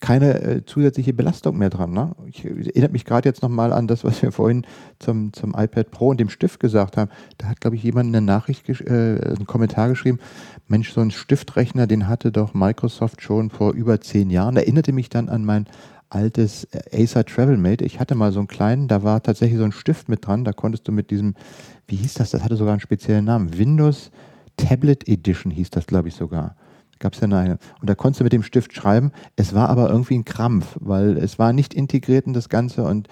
keine 0.00 0.40
äh, 0.40 0.64
zusätzliche 0.64 1.12
Belastung 1.12 1.58
mehr 1.58 1.70
dran. 1.70 1.92
Ne? 1.92 2.14
Ich 2.26 2.44
erinnere 2.44 2.92
mich 2.92 3.04
gerade 3.04 3.28
jetzt 3.28 3.42
nochmal 3.42 3.72
an 3.72 3.86
das, 3.86 4.04
was 4.04 4.22
wir 4.22 4.32
vorhin 4.32 4.66
zum, 4.98 5.32
zum 5.32 5.54
iPad 5.56 5.90
Pro 5.90 6.08
und 6.08 6.20
dem 6.20 6.28
Stift 6.28 6.60
gesagt 6.60 6.96
haben. 6.96 7.10
Da 7.38 7.48
hat, 7.48 7.60
glaube 7.60 7.76
ich, 7.76 7.82
jemand 7.82 8.08
eine 8.08 8.24
Nachricht, 8.24 8.68
äh, 8.68 9.34
einen 9.36 9.46
Kommentar 9.46 9.88
geschrieben, 9.88 10.18
Mensch, 10.68 10.92
so 10.92 11.00
ein 11.00 11.10
Stiftrechner, 11.10 11.86
den 11.86 12.08
hatte 12.08 12.32
doch 12.32 12.54
Microsoft 12.54 13.22
schon 13.22 13.50
vor 13.50 13.72
über 13.72 14.00
zehn 14.00 14.30
Jahren. 14.30 14.56
Erinnerte 14.56 14.92
mich 14.92 15.08
dann 15.08 15.28
an 15.28 15.44
mein 15.44 15.66
altes 16.08 16.64
äh, 16.64 17.02
Acer 17.02 17.24
Travelmate. 17.24 17.84
Ich 17.84 18.00
hatte 18.00 18.14
mal 18.14 18.32
so 18.32 18.40
einen 18.40 18.48
kleinen, 18.48 18.88
da 18.88 19.02
war 19.02 19.22
tatsächlich 19.22 19.58
so 19.58 19.64
ein 19.64 19.72
Stift 19.72 20.08
mit 20.08 20.26
dran. 20.26 20.44
Da 20.44 20.52
konntest 20.52 20.86
du 20.88 20.92
mit 20.92 21.10
diesem, 21.10 21.34
wie 21.86 21.96
hieß 21.96 22.14
das? 22.14 22.30
Das 22.30 22.42
hatte 22.42 22.56
sogar 22.56 22.72
einen 22.72 22.80
speziellen 22.80 23.24
Namen. 23.24 23.56
Windows 23.56 24.10
Tablet 24.56 25.08
Edition 25.08 25.52
hieß 25.52 25.70
das, 25.70 25.86
glaube 25.86 26.08
ich, 26.08 26.14
sogar. 26.14 26.56
Gab 26.98 27.12
es 27.12 27.20
ja 27.20 27.28
eine. 27.28 27.58
Und 27.80 27.90
da 27.90 27.94
konntest 27.94 28.20
du 28.20 28.24
mit 28.24 28.32
dem 28.32 28.42
Stift 28.42 28.72
schreiben. 28.72 29.12
Es 29.36 29.54
war 29.54 29.68
aber 29.68 29.90
irgendwie 29.90 30.16
ein 30.16 30.24
Krampf, 30.24 30.76
weil 30.80 31.18
es 31.18 31.38
war 31.38 31.52
nicht 31.52 31.74
integriert 31.74 32.26
in 32.26 32.32
das 32.32 32.48
Ganze 32.48 32.84
und 32.84 33.08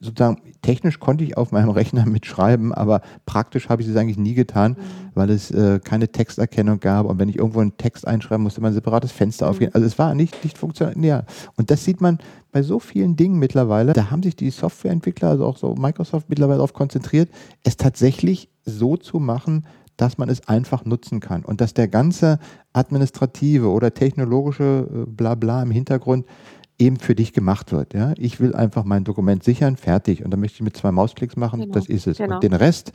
sozusagen 0.00 0.40
technisch 0.62 1.00
konnte 1.00 1.24
ich 1.24 1.36
auf 1.36 1.52
meinem 1.52 1.70
Rechner 1.78 2.06
mitschreiben, 2.06 2.72
aber 2.72 3.00
praktisch 3.26 3.68
habe 3.68 3.82
ich 3.82 3.88
es 3.88 3.96
eigentlich 3.96 4.18
nie 4.18 4.34
getan, 4.34 4.72
mhm. 4.72 4.76
weil 5.14 5.30
es 5.30 5.50
äh, 5.50 5.80
keine 5.82 6.08
Texterkennung 6.08 6.80
gab. 6.80 7.06
Und 7.06 7.18
wenn 7.18 7.28
ich 7.28 7.36
irgendwo 7.36 7.60
einen 7.60 7.76
Text 7.76 8.06
einschreiben 8.06 8.42
musste, 8.42 8.60
man 8.60 8.72
ein 8.72 8.74
separates 8.74 9.12
Fenster 9.12 9.46
mhm. 9.46 9.50
aufgehen. 9.50 9.70
Also 9.74 9.86
es 9.86 9.98
war 9.98 10.14
nicht, 10.14 10.42
nicht 10.44 10.58
funktionär. 10.58 11.24
Und 11.56 11.70
das 11.70 11.84
sieht 11.84 12.00
man 12.00 12.18
bei 12.52 12.62
so 12.62 12.78
vielen 12.78 13.16
Dingen 13.16 13.38
mittlerweile. 13.38 13.92
Da 13.92 14.10
haben 14.10 14.22
sich 14.22 14.36
die 14.36 14.50
Softwareentwickler, 14.50 15.28
also 15.28 15.44
auch 15.44 15.56
so 15.56 15.74
Microsoft 15.74 16.28
mittlerweile 16.28 16.58
darauf 16.58 16.72
konzentriert, 16.72 17.30
es 17.64 17.76
tatsächlich 17.76 18.48
so 18.64 18.96
zu 18.96 19.18
machen, 19.18 19.64
dass 19.98 20.16
man 20.16 20.28
es 20.28 20.46
einfach 20.48 20.84
nutzen 20.84 21.20
kann 21.20 21.44
und 21.44 21.60
dass 21.60 21.74
der 21.74 21.88
ganze 21.88 22.38
administrative 22.72 23.68
oder 23.68 23.92
technologische 23.92 24.88
äh, 24.90 25.10
Blabla 25.10 25.62
im 25.62 25.72
Hintergrund 25.72 26.24
eben 26.78 26.98
für 26.98 27.14
dich 27.14 27.32
gemacht 27.32 27.72
wird. 27.72 27.94
Ja? 27.94 28.14
Ich 28.16 28.40
will 28.40 28.54
einfach 28.54 28.84
mein 28.84 29.04
Dokument 29.04 29.42
sichern, 29.42 29.76
fertig. 29.76 30.24
Und 30.24 30.30
dann 30.30 30.40
möchte 30.40 30.56
ich 30.56 30.62
mit 30.62 30.76
zwei 30.76 30.92
Mausklicks 30.92 31.36
machen, 31.36 31.60
genau. 31.60 31.72
das 31.72 31.88
ist 31.88 32.06
es. 32.06 32.18
Genau. 32.18 32.36
Und 32.36 32.42
den 32.42 32.52
Rest, 32.52 32.92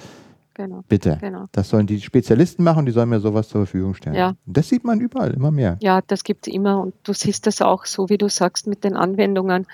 genau. 0.53 0.83
bitte. 0.87 1.17
Genau. 1.19 1.47
Das 1.51 1.69
sollen 1.69 1.87
die 1.87 1.99
Spezialisten 1.99 2.63
machen, 2.63 2.85
die 2.85 2.91
sollen 2.91 3.09
mir 3.09 3.19
sowas 3.19 3.49
zur 3.49 3.65
Verfügung 3.65 3.93
stellen. 3.93 4.15
Ja. 4.15 4.35
Das 4.45 4.69
sieht 4.69 4.83
man 4.83 4.99
überall, 5.01 5.33
immer 5.33 5.51
mehr. 5.51 5.77
Ja, 5.81 6.01
das 6.01 6.23
gibt 6.23 6.47
es 6.47 6.53
immer. 6.53 6.81
Und 6.81 6.93
du 7.03 7.13
siehst 7.13 7.45
das 7.45 7.61
auch 7.61 7.85
so, 7.85 8.09
wie 8.09 8.17
du 8.17 8.29
sagst, 8.29 8.67
mit 8.67 8.83
den 8.83 8.95
Anwendungen. 8.95 9.67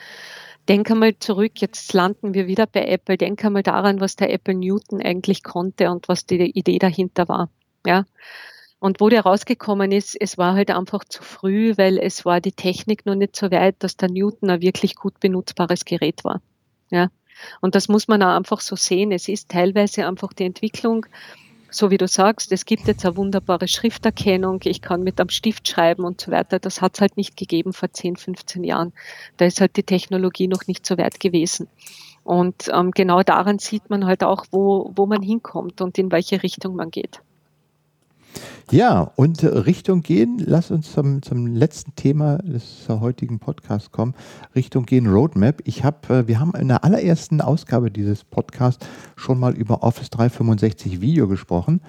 Denk 0.68 0.89
einmal 0.91 1.18
zurück, 1.18 1.53
jetzt 1.55 1.93
landen 1.93 2.34
wir 2.34 2.47
wieder 2.47 2.68
bei 2.68 2.86
Apple. 2.86 3.18
Denk 3.18 3.43
einmal 3.43 3.64
daran, 3.64 3.99
was 3.99 4.16
der 4.16 4.32
Apple 4.32 4.55
Newton 4.55 5.01
eigentlich 5.01 5.43
konnte 5.43 5.89
und 5.89 6.07
was 6.07 6.26
die 6.26 6.51
Idee 6.51 6.78
dahinter 6.80 7.28
war. 7.28 7.49
Ja. 7.86 8.05
Und 8.80 9.02
wo 9.02 9.10
der 9.10 9.24
rausgekommen 9.24 9.92
ist, 9.92 10.16
es 10.20 10.38
war 10.38 10.54
halt 10.54 10.72
einfach 10.72 11.04
zu 11.04 11.22
früh, 11.22 11.74
weil 11.78 11.98
es 11.98 12.24
war 12.24 12.40
die 12.40 12.54
Technik 12.54 13.06
noch 13.06 13.16
nicht 13.16 13.36
so 13.36 13.52
weit, 13.52 13.76
dass 13.80 13.98
der 13.98 14.10
Newton 14.10 14.50
ein 14.50 14.62
wirklich 14.62 14.96
gut 14.96 15.20
benutzbares 15.20 15.84
Gerät 15.84 16.24
war. 16.24 16.42
Ja. 16.90 17.10
Und 17.62 17.76
das 17.76 17.90
muss 17.90 18.08
man 18.08 18.24
auch 18.24 18.36
einfach 18.36 18.62
so 18.62 18.76
sehen. 18.76 19.12
Es 19.12 19.28
ist 19.28 19.50
teilweise 19.50 20.08
einfach 20.08 20.34
die 20.34 20.46
Entwicklung, 20.46 21.06
so 21.72 21.92
wie 21.92 21.98
du 21.98 22.08
sagst, 22.08 22.52
es 22.52 22.66
gibt 22.66 22.88
jetzt 22.88 23.06
eine 23.06 23.16
wunderbare 23.16 23.68
Schrifterkennung, 23.68 24.62
ich 24.64 24.82
kann 24.82 25.04
mit 25.04 25.20
einem 25.20 25.30
Stift 25.30 25.68
schreiben 25.68 26.04
und 26.04 26.20
so 26.20 26.32
weiter. 26.32 26.60
Das 26.60 26.82
hat 26.82 26.96
es 26.96 27.02
halt 27.02 27.18
nicht 27.18 27.38
gegeben 27.38 27.74
vor 27.74 27.92
10, 27.92 28.16
15 28.16 28.64
Jahren. 28.64 28.94
Da 29.38 29.46
ist 29.46 29.62
halt 29.62 29.76
die 29.76 29.84
Technologie 29.84 30.48
noch 30.48 30.68
nicht 30.68 30.86
so 30.86 30.98
weit 30.98 31.20
gewesen. 31.20 31.68
Und 32.24 32.70
ähm, 32.74 32.92
genau 32.92 33.24
daran 33.24 33.60
sieht 33.60 33.90
man 33.90 34.06
halt 34.06 34.24
auch, 34.24 34.46
wo, 34.52 34.92
wo 34.96 35.06
man 35.06 35.22
hinkommt 35.22 35.82
und 35.82 35.98
in 35.98 36.12
welche 36.12 36.44
Richtung 36.44 36.76
man 36.76 36.92
geht. 36.92 37.22
Ja, 38.72 39.12
und 39.16 39.42
äh, 39.42 39.48
Richtung 39.48 40.04
gehen, 40.04 40.38
lass 40.46 40.70
uns 40.70 40.92
zum, 40.92 41.24
zum 41.24 41.48
letzten 41.48 41.96
Thema 41.96 42.38
des 42.38 42.88
heutigen 42.88 43.40
Podcasts 43.40 43.92
kommen. 43.92 44.14
Richtung 44.56 44.86
gehen 44.86 45.08
Roadmap. 45.08 45.62
Ich 45.66 45.84
habe, 45.84 46.14
äh, 46.14 46.28
wir 46.28 46.40
haben 46.40 46.54
in 46.54 46.68
der 46.68 46.84
allerersten 46.84 47.42
Ausgabe 47.42 47.90
dieses 47.90 48.24
Podcasts 48.24 48.86
schon 49.16 49.40
mal 49.40 49.56
über 49.56 49.82
Office 49.82 50.12
365 50.12 51.02
Video 51.02 51.28
gesprochen. 51.28 51.82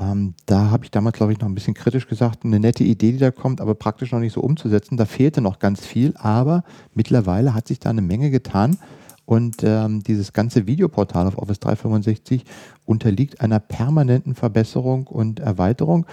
Ähm, 0.00 0.32
da 0.46 0.70
habe 0.70 0.84
ich 0.84 0.90
damals, 0.90 1.16
glaube 1.16 1.32
ich, 1.32 1.38
noch 1.38 1.48
ein 1.48 1.54
bisschen 1.54 1.74
kritisch 1.74 2.08
gesagt, 2.08 2.46
eine 2.46 2.60
nette 2.60 2.82
Idee, 2.82 3.12
die 3.12 3.18
da 3.18 3.30
kommt, 3.30 3.60
aber 3.60 3.74
praktisch 3.74 4.12
noch 4.12 4.20
nicht 4.20 4.32
so 4.32 4.40
umzusetzen. 4.40 4.96
Da 4.96 5.04
fehlte 5.04 5.42
noch 5.42 5.58
ganz 5.58 5.84
viel, 5.84 6.14
aber 6.16 6.64
mittlerweile 6.94 7.52
hat 7.52 7.68
sich 7.68 7.78
da 7.78 7.90
eine 7.90 8.00
Menge 8.00 8.30
getan. 8.30 8.78
Und 9.24 9.62
ähm, 9.62 10.02
dieses 10.02 10.32
ganze 10.32 10.66
Videoportal 10.66 11.26
auf 11.26 11.38
Office 11.38 11.60
365 11.60 12.44
unterliegt 12.84 13.40
einer 13.40 13.60
permanenten 13.60 14.34
Verbesserung 14.34 15.06
und 15.06 15.40
Erweiterung. 15.40 16.06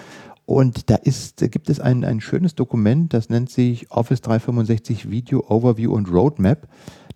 Und 0.49 0.89
da 0.89 0.95
ist, 0.95 1.51
gibt 1.51 1.69
es 1.69 1.79
ein, 1.79 2.03
ein 2.03 2.21
schönes 2.21 2.55
Dokument, 2.55 3.13
das 3.13 3.29
nennt 3.29 3.51
sich 3.51 3.91
Office 3.91 4.21
365 4.21 5.11
Video 5.11 5.45
Overview 5.47 5.93
und 5.93 6.11
Roadmap, 6.11 6.67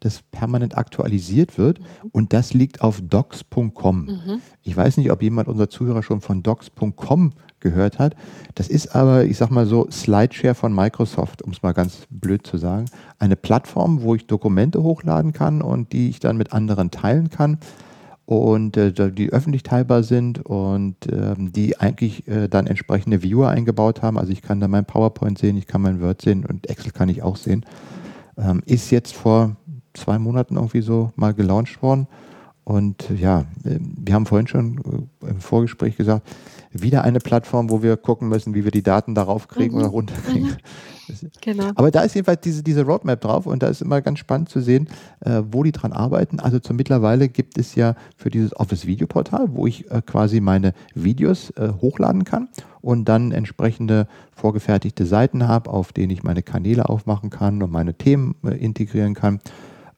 das 0.02 0.22
permanent 0.22 0.78
aktualisiert 0.78 1.58
wird. 1.58 1.80
Und 2.12 2.32
das 2.32 2.54
liegt 2.54 2.82
auf 2.82 3.02
docs.com. 3.02 4.06
Mhm. 4.06 4.42
Ich 4.62 4.78
weiß 4.78 4.98
nicht, 4.98 5.12
ob 5.12 5.24
jemand 5.24 5.48
unserer 5.48 5.68
Zuhörer 5.68 6.04
schon 6.04 6.22
von 6.22 6.44
docs.com 6.44 7.34
gehört 7.64 7.98
hat. 7.98 8.16
Das 8.54 8.68
ist 8.68 8.96
aber, 8.96 9.26
ich 9.26 9.38
sag 9.38 9.50
mal 9.50 9.66
so, 9.66 9.90
Slideshare 9.90 10.54
von 10.54 10.76
Microsoft, 10.76 11.42
um 11.42 11.52
es 11.52 11.64
mal 11.64 11.74
ganz 11.74 12.06
blöd 12.12 12.46
zu 12.46 12.58
sagen. 12.58 12.86
Eine 13.18 13.36
Plattform, 13.36 14.04
wo 14.04 14.14
ich 14.14 14.28
Dokumente 14.28 14.84
hochladen 14.84 15.34
kann 15.34 15.64
und 15.64 15.92
die 15.92 16.10
ich 16.10 16.20
dann 16.20 16.38
mit 16.38 16.54
anderen 16.54 16.92
teilen 16.92 17.32
kann 17.32 17.58
und 18.26 18.78
äh, 18.78 19.12
die 19.12 19.32
öffentlich 19.32 19.64
teilbar 19.64 20.04
sind 20.04 20.46
und 20.46 20.96
ähm, 21.12 21.52
die 21.52 21.80
eigentlich 21.80 22.28
äh, 22.28 22.48
dann 22.48 22.68
entsprechende 22.68 23.22
Viewer 23.22 23.50
eingebaut 23.50 24.02
haben. 24.02 24.18
Also 24.18 24.32
ich 24.32 24.42
kann 24.42 24.60
da 24.60 24.68
mein 24.68 24.86
PowerPoint 24.86 25.38
sehen, 25.38 25.58
ich 25.58 25.68
kann 25.68 25.82
mein 25.82 26.02
Word 26.02 26.22
sehen 26.22 26.46
und 26.46 26.70
Excel 26.70 26.92
kann 26.92 27.10
ich 27.10 27.24
auch 27.24 27.36
sehen. 27.36 27.66
Ähm, 28.38 28.62
ist 28.66 28.92
jetzt 28.92 29.14
vor 29.14 29.56
zwei 29.94 30.20
Monaten 30.20 30.56
irgendwie 30.56 30.82
so 30.82 31.12
mal 31.16 31.34
gelauncht 31.34 31.82
worden. 31.82 32.08
Und 32.64 33.10
ja, 33.18 33.42
äh, 33.66 33.80
wir 33.80 34.14
haben 34.14 34.26
vorhin 34.26 34.48
schon 34.48 35.08
äh, 35.22 35.30
im 35.30 35.42
Vorgespräch 35.42 35.98
gesagt, 35.98 36.28
wieder 36.74 37.04
eine 37.04 37.20
Plattform, 37.20 37.70
wo 37.70 37.84
wir 37.84 37.98
gucken 37.98 38.30
müssen, 38.30 38.54
wie 38.54 38.64
wir 38.64 38.72
die 38.72 38.84
Daten 38.84 39.16
darauf 39.16 39.48
kriegen 39.48 39.76
mhm. 39.76 39.82
oder 39.82 39.90
runterkriegen. 39.90 40.50
Mhm. 40.50 40.58
Genau. 41.42 41.72
Aber 41.76 41.92
da 41.92 42.02
ist 42.02 42.16
jedenfalls 42.16 42.42
diese, 42.42 42.64
diese 42.64 42.84
Roadmap 42.84 43.20
drauf 43.20 43.46
und 43.46 43.62
da 43.62 43.68
ist 43.68 43.82
immer 43.82 44.02
ganz 44.02 44.20
spannend 44.20 44.50
zu 44.50 44.62
sehen, 44.62 44.88
äh, 45.20 45.42
wo 45.52 45.64
die 45.64 45.74
dran 45.74 45.92
arbeiten. 45.92 46.40
Also 46.40 46.60
zum 46.60 46.78
mittlerweile 46.78 47.28
gibt 47.28 47.58
es 47.58 47.76
ja 47.76 47.96
für 48.16 48.30
dieses 48.30 48.56
Office-Videoportal, 48.56 49.50
wo 49.54 49.68
ich 49.68 49.92
äh, 49.92 50.02
quasi 50.06 50.40
meine 50.40 50.74
Videos 50.96 51.50
äh, 51.52 51.74
hochladen 51.82 52.24
kann 52.24 52.48
und 52.82 53.06
dann 53.10 53.32
entsprechende 53.32 54.08
vorgefertigte 54.32 55.06
Seiten 55.06 55.48
habe, 55.48 55.70
auf 55.70 55.92
denen 55.92 56.12
ich 56.12 56.24
meine 56.24 56.42
Kanäle 56.42 56.88
aufmachen 56.88 57.30
kann 57.30 57.62
und 57.62 57.72
meine 57.72 57.96
Themen 57.96 58.36
äh, 58.46 58.56
integrieren 58.56 59.14
kann 59.14 59.40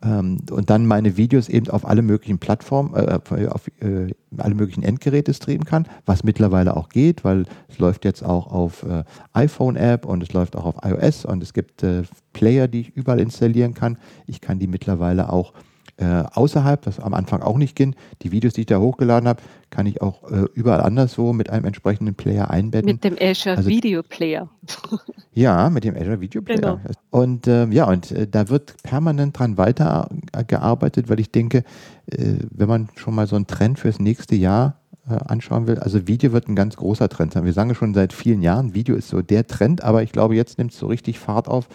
ähm, 0.06 0.42
und 0.52 0.70
dann 0.70 0.86
meine 0.86 1.18
Videos 1.18 1.50
eben 1.50 1.70
auf 1.70 1.86
alle 1.86 2.02
möglichen 2.02 2.38
Plattformen, 2.38 2.94
äh, 2.94 3.48
auf 3.48 3.68
äh, 3.80 4.14
alle 4.38 4.56
möglichen 4.56 4.84
Endgeräte 4.84 5.34
streamen 5.34 5.66
kann, 5.66 5.88
was 6.06 6.24
mittlerweile 6.24 6.78
auch 6.78 6.90
geht, 6.90 7.24
weil 7.24 7.46
es 7.68 7.80
läuft 7.80 8.06
jetzt 8.06 8.24
auch 8.24 8.48
auf 8.48 8.84
äh, 8.84 9.04
iPhone-App 9.34 10.06
und 10.06 10.22
es 10.22 10.34
läuft 10.34 10.56
auch 10.56 10.66
auf 10.66 10.76
iOS 10.84 11.26
und 11.26 11.42
es 11.42 11.54
gibt 11.54 11.84
äh, 11.84 12.04
Player, 12.34 12.68
die 12.68 12.82
ich 12.82 12.96
überall 12.96 13.20
installieren 13.20 13.74
kann. 13.74 13.98
Ich 14.28 14.42
kann 14.42 14.60
die 14.60 14.68
mittlerweile 14.68 15.32
auch 15.32 15.54
äh, 15.98 16.24
außerhalb, 16.34 16.82
das 16.82 17.00
am 17.00 17.14
Anfang 17.14 17.42
auch 17.42 17.58
nicht 17.58 17.76
ging. 17.76 17.96
Die 18.22 18.32
Videos, 18.32 18.54
die 18.54 18.62
ich 18.62 18.68
da 18.68 18.80
hochgeladen 18.80 19.30
habe, 19.30 19.42
kann 19.70 19.86
ich 19.86 20.02
auch 20.02 20.30
äh, 20.30 20.46
überall 20.54 20.82
anderswo 20.82 21.32
mit 21.34 21.50
einem 21.50 21.66
entsprechenden 21.66 22.16
Player 22.16 22.50
einbetten. 22.50 22.92
Mit 22.92 23.04
dem 23.04 23.16
Azure 23.20 23.58
also, 23.58 23.70
Video 23.70 24.04
Player. 24.04 24.50
ja, 25.34 25.70
mit 25.70 25.84
dem 25.84 25.96
Azure 25.96 26.20
Video 26.20 26.42
Player. 26.42 26.60
Genau. 26.60 26.80
Und 27.12 27.48
äh, 27.48 27.66
ja, 27.68 27.88
und 27.88 28.12
äh, 28.12 28.28
da 28.28 28.50
wird 28.50 28.76
permanent 28.84 29.40
dran 29.40 29.58
weitergearbeitet, 29.58 31.10
weil 31.10 31.20
ich 31.20 31.32
denke, 31.32 31.64
äh, 32.08 32.36
wenn 32.52 32.68
man 32.68 32.90
schon 32.96 33.16
mal 33.16 33.28
so 33.28 33.36
einen 33.36 33.48
Trend 33.48 33.80
fürs 33.80 34.00
nächste 34.00 34.36
Jahr 34.36 34.82
äh, 35.08 35.14
anschauen 35.28 35.68
will. 35.68 35.80
Also 35.80 36.08
Video 36.08 36.34
wird 36.34 36.48
ein 36.48 36.56
ganz 36.56 36.76
großer 36.78 37.10
Trend 37.10 37.34
sein. 37.34 37.46
Wir 37.46 37.54
sagen 37.54 37.76
schon 37.76 37.94
seit 37.94 38.12
vielen 38.12 38.42
Jahren, 38.42 38.74
Video 38.74 38.96
ist 38.96 39.08
so 39.08 39.22
der 39.22 39.46
Trend, 39.46 39.84
aber 39.84 40.04
ich 40.04 40.12
glaube, 40.12 40.36
jetzt 40.36 40.58
nimmt 40.58 40.72
es 40.72 40.80
so 40.80 40.88
richtig 40.88 41.20
Fahrt 41.20 41.48
auf, 41.48 41.68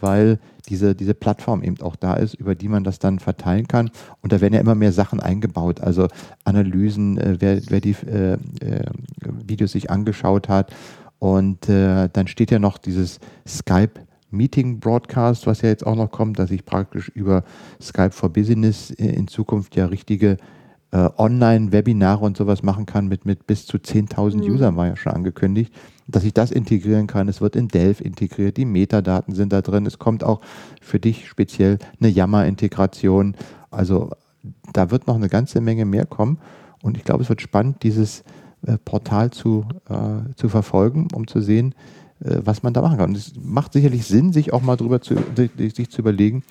weil 0.00 0.38
diese, 0.68 0.94
diese 0.94 1.14
Plattform 1.14 1.62
eben 1.62 1.80
auch 1.80 1.96
da 1.96 2.14
ist, 2.14 2.34
über 2.34 2.54
die 2.54 2.68
man 2.68 2.84
das 2.84 2.98
dann 2.98 3.18
verteilen 3.18 3.66
kann. 3.66 3.90
Und 4.22 4.32
da 4.32 4.40
werden 4.40 4.54
ja 4.54 4.60
immer 4.60 4.74
mehr 4.74 4.92
Sachen 4.92 5.20
eingebaut, 5.20 5.80
also 5.80 6.08
Analysen, 6.44 7.18
äh, 7.18 7.36
wer, 7.40 7.60
wer 7.68 7.80
die 7.80 7.96
äh, 8.06 8.34
äh, 8.34 8.38
Videos 9.46 9.72
sich 9.72 9.90
angeschaut 9.90 10.48
hat. 10.48 10.72
Und 11.18 11.68
äh, 11.68 12.08
dann 12.12 12.26
steht 12.28 12.50
ja 12.50 12.58
noch 12.58 12.78
dieses 12.78 13.20
Skype 13.46 14.00
Meeting 14.30 14.78
Broadcast, 14.78 15.46
was 15.46 15.62
ja 15.62 15.68
jetzt 15.68 15.86
auch 15.86 15.96
noch 15.96 16.10
kommt, 16.10 16.38
dass 16.38 16.50
ich 16.50 16.64
praktisch 16.64 17.08
über 17.08 17.42
Skype 17.80 18.12
for 18.12 18.32
Business 18.32 18.90
äh, 18.92 19.08
in 19.08 19.28
Zukunft 19.28 19.76
ja 19.76 19.86
richtige 19.86 20.36
äh, 20.92 21.08
Online-Webinare 21.16 22.24
und 22.24 22.36
sowas 22.36 22.62
machen 22.62 22.86
kann 22.86 23.08
mit, 23.08 23.24
mit 23.24 23.46
bis 23.46 23.66
zu 23.66 23.76
10.000 23.76 24.36
mhm. 24.36 24.54
Usern, 24.54 24.76
war 24.76 24.88
ja 24.88 24.96
schon 24.96 25.12
angekündigt, 25.12 25.72
dass 26.08 26.24
ich 26.24 26.34
das 26.34 26.50
integrieren 26.50 27.06
kann. 27.06 27.28
Es 27.28 27.40
wird 27.40 27.56
in 27.56 27.68
Delphi 27.68 28.04
integriert, 28.04 28.56
die 28.56 28.64
Metadaten 28.64 29.34
sind 29.34 29.52
da 29.52 29.62
drin. 29.62 29.86
Es 29.86 29.98
kommt 29.98 30.24
auch 30.24 30.40
für 30.80 30.98
dich 30.98 31.28
speziell 31.28 31.78
eine 32.00 32.08
Yammer-Integration. 32.08 33.36
Also 33.70 34.10
da 34.72 34.90
wird 34.90 35.06
noch 35.06 35.16
eine 35.16 35.28
ganze 35.28 35.60
Menge 35.60 35.84
mehr 35.84 36.06
kommen. 36.06 36.38
Und 36.82 36.96
ich 36.96 37.04
glaube, 37.04 37.22
es 37.22 37.28
wird 37.28 37.42
spannend, 37.42 37.82
dieses 37.82 38.24
äh, 38.66 38.76
Portal 38.84 39.30
zu, 39.30 39.66
äh, 39.88 40.34
zu 40.34 40.48
verfolgen, 40.48 41.08
um 41.14 41.26
zu 41.26 41.40
sehen, 41.40 41.74
äh, 42.24 42.38
was 42.44 42.62
man 42.62 42.72
da 42.72 42.82
machen 42.82 42.98
kann. 42.98 43.10
Und 43.10 43.16
es 43.16 43.34
macht 43.40 43.74
sicherlich 43.74 44.06
Sinn, 44.06 44.32
sich 44.32 44.52
auch 44.52 44.62
mal 44.62 44.76
drüber 44.76 45.00
zu, 45.00 45.14
sich 45.56 45.90
zu 45.90 46.00
überlegen, 46.00 46.42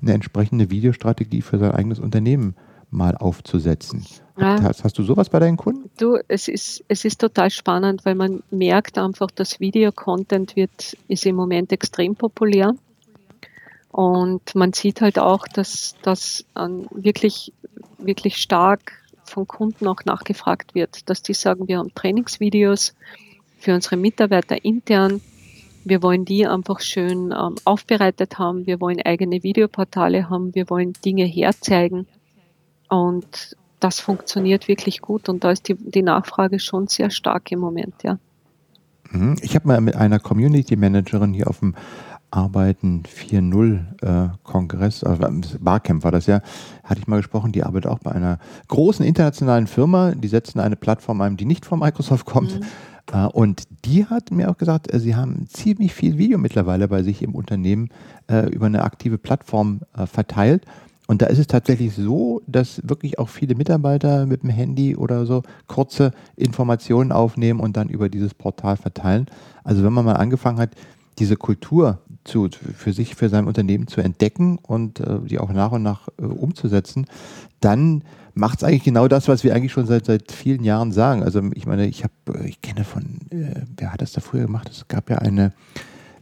eine 0.00 0.12
entsprechende 0.12 0.70
Videostrategie 0.70 1.42
für 1.42 1.58
sein 1.58 1.72
eigenes 1.72 1.98
Unternehmen 1.98 2.54
mal 2.90 3.16
aufzusetzen. 3.16 4.04
Ja. 4.38 4.62
Hast, 4.62 4.84
hast, 4.84 4.98
du 4.98 5.02
sowas 5.02 5.28
bei 5.28 5.40
deinen 5.40 5.56
Kunden? 5.56 5.90
Du, 5.98 6.18
es 6.28 6.48
ist, 6.48 6.84
es 6.88 7.04
ist 7.04 7.20
total 7.20 7.50
spannend, 7.50 8.04
weil 8.04 8.14
man 8.14 8.42
merkt 8.50 8.96
einfach, 8.98 9.30
dass 9.30 9.60
Video-Content 9.60 10.56
wird, 10.56 10.96
ist 11.08 11.26
im 11.26 11.36
Moment 11.36 11.72
extrem 11.72 12.14
populär. 12.14 12.74
Und 13.90 14.54
man 14.54 14.72
sieht 14.72 15.00
halt 15.00 15.18
auch, 15.18 15.48
dass 15.48 15.96
das 16.02 16.44
wirklich, 16.92 17.52
wirklich 17.98 18.36
stark 18.36 18.92
von 19.24 19.46
Kunden 19.46 19.86
auch 19.86 20.04
nachgefragt 20.04 20.74
wird, 20.74 21.08
dass 21.10 21.22
die 21.22 21.34
sagen, 21.34 21.68
wir 21.68 21.78
haben 21.78 21.94
Trainingsvideos 21.94 22.94
für 23.58 23.74
unsere 23.74 23.96
Mitarbeiter 23.96 24.64
intern. 24.64 25.20
Wir 25.84 26.02
wollen 26.02 26.24
die 26.24 26.46
einfach 26.46 26.80
schön 26.80 27.32
ähm, 27.32 27.56
aufbereitet 27.64 28.38
haben. 28.38 28.66
Wir 28.66 28.80
wollen 28.80 29.00
eigene 29.02 29.42
Videoportale 29.42 30.28
haben. 30.28 30.54
Wir 30.54 30.68
wollen 30.70 30.92
Dinge 31.04 31.24
herzeigen. 31.24 32.06
Und 32.88 33.56
das 33.80 34.00
funktioniert 34.00 34.68
wirklich 34.68 35.00
gut 35.00 35.28
und 35.28 35.44
da 35.44 35.50
ist 35.50 35.68
die, 35.68 35.74
die 35.74 36.02
Nachfrage 36.02 36.58
schon 36.58 36.88
sehr 36.88 37.10
stark 37.10 37.52
im 37.52 37.60
Moment, 37.60 37.94
ja. 38.02 38.18
Mhm. 39.10 39.36
Ich 39.40 39.54
habe 39.54 39.68
mal 39.68 39.80
mit 39.80 39.96
einer 39.96 40.18
Community 40.18 40.76
Managerin 40.76 41.32
hier 41.32 41.48
auf 41.48 41.60
dem 41.60 41.74
Arbeiten 42.30 43.04
4.0 43.04 43.80
äh, 44.02 44.28
Kongress, 44.42 45.02
also 45.02 45.26
Barcamp 45.60 46.04
war 46.04 46.12
das 46.12 46.26
ja, 46.26 46.42
hatte 46.84 47.00
ich 47.00 47.06
mal 47.06 47.16
gesprochen, 47.16 47.52
die 47.52 47.62
arbeitet 47.62 47.90
auch 47.90 48.00
bei 48.00 48.12
einer 48.12 48.38
großen 48.68 49.04
internationalen 49.04 49.66
Firma, 49.66 50.12
die 50.14 50.28
setzen 50.28 50.60
eine 50.60 50.76
Plattform 50.76 51.22
ein, 51.22 51.38
die 51.38 51.46
nicht 51.46 51.64
von 51.64 51.78
Microsoft 51.78 52.26
kommt. 52.26 52.60
Mhm. 52.60 52.66
Äh, 53.12 53.26
und 53.28 53.62
die 53.86 54.04
hat 54.04 54.30
mir 54.30 54.50
auch 54.50 54.58
gesagt, 54.58 54.92
äh, 54.92 55.00
sie 55.00 55.16
haben 55.16 55.46
ziemlich 55.48 55.94
viel 55.94 56.18
Video 56.18 56.36
mittlerweile 56.36 56.86
bei 56.88 57.02
sich 57.02 57.22
im 57.22 57.34
Unternehmen 57.34 57.88
äh, 58.30 58.46
über 58.50 58.66
eine 58.66 58.82
aktive 58.82 59.16
Plattform 59.16 59.80
äh, 59.96 60.06
verteilt 60.06 60.66
und 61.08 61.22
da 61.22 61.26
ist 61.26 61.38
es 61.38 61.46
tatsächlich 61.46 61.94
so, 61.94 62.42
dass 62.46 62.82
wirklich 62.84 63.18
auch 63.18 63.30
viele 63.30 63.54
Mitarbeiter 63.54 64.26
mit 64.26 64.42
dem 64.42 64.50
Handy 64.50 64.94
oder 64.94 65.24
so 65.24 65.42
kurze 65.66 66.12
Informationen 66.36 67.12
aufnehmen 67.12 67.60
und 67.60 67.78
dann 67.78 67.88
über 67.88 68.10
dieses 68.10 68.34
Portal 68.34 68.76
verteilen. 68.76 69.24
Also 69.64 69.82
wenn 69.82 69.92
man 69.94 70.04
mal 70.04 70.16
angefangen 70.16 70.58
hat, 70.58 70.72
diese 71.18 71.36
Kultur 71.36 72.02
zu, 72.24 72.50
für 72.50 72.92
sich, 72.92 73.14
für 73.14 73.30
sein 73.30 73.46
Unternehmen 73.46 73.86
zu 73.86 74.02
entdecken 74.02 74.58
und 74.58 75.00
äh, 75.00 75.20
die 75.20 75.38
auch 75.38 75.50
nach 75.50 75.72
und 75.72 75.82
nach 75.82 76.08
äh, 76.18 76.26
umzusetzen, 76.26 77.06
dann 77.60 78.04
macht 78.34 78.58
es 78.58 78.64
eigentlich 78.64 78.84
genau 78.84 79.08
das, 79.08 79.28
was 79.28 79.44
wir 79.44 79.54
eigentlich 79.54 79.72
schon 79.72 79.86
seit, 79.86 80.04
seit 80.04 80.30
vielen 80.30 80.62
Jahren 80.62 80.92
sagen. 80.92 81.22
Also 81.22 81.40
ich 81.54 81.64
meine, 81.64 81.86
ich 81.86 82.04
habe, 82.04 82.44
ich 82.44 82.60
kenne 82.60 82.84
von, 82.84 83.20
äh, 83.30 83.62
wer 83.78 83.94
hat 83.94 84.02
das 84.02 84.12
da 84.12 84.20
früher 84.20 84.42
gemacht? 84.42 84.68
Es 84.68 84.88
gab 84.88 85.08
ja 85.08 85.16
eine 85.16 85.54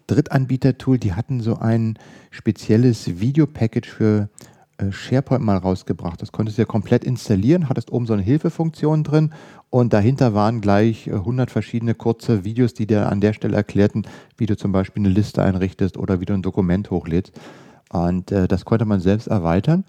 Drittanbieter-Tool, 0.07 0.99
die 0.99 1.15
hatten 1.15 1.41
so 1.41 1.57
ein 1.57 1.99
spezielles 2.31 3.19
Videopackage 3.19 3.89
für 3.89 4.29
äh, 4.29 4.56
SharePoint 4.91 5.43
mal 5.43 5.57
rausgebracht. 5.57 6.21
Das 6.21 6.33
konntest 6.33 6.59
du 6.59 6.63
ja 6.63 6.67
komplett 6.67 7.05
installieren, 7.05 7.69
hattest 7.69 7.91
oben 7.91 8.07
so 8.07 8.13
eine 8.13 8.23
Hilfefunktion 8.23 9.05
drin 9.05 9.33
und 9.71 9.93
dahinter 9.93 10.35
waren 10.35 10.61
gleich 10.61 11.11
100 11.11 11.49
äh, 11.49 11.53
verschiedene 11.53 11.95
kurze 11.95 12.45
Videos, 12.45 12.75
die 12.75 12.87
dir 12.87 13.11
an 13.11 13.21
der 13.21 13.33
Stelle 13.33 13.57
erklärten, 13.57 14.07
wie 14.37 14.47
du 14.47 14.57
zum 14.57 14.73
Beispiel 14.73 15.03
eine 15.03 15.13
Liste 15.13 15.43
einrichtest 15.43 15.97
oder 15.97 16.21
wie 16.21 16.25
du 16.25 16.35
ein 16.35 16.43
Dokument 16.43 16.91
hochlädst. 16.91 17.33
Und 17.91 18.33
äh, 18.33 18.49
das 18.49 18.65
konnte 18.65 18.85
man 18.85 19.01
selbst 19.01 19.27
erweitern. 19.27 19.85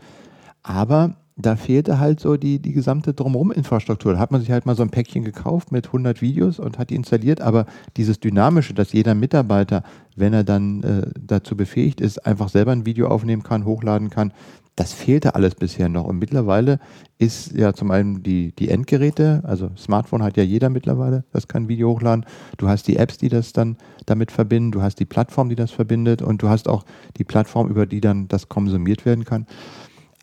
Aber 0.64 1.16
da 1.38 1.56
fehlte 1.56 2.00
halt 2.00 2.20
so 2.20 2.36
die, 2.36 2.60
die 2.60 2.74
gesamte 2.74 3.14
Drumherum-Infrastruktur. 3.14 4.14
Da 4.14 4.20
hat 4.20 4.32
man 4.32 4.42
sich 4.42 4.52
halt 4.52 4.66
mal 4.66 4.76
so 4.76 4.82
ein 4.82 4.90
Päckchen 4.90 5.24
gekauft 5.24 5.72
mit 5.72 5.88
100 5.88 6.22
Videos 6.22 6.60
und 6.60 6.80
hat 6.80 6.90
die 6.90 6.96
installiert, 6.96 7.42
aber 7.42 7.68
dieses 7.96 8.20
Dynamische, 8.20 8.74
dass 8.74 8.92
jeder 8.92 9.14
Mitarbeiter, 9.14 9.84
wenn 10.16 10.34
er 10.34 10.44
dann 10.44 10.84
äh, 10.84 11.12
dazu 11.20 11.56
befähigt 11.56 12.02
ist, 12.02 12.26
einfach 12.26 12.50
selber 12.50 12.72
ein 12.72 12.88
Video 12.88 13.08
aufnehmen 13.08 13.44
kann, 13.44 13.66
hochladen 13.66 14.10
kann, 14.10 14.34
das 14.78 14.94
fehlte 14.94 15.34
alles 15.34 15.56
bisher 15.56 15.90
noch. 15.90 16.06
Und 16.06 16.20
mittlerweile 16.20 16.80
ist 17.18 17.52
ja 17.52 17.74
zum 17.74 17.90
einen 17.90 18.22
die, 18.22 18.54
die 18.56 18.70
Endgeräte, 18.70 19.42
also 19.44 19.72
Smartphone 19.76 20.22
hat 20.22 20.38
ja 20.38 20.44
jeder 20.44 20.70
mittlerweile, 20.70 21.26
das 21.34 21.48
kann 21.48 21.68
Video 21.68 21.90
hochladen. 21.90 22.26
Du 22.58 22.70
hast 22.70 22.88
die 22.88 22.96
Apps, 22.96 23.18
die 23.18 23.28
das 23.28 23.54
dann 23.54 23.78
damit 24.06 24.32
verbinden, 24.32 24.72
du 24.72 24.84
hast 24.84 25.00
die 25.00 25.06
Plattform, 25.06 25.50
die 25.50 25.56
das 25.56 25.72
verbindet 25.72 26.22
und 26.22 26.44
du 26.44 26.50
hast 26.50 26.70
auch 26.70 26.86
die 27.18 27.24
Plattform, 27.24 27.70
über 27.70 27.88
die 27.88 28.02
dann 28.02 28.28
das 28.28 28.50
konsumiert 28.50 29.04
werden 29.04 29.26
kann. 29.26 29.48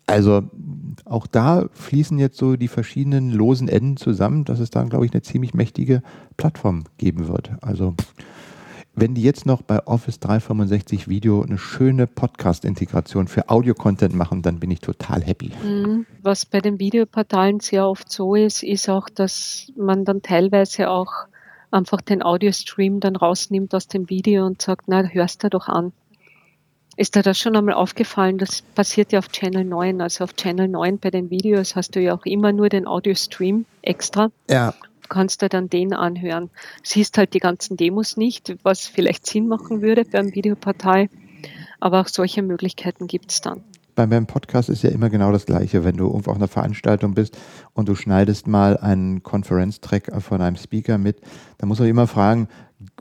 Also 0.07 0.43
auch 1.03 1.27
da 1.27 1.65
fließen 1.73 2.17
jetzt 2.17 2.37
so 2.37 2.55
die 2.55 2.69
verschiedenen 2.69 3.31
losen 3.31 3.67
Enden 3.67 3.97
zusammen, 3.97 4.45
dass 4.45 4.59
es 4.59 4.69
dann, 4.69 4.87
glaube 4.87 5.05
ich, 5.05 5.11
eine 5.11 5.21
ziemlich 5.21 5.53
mächtige 5.53 6.01
Plattform 6.37 6.85
geben 6.97 7.27
wird. 7.27 7.51
Also 7.61 7.93
wenn 8.95 9.13
die 9.13 9.23
jetzt 9.23 9.45
noch 9.45 9.61
bei 9.61 9.85
Office 9.85 10.19
365 10.19 11.07
Video 11.07 11.41
eine 11.41 11.57
schöne 11.57 12.07
Podcast-Integration 12.07 13.27
für 13.27 13.49
Audio-Content 13.49 14.15
machen, 14.15 14.41
dann 14.41 14.59
bin 14.59 14.71
ich 14.71 14.79
total 14.79 15.21
happy. 15.21 15.51
Mhm. 15.63 16.05
Was 16.21 16.45
bei 16.45 16.59
den 16.59 16.79
Videoportalen 16.79 17.59
sehr 17.59 17.87
oft 17.87 18.09
so 18.09 18.35
ist, 18.35 18.63
ist 18.63 18.89
auch, 18.89 19.09
dass 19.09 19.71
man 19.75 20.05
dann 20.05 20.21
teilweise 20.21 20.89
auch 20.89 21.11
einfach 21.71 22.01
den 22.01 22.23
Audio-Stream 22.23 23.01
dann 23.01 23.15
rausnimmt 23.15 23.75
aus 23.75 23.87
dem 23.87 24.09
Video 24.09 24.45
und 24.45 24.61
sagt, 24.61 24.87
na, 24.87 25.03
hörst 25.03 25.43
du 25.43 25.49
doch 25.49 25.67
an. 25.67 25.91
Ist 26.97 27.17
dir 27.17 27.23
das 27.23 27.37
schon 27.37 27.57
einmal 27.57 27.75
aufgefallen? 27.75 28.37
Das 28.37 28.61
passiert 28.61 29.11
ja 29.11 29.19
auf 29.19 29.27
Channel 29.27 29.65
9. 29.65 29.99
Also 29.99 30.23
auf 30.23 30.33
Channel 30.35 30.69
9 30.69 30.99
bei 30.99 31.11
den 31.11 31.29
Videos 31.29 31.75
hast 31.75 31.97
du 31.97 31.99
ja 31.99 32.15
auch 32.15 32.25
immer 32.25 32.53
nur 32.53 32.69
den 32.69 32.87
Audio-Stream 32.87 33.65
extra. 33.81 34.31
Ja 34.49 34.73
kannst 35.09 35.41
du 35.41 35.49
dann 35.49 35.69
den 35.69 35.93
anhören. 35.93 36.49
Siehst 36.83 37.17
halt 37.17 37.33
die 37.33 37.39
ganzen 37.39 37.77
Demos 37.77 38.17
nicht, 38.17 38.55
was 38.63 38.87
vielleicht 38.87 39.25
Sinn 39.25 39.47
machen 39.47 39.81
würde 39.81 40.05
beim 40.05 40.33
Videoportal, 40.33 41.09
aber 41.79 42.01
auch 42.01 42.07
solche 42.07 42.41
Möglichkeiten 42.41 43.07
gibt 43.07 43.31
es 43.31 43.41
dann. 43.41 43.63
Bei 43.95 44.05
meinem 44.05 44.27
Podcast 44.27 44.67
ist 44.67 44.83
ja 44.83 44.89
immer 44.89 45.09
genau 45.09 45.31
das 45.31 45.45
Gleiche. 45.45 45.85
Wenn 45.85 45.95
du 45.95 46.09
auf 46.09 46.27
einer 46.27 46.49
Veranstaltung 46.49 47.13
bist 47.13 47.37
und 47.73 47.87
du 47.87 47.95
schneidest 47.95 48.45
mal 48.45 48.75
einen 48.77 49.23
Konferenztrack 49.23 50.11
von 50.21 50.41
einem 50.41 50.57
Speaker 50.57 50.97
mit, 50.97 51.21
dann 51.57 51.69
muss 51.69 51.79
man 51.79 51.87
immer 51.87 52.05
fragen, 52.05 52.49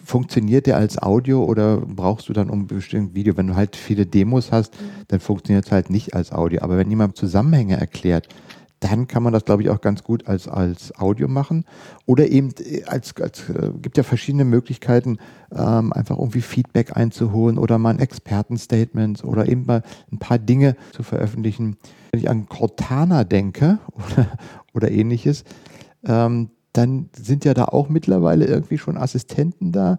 funktioniert 0.03 0.67
der 0.67 0.77
als 0.77 1.03
Audio 1.03 1.45
oder 1.45 1.79
brauchst 1.79 2.29
du 2.29 2.33
dann 2.33 2.49
um 2.49 2.69
bestimmt 2.69 3.17
Video? 3.17 3.37
Wenn 3.37 3.49
du 3.49 3.57
halt 3.57 3.75
viele 3.75 4.07
Demos 4.07 4.53
hast, 4.53 4.81
mhm. 4.81 5.05
dann 5.09 5.19
funktioniert 5.19 5.67
es 5.67 5.73
halt 5.73 5.91
nicht 5.91 6.15
als 6.15 6.31
Audio. 6.31 6.63
Aber 6.63 6.77
wenn 6.77 6.91
jemand 6.91 7.17
Zusammenhänge 7.17 7.77
erklärt, 7.77 8.29
dann 8.85 9.09
kann 9.09 9.22
man 9.22 9.32
das, 9.32 9.47
glaube 9.47 9.62
ich, 9.62 9.70
auch 9.70 9.80
ganz 9.80 10.05
gut 10.05 10.26
als, 10.26 10.47
als 10.47 10.95
Audio 10.99 11.26
machen. 11.26 11.64
Oder 12.05 12.28
eben 12.28 12.51
äh, 12.59 12.85
als, 12.85 13.16
als 13.16 13.49
äh, 13.49 13.70
gibt 13.80 13.97
ja 13.97 14.03
verschiedene 14.03 14.45
Möglichkeiten, 14.45 15.16
ähm, 15.51 15.93
einfach 15.95 16.18
irgendwie 16.18 16.43
Feedback 16.43 16.95
einzuholen 16.95 17.57
oder 17.57 17.78
mal 17.78 17.91
ein 17.91 17.99
Expertenstatement 17.99 19.24
oder 19.24 19.49
eben 19.49 19.64
mal 19.64 19.82
ein 20.12 20.18
paar 20.18 20.39
Dinge 20.39 20.76
zu 20.93 21.03
veröffentlichen. 21.03 21.78
Wenn 22.12 22.20
ich 22.20 22.28
an 22.28 22.47
Cortana 22.47 23.24
denke 23.24 23.78
oder, 23.93 24.28
oder 24.74 24.91
ähnliches, 24.91 25.45
ähm, 26.05 26.51
dann 26.74 27.09
sind 27.16 27.47
ja 27.47 27.55
da 27.55 27.64
auch 27.64 27.89
mittlerweile 27.89 28.45
irgendwie 28.45 28.76
schon 28.76 28.99
Assistenten 28.99 29.72
da, 29.72 29.99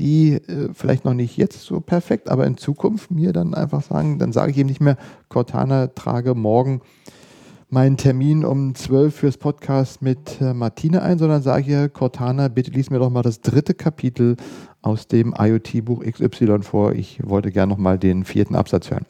die 0.00 0.32
äh, 0.32 0.70
vielleicht 0.72 1.04
noch 1.04 1.14
nicht 1.14 1.36
jetzt 1.36 1.60
so 1.60 1.80
perfekt, 1.80 2.28
aber 2.28 2.46
in 2.46 2.56
Zukunft 2.56 3.12
mir 3.12 3.32
dann 3.32 3.54
einfach 3.54 3.82
sagen, 3.82 4.18
dann 4.18 4.32
sage 4.32 4.50
ich 4.50 4.58
eben 4.58 4.68
nicht 4.68 4.80
mehr, 4.80 4.96
Cortana 5.28 5.86
trage 5.86 6.34
morgen 6.34 6.80
meinen 7.74 7.96
Termin 7.96 8.44
um 8.44 8.72
12 8.72 9.12
fürs 9.12 9.36
Podcast 9.36 10.00
mit 10.00 10.40
äh, 10.40 10.54
Martine 10.54 11.02
ein, 11.02 11.18
sondern 11.18 11.42
sage 11.42 11.72
ihr, 11.72 11.88
Cortana, 11.88 12.46
bitte 12.46 12.70
lies 12.70 12.88
mir 12.88 13.00
doch 13.00 13.10
mal 13.10 13.22
das 13.22 13.40
dritte 13.40 13.74
Kapitel 13.74 14.36
aus 14.80 15.08
dem 15.08 15.34
IoT-Buch 15.36 16.04
XY 16.04 16.62
vor. 16.62 16.92
Ich 16.92 17.18
wollte 17.24 17.50
gerne 17.50 17.72
noch 17.72 17.78
mal 17.78 17.98
den 17.98 18.24
vierten 18.24 18.54
Absatz 18.54 18.92
hören. 18.92 19.04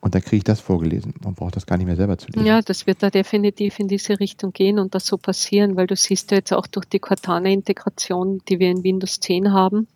und 0.00 0.14
dann 0.14 0.22
kriege 0.22 0.36
ich 0.36 0.44
das 0.44 0.60
vorgelesen. 0.60 1.14
Man 1.24 1.34
braucht 1.34 1.56
das 1.56 1.66
gar 1.66 1.76
nicht 1.76 1.86
mehr 1.86 1.96
selber 1.96 2.16
zu 2.16 2.28
lesen. 2.28 2.46
Ja, 2.46 2.62
das 2.62 2.86
wird 2.86 3.02
da 3.02 3.10
definitiv 3.10 3.80
in 3.80 3.88
diese 3.88 4.20
Richtung 4.20 4.52
gehen 4.52 4.78
und 4.78 4.94
das 4.94 5.06
so 5.06 5.16
passieren, 5.16 5.74
weil 5.74 5.88
du 5.88 5.96
siehst 5.96 6.30
ja 6.30 6.36
jetzt 6.36 6.52
auch 6.52 6.68
durch 6.68 6.86
die 6.86 7.00
Cortana-Integration, 7.00 8.42
die 8.48 8.60
wir 8.60 8.70
in 8.70 8.84
Windows 8.84 9.18
10 9.18 9.52
haben 9.52 9.88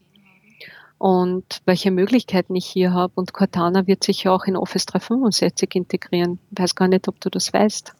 und 0.98 1.60
welche 1.66 1.92
Möglichkeiten 1.92 2.56
ich 2.56 2.66
hier 2.66 2.92
habe. 2.92 3.12
Und 3.14 3.32
Cortana 3.32 3.86
wird 3.86 4.02
sich 4.02 4.24
ja 4.24 4.32
auch 4.32 4.46
in 4.46 4.56
Office 4.56 4.86
365 4.86 5.72
integrieren. 5.76 6.40
Ich 6.50 6.58
weiß 6.58 6.74
gar 6.74 6.88
nicht, 6.88 7.06
ob 7.06 7.20
du 7.20 7.30
das 7.30 7.52
weißt. 7.52 7.94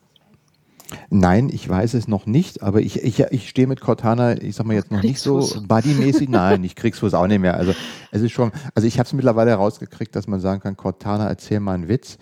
Nein, 1.11 1.51
ich 1.53 1.68
weiß 1.68 1.95
es 1.95 2.09
noch 2.09 2.26
nicht, 2.26 2.62
aber 2.62 2.80
ich, 2.80 3.03
ich, 3.03 3.20
ich 3.20 3.49
stehe 3.49 3.66
mit 3.66 3.80
Cortana, 3.80 4.41
ich 4.41 4.57
sag 4.57 4.66
mal 4.66 4.74
jetzt 4.74 4.91
noch 4.91 5.03
nicht 5.03 5.20
so 5.20 5.47
buddymäßig. 5.66 6.28
Nein, 6.28 6.64
ich 6.64 6.76
krieg's 6.76 7.01
Fuß 7.01 7.14
auch 7.14 7.26
nicht 7.26 7.41
mehr. 7.41 7.55
Also 7.55 7.74
es 8.11 8.22
ist 8.22 8.32
schon, 8.32 8.53
also 8.74 8.86
ich 8.86 8.99
habe 8.99 9.07
es 9.07 9.12
mittlerweile 9.12 9.51
herausgekriegt, 9.51 10.16
dass 10.16 10.26
man 10.26 10.41
sagen 10.41 10.61
kann, 10.61 10.76
Cortana, 10.76 11.28
erzähl 11.28 11.61
mal 11.61 11.74
einen 11.74 11.89
Witz 11.89 12.18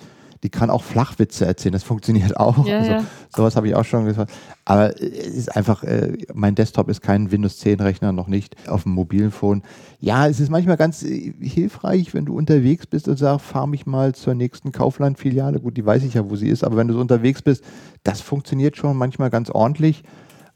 die 0.46 0.50
kann 0.50 0.70
auch 0.70 0.84
Flachwitze 0.84 1.44
erzählen, 1.44 1.72
das 1.72 1.82
funktioniert 1.82 2.36
auch. 2.40 2.64
Ja, 2.66 2.78
also, 2.78 2.90
ja. 2.92 3.04
Sowas 3.34 3.56
habe 3.56 3.66
ich 3.66 3.74
auch 3.74 3.84
schon 3.84 4.04
gesagt. 4.04 4.32
Aber 4.64 4.94
es 4.94 5.34
ist 5.34 5.56
einfach, 5.56 5.82
äh, 5.82 6.16
mein 6.32 6.54
Desktop 6.54 6.88
ist 6.88 7.02
kein 7.02 7.32
Windows 7.32 7.58
10 7.58 7.80
Rechner, 7.80 8.12
noch 8.12 8.28
nicht 8.28 8.54
auf 8.68 8.84
dem 8.84 8.92
mobilen 8.92 9.32
Phone. 9.32 9.62
Ja, 9.98 10.28
es 10.28 10.38
ist 10.38 10.48
manchmal 10.48 10.76
ganz 10.76 11.02
äh, 11.02 11.34
hilfreich, 11.40 12.14
wenn 12.14 12.26
du 12.26 12.36
unterwegs 12.36 12.86
bist 12.86 13.08
und 13.08 13.16
sagst, 13.16 13.44
fahr 13.44 13.66
mich 13.66 13.86
mal 13.86 14.14
zur 14.14 14.34
nächsten 14.34 14.70
Kaufland-Filiale. 14.70 15.58
Gut, 15.58 15.76
die 15.76 15.84
weiß 15.84 16.04
ich 16.04 16.14
ja, 16.14 16.30
wo 16.30 16.36
sie 16.36 16.48
ist, 16.48 16.62
aber 16.62 16.76
wenn 16.76 16.86
du 16.86 16.94
so 16.94 17.00
unterwegs 17.00 17.42
bist, 17.42 17.64
das 18.04 18.20
funktioniert 18.20 18.76
schon 18.76 18.96
manchmal 18.96 19.30
ganz 19.30 19.50
ordentlich. 19.50 20.04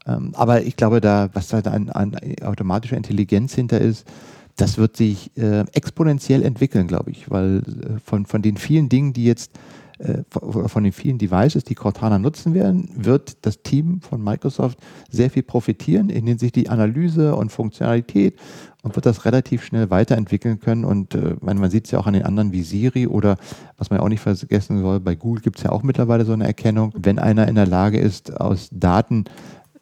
Ähm, 0.07 0.31
aber 0.35 0.63
ich 0.63 0.77
glaube, 0.77 1.01
da, 1.01 1.29
was 1.33 1.49
da 1.49 1.59
an, 1.59 1.89
an 1.89 2.15
automatischer 2.41 2.95
Intelligenz 2.95 3.53
hinter 3.53 3.81
ist, 3.81 4.07
das 4.55 4.77
wird 4.77 4.95
sich 4.95 5.35
äh, 5.37 5.65
exponentiell 5.73 6.43
entwickeln, 6.43 6.87
glaube 6.87 7.11
ich, 7.11 7.29
weil 7.29 7.57
äh, 7.57 7.99
von, 8.03 8.25
von 8.25 8.41
den 8.41 8.57
vielen 8.57 8.89
Dingen, 8.89 9.11
die 9.13 9.25
jetzt 9.25 9.51
von 10.41 10.83
den 10.83 10.93
vielen 10.93 11.17
Devices, 11.17 11.63
die 11.63 11.75
Cortana 11.75 12.17
nutzen 12.17 12.53
werden, 12.53 12.89
wird 12.95 13.45
das 13.45 13.61
Team 13.61 14.01
von 14.01 14.23
Microsoft 14.23 14.79
sehr 15.09 15.29
viel 15.29 15.43
profitieren 15.43 16.09
in 16.09 16.25
hinsichtlich 16.25 16.71
Analyse 16.71 17.35
und 17.35 17.51
Funktionalität 17.51 18.39
und 18.81 18.95
wird 18.95 19.05
das 19.05 19.25
relativ 19.25 19.63
schnell 19.63 19.89
weiterentwickeln 19.89 20.59
können. 20.59 20.85
Und 20.85 21.13
äh, 21.13 21.35
man 21.41 21.69
sieht 21.69 21.85
es 21.85 21.91
ja 21.91 21.99
auch 21.99 22.07
an 22.07 22.13
den 22.13 22.23
anderen 22.23 22.51
wie 22.51 22.63
Siri 22.63 23.07
oder 23.07 23.37
was 23.77 23.89
man 23.89 23.99
ja 23.99 24.03
auch 24.03 24.09
nicht 24.09 24.21
vergessen 24.21 24.81
soll, 24.81 24.99
bei 24.99 25.15
Google 25.15 25.43
gibt 25.43 25.57
es 25.57 25.63
ja 25.63 25.71
auch 25.71 25.83
mittlerweile 25.83 26.25
so 26.25 26.33
eine 26.33 26.47
Erkennung, 26.47 26.93
wenn 26.97 27.19
einer 27.19 27.47
in 27.47 27.55
der 27.55 27.67
Lage 27.67 27.99
ist, 27.99 28.39
aus 28.39 28.69
Daten 28.71 29.25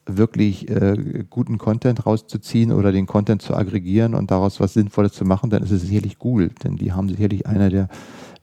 wirklich 0.06 0.70
äh, 0.70 1.24
guten 1.30 1.58
Content 1.58 2.06
rauszuziehen 2.06 2.72
oder 2.72 2.92
den 2.92 3.06
Content 3.06 3.42
zu 3.42 3.56
aggregieren 3.56 4.16
und 4.16 4.32
daraus 4.32 4.60
was 4.60 4.74
Sinnvolles 4.74 5.14
zu 5.14 5.24
machen, 5.24 5.50
dann 5.50 5.64
ist 5.64 5.72
es 5.72 5.82
sicherlich 5.82 6.18
Google, 6.18 6.52
denn 6.64 6.78
die 6.78 6.92
haben 6.92 7.10
sicherlich 7.10 7.46
einer 7.46 7.70
der 7.70 7.90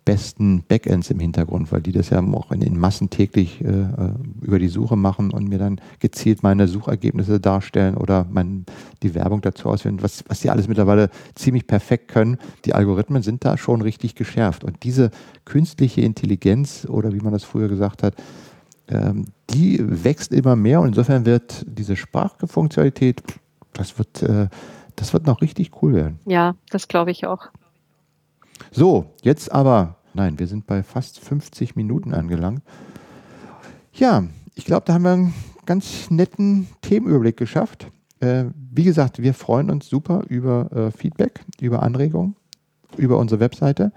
besten 0.06 0.62
Backends 0.62 1.10
im 1.10 1.18
Hintergrund, 1.18 1.72
weil 1.72 1.82
die 1.82 1.92
das 1.92 2.10
ja 2.10 2.22
auch 2.22 2.52
in 2.52 2.60
den 2.60 2.78
Massen 2.78 3.10
täglich 3.10 3.60
äh, 3.60 3.66
äh, 3.66 4.12
über 4.40 4.58
die 4.60 4.68
Suche 4.68 4.96
machen 4.96 5.32
und 5.32 5.48
mir 5.48 5.58
dann 5.58 5.80
gezielt 5.98 6.44
meine 6.44 6.68
Suchergebnisse 6.68 7.40
darstellen 7.40 7.96
oder 7.96 8.24
mein, 8.30 8.64
die 9.02 9.14
Werbung 9.14 9.42
dazu 9.42 9.68
auswählen, 9.68 10.00
was, 10.00 10.24
was 10.28 10.40
die 10.40 10.48
alles 10.48 10.68
mittlerweile 10.68 11.10
ziemlich 11.34 11.66
perfekt 11.66 12.08
können. 12.08 12.38
Die 12.64 12.72
Algorithmen 12.72 13.22
sind 13.22 13.44
da 13.44 13.58
schon 13.58 13.82
richtig 13.82 14.14
geschärft 14.14 14.62
und 14.62 14.84
diese 14.84 15.10
künstliche 15.44 16.02
Intelligenz 16.02 16.86
oder 16.88 17.12
wie 17.12 17.20
man 17.20 17.32
das 17.32 17.42
früher 17.42 17.68
gesagt 17.68 18.04
hat, 18.04 18.14
ähm, 18.88 19.26
die 19.50 19.80
wächst 19.82 20.32
immer 20.32 20.54
mehr 20.54 20.80
und 20.80 20.88
insofern 20.88 21.26
wird 21.26 21.66
diese 21.66 21.96
Sprachfunktionalität, 21.96 23.24
das 23.72 23.98
wird, 23.98 24.22
äh, 24.22 24.48
das 24.94 25.12
wird 25.12 25.26
noch 25.26 25.40
richtig 25.40 25.82
cool 25.82 25.94
werden. 25.94 26.20
Ja, 26.26 26.54
das 26.70 26.86
glaube 26.86 27.10
ich 27.10 27.26
auch. 27.26 27.48
So, 28.70 29.06
jetzt 29.22 29.52
aber, 29.52 29.95
nein, 30.16 30.38
wir 30.38 30.46
sind 30.46 30.66
bei 30.66 30.82
fast 30.82 31.20
50 31.20 31.76
Minuten 31.76 32.12
angelangt. 32.14 32.62
Ja, 33.92 34.24
ich 34.54 34.64
glaube, 34.64 34.84
da 34.86 34.94
haben 34.94 35.04
wir 35.04 35.12
einen 35.12 35.34
ganz 35.66 36.10
netten 36.10 36.66
Themenüberblick 36.82 37.36
geschafft. 37.36 37.90
Äh, 38.20 38.46
wie 38.72 38.84
gesagt, 38.84 39.22
wir 39.22 39.34
freuen 39.34 39.70
uns 39.70 39.88
super 39.88 40.24
über 40.28 40.72
äh, 40.72 40.90
Feedback, 40.90 41.44
über 41.60 41.82
Anregungen, 41.82 42.34
über 42.96 43.18
unsere 43.18 43.40
Webseite. 43.40 43.92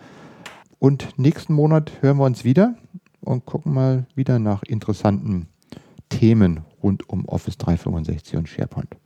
Und 0.78 1.18
nächsten 1.18 1.54
Monat 1.54 1.92
hören 2.02 2.18
wir 2.18 2.26
uns 2.26 2.44
wieder 2.44 2.76
und 3.22 3.46
gucken 3.46 3.74
mal 3.74 4.06
wieder 4.16 4.40
nach 4.40 4.64
interessanten 4.64 5.48
Themen 6.10 6.62
rund 6.84 7.08
um 7.10 7.26
Office 7.28 7.58
365 7.58 8.36
und 8.36 8.50
SharePoint. 8.50 8.99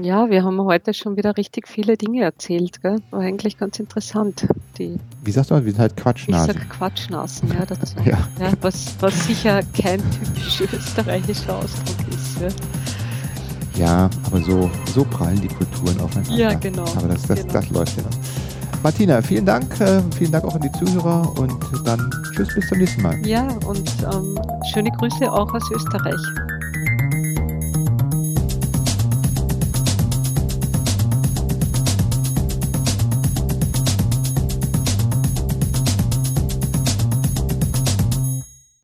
Ja, 0.00 0.30
wir 0.30 0.44
haben 0.44 0.60
heute 0.60 0.94
schon 0.94 1.16
wieder 1.16 1.36
richtig 1.36 1.66
viele 1.68 1.96
Dinge 1.96 2.22
erzählt. 2.22 2.80
Gell? 2.82 3.00
War 3.10 3.20
eigentlich 3.20 3.58
ganz 3.58 3.78
interessant. 3.78 4.46
Die, 4.78 4.98
Wie 5.22 5.30
sagst 5.32 5.50
du, 5.50 5.54
wir 5.54 5.72
sind 5.72 5.78
halt 5.78 5.96
Quatschnasen. 5.96 6.54
Ich 6.54 6.62
sag 6.62 6.70
Quatschnasen, 6.70 7.48
ja, 7.48 7.66
dazu. 7.66 7.96
Ja. 8.04 8.18
ja 8.38 8.52
was, 8.60 8.94
was 9.00 9.26
sicher 9.26 9.60
kein 9.76 10.00
typisch 10.12 10.62
österreichischer 10.72 11.56
Ausdruck 11.56 12.08
ist. 12.08 12.40
Ja. 12.40 12.48
Ja, 13.76 14.10
aber 14.26 14.42
so, 14.42 14.70
so 14.94 15.04
prallen 15.04 15.40
die 15.40 15.48
Kulturen 15.48 15.98
aufeinander. 16.00 16.36
Ja, 16.36 16.54
genau. 16.54 16.84
Aber 16.96 17.08
das, 17.08 17.22
das, 17.22 17.40
genau. 17.40 17.52
das 17.52 17.70
läuft 17.70 17.96
ja 17.96 18.02
noch. 18.02 18.82
Martina, 18.82 19.22
vielen 19.22 19.46
Dank. 19.46 19.78
Äh, 19.80 20.02
vielen 20.16 20.32
Dank 20.32 20.44
auch 20.44 20.54
an 20.54 20.62
die 20.62 20.72
Zuhörer 20.72 21.32
und 21.38 21.54
dann 21.84 22.10
tschüss 22.34 22.54
bis 22.54 22.68
zum 22.68 22.78
nächsten 22.78 23.02
Mal. 23.02 23.26
Ja, 23.26 23.48
und 23.66 23.90
ähm, 24.12 24.38
schöne 24.72 24.90
Grüße 24.90 25.30
auch 25.30 25.52
aus 25.52 25.70
Österreich. 25.70 26.20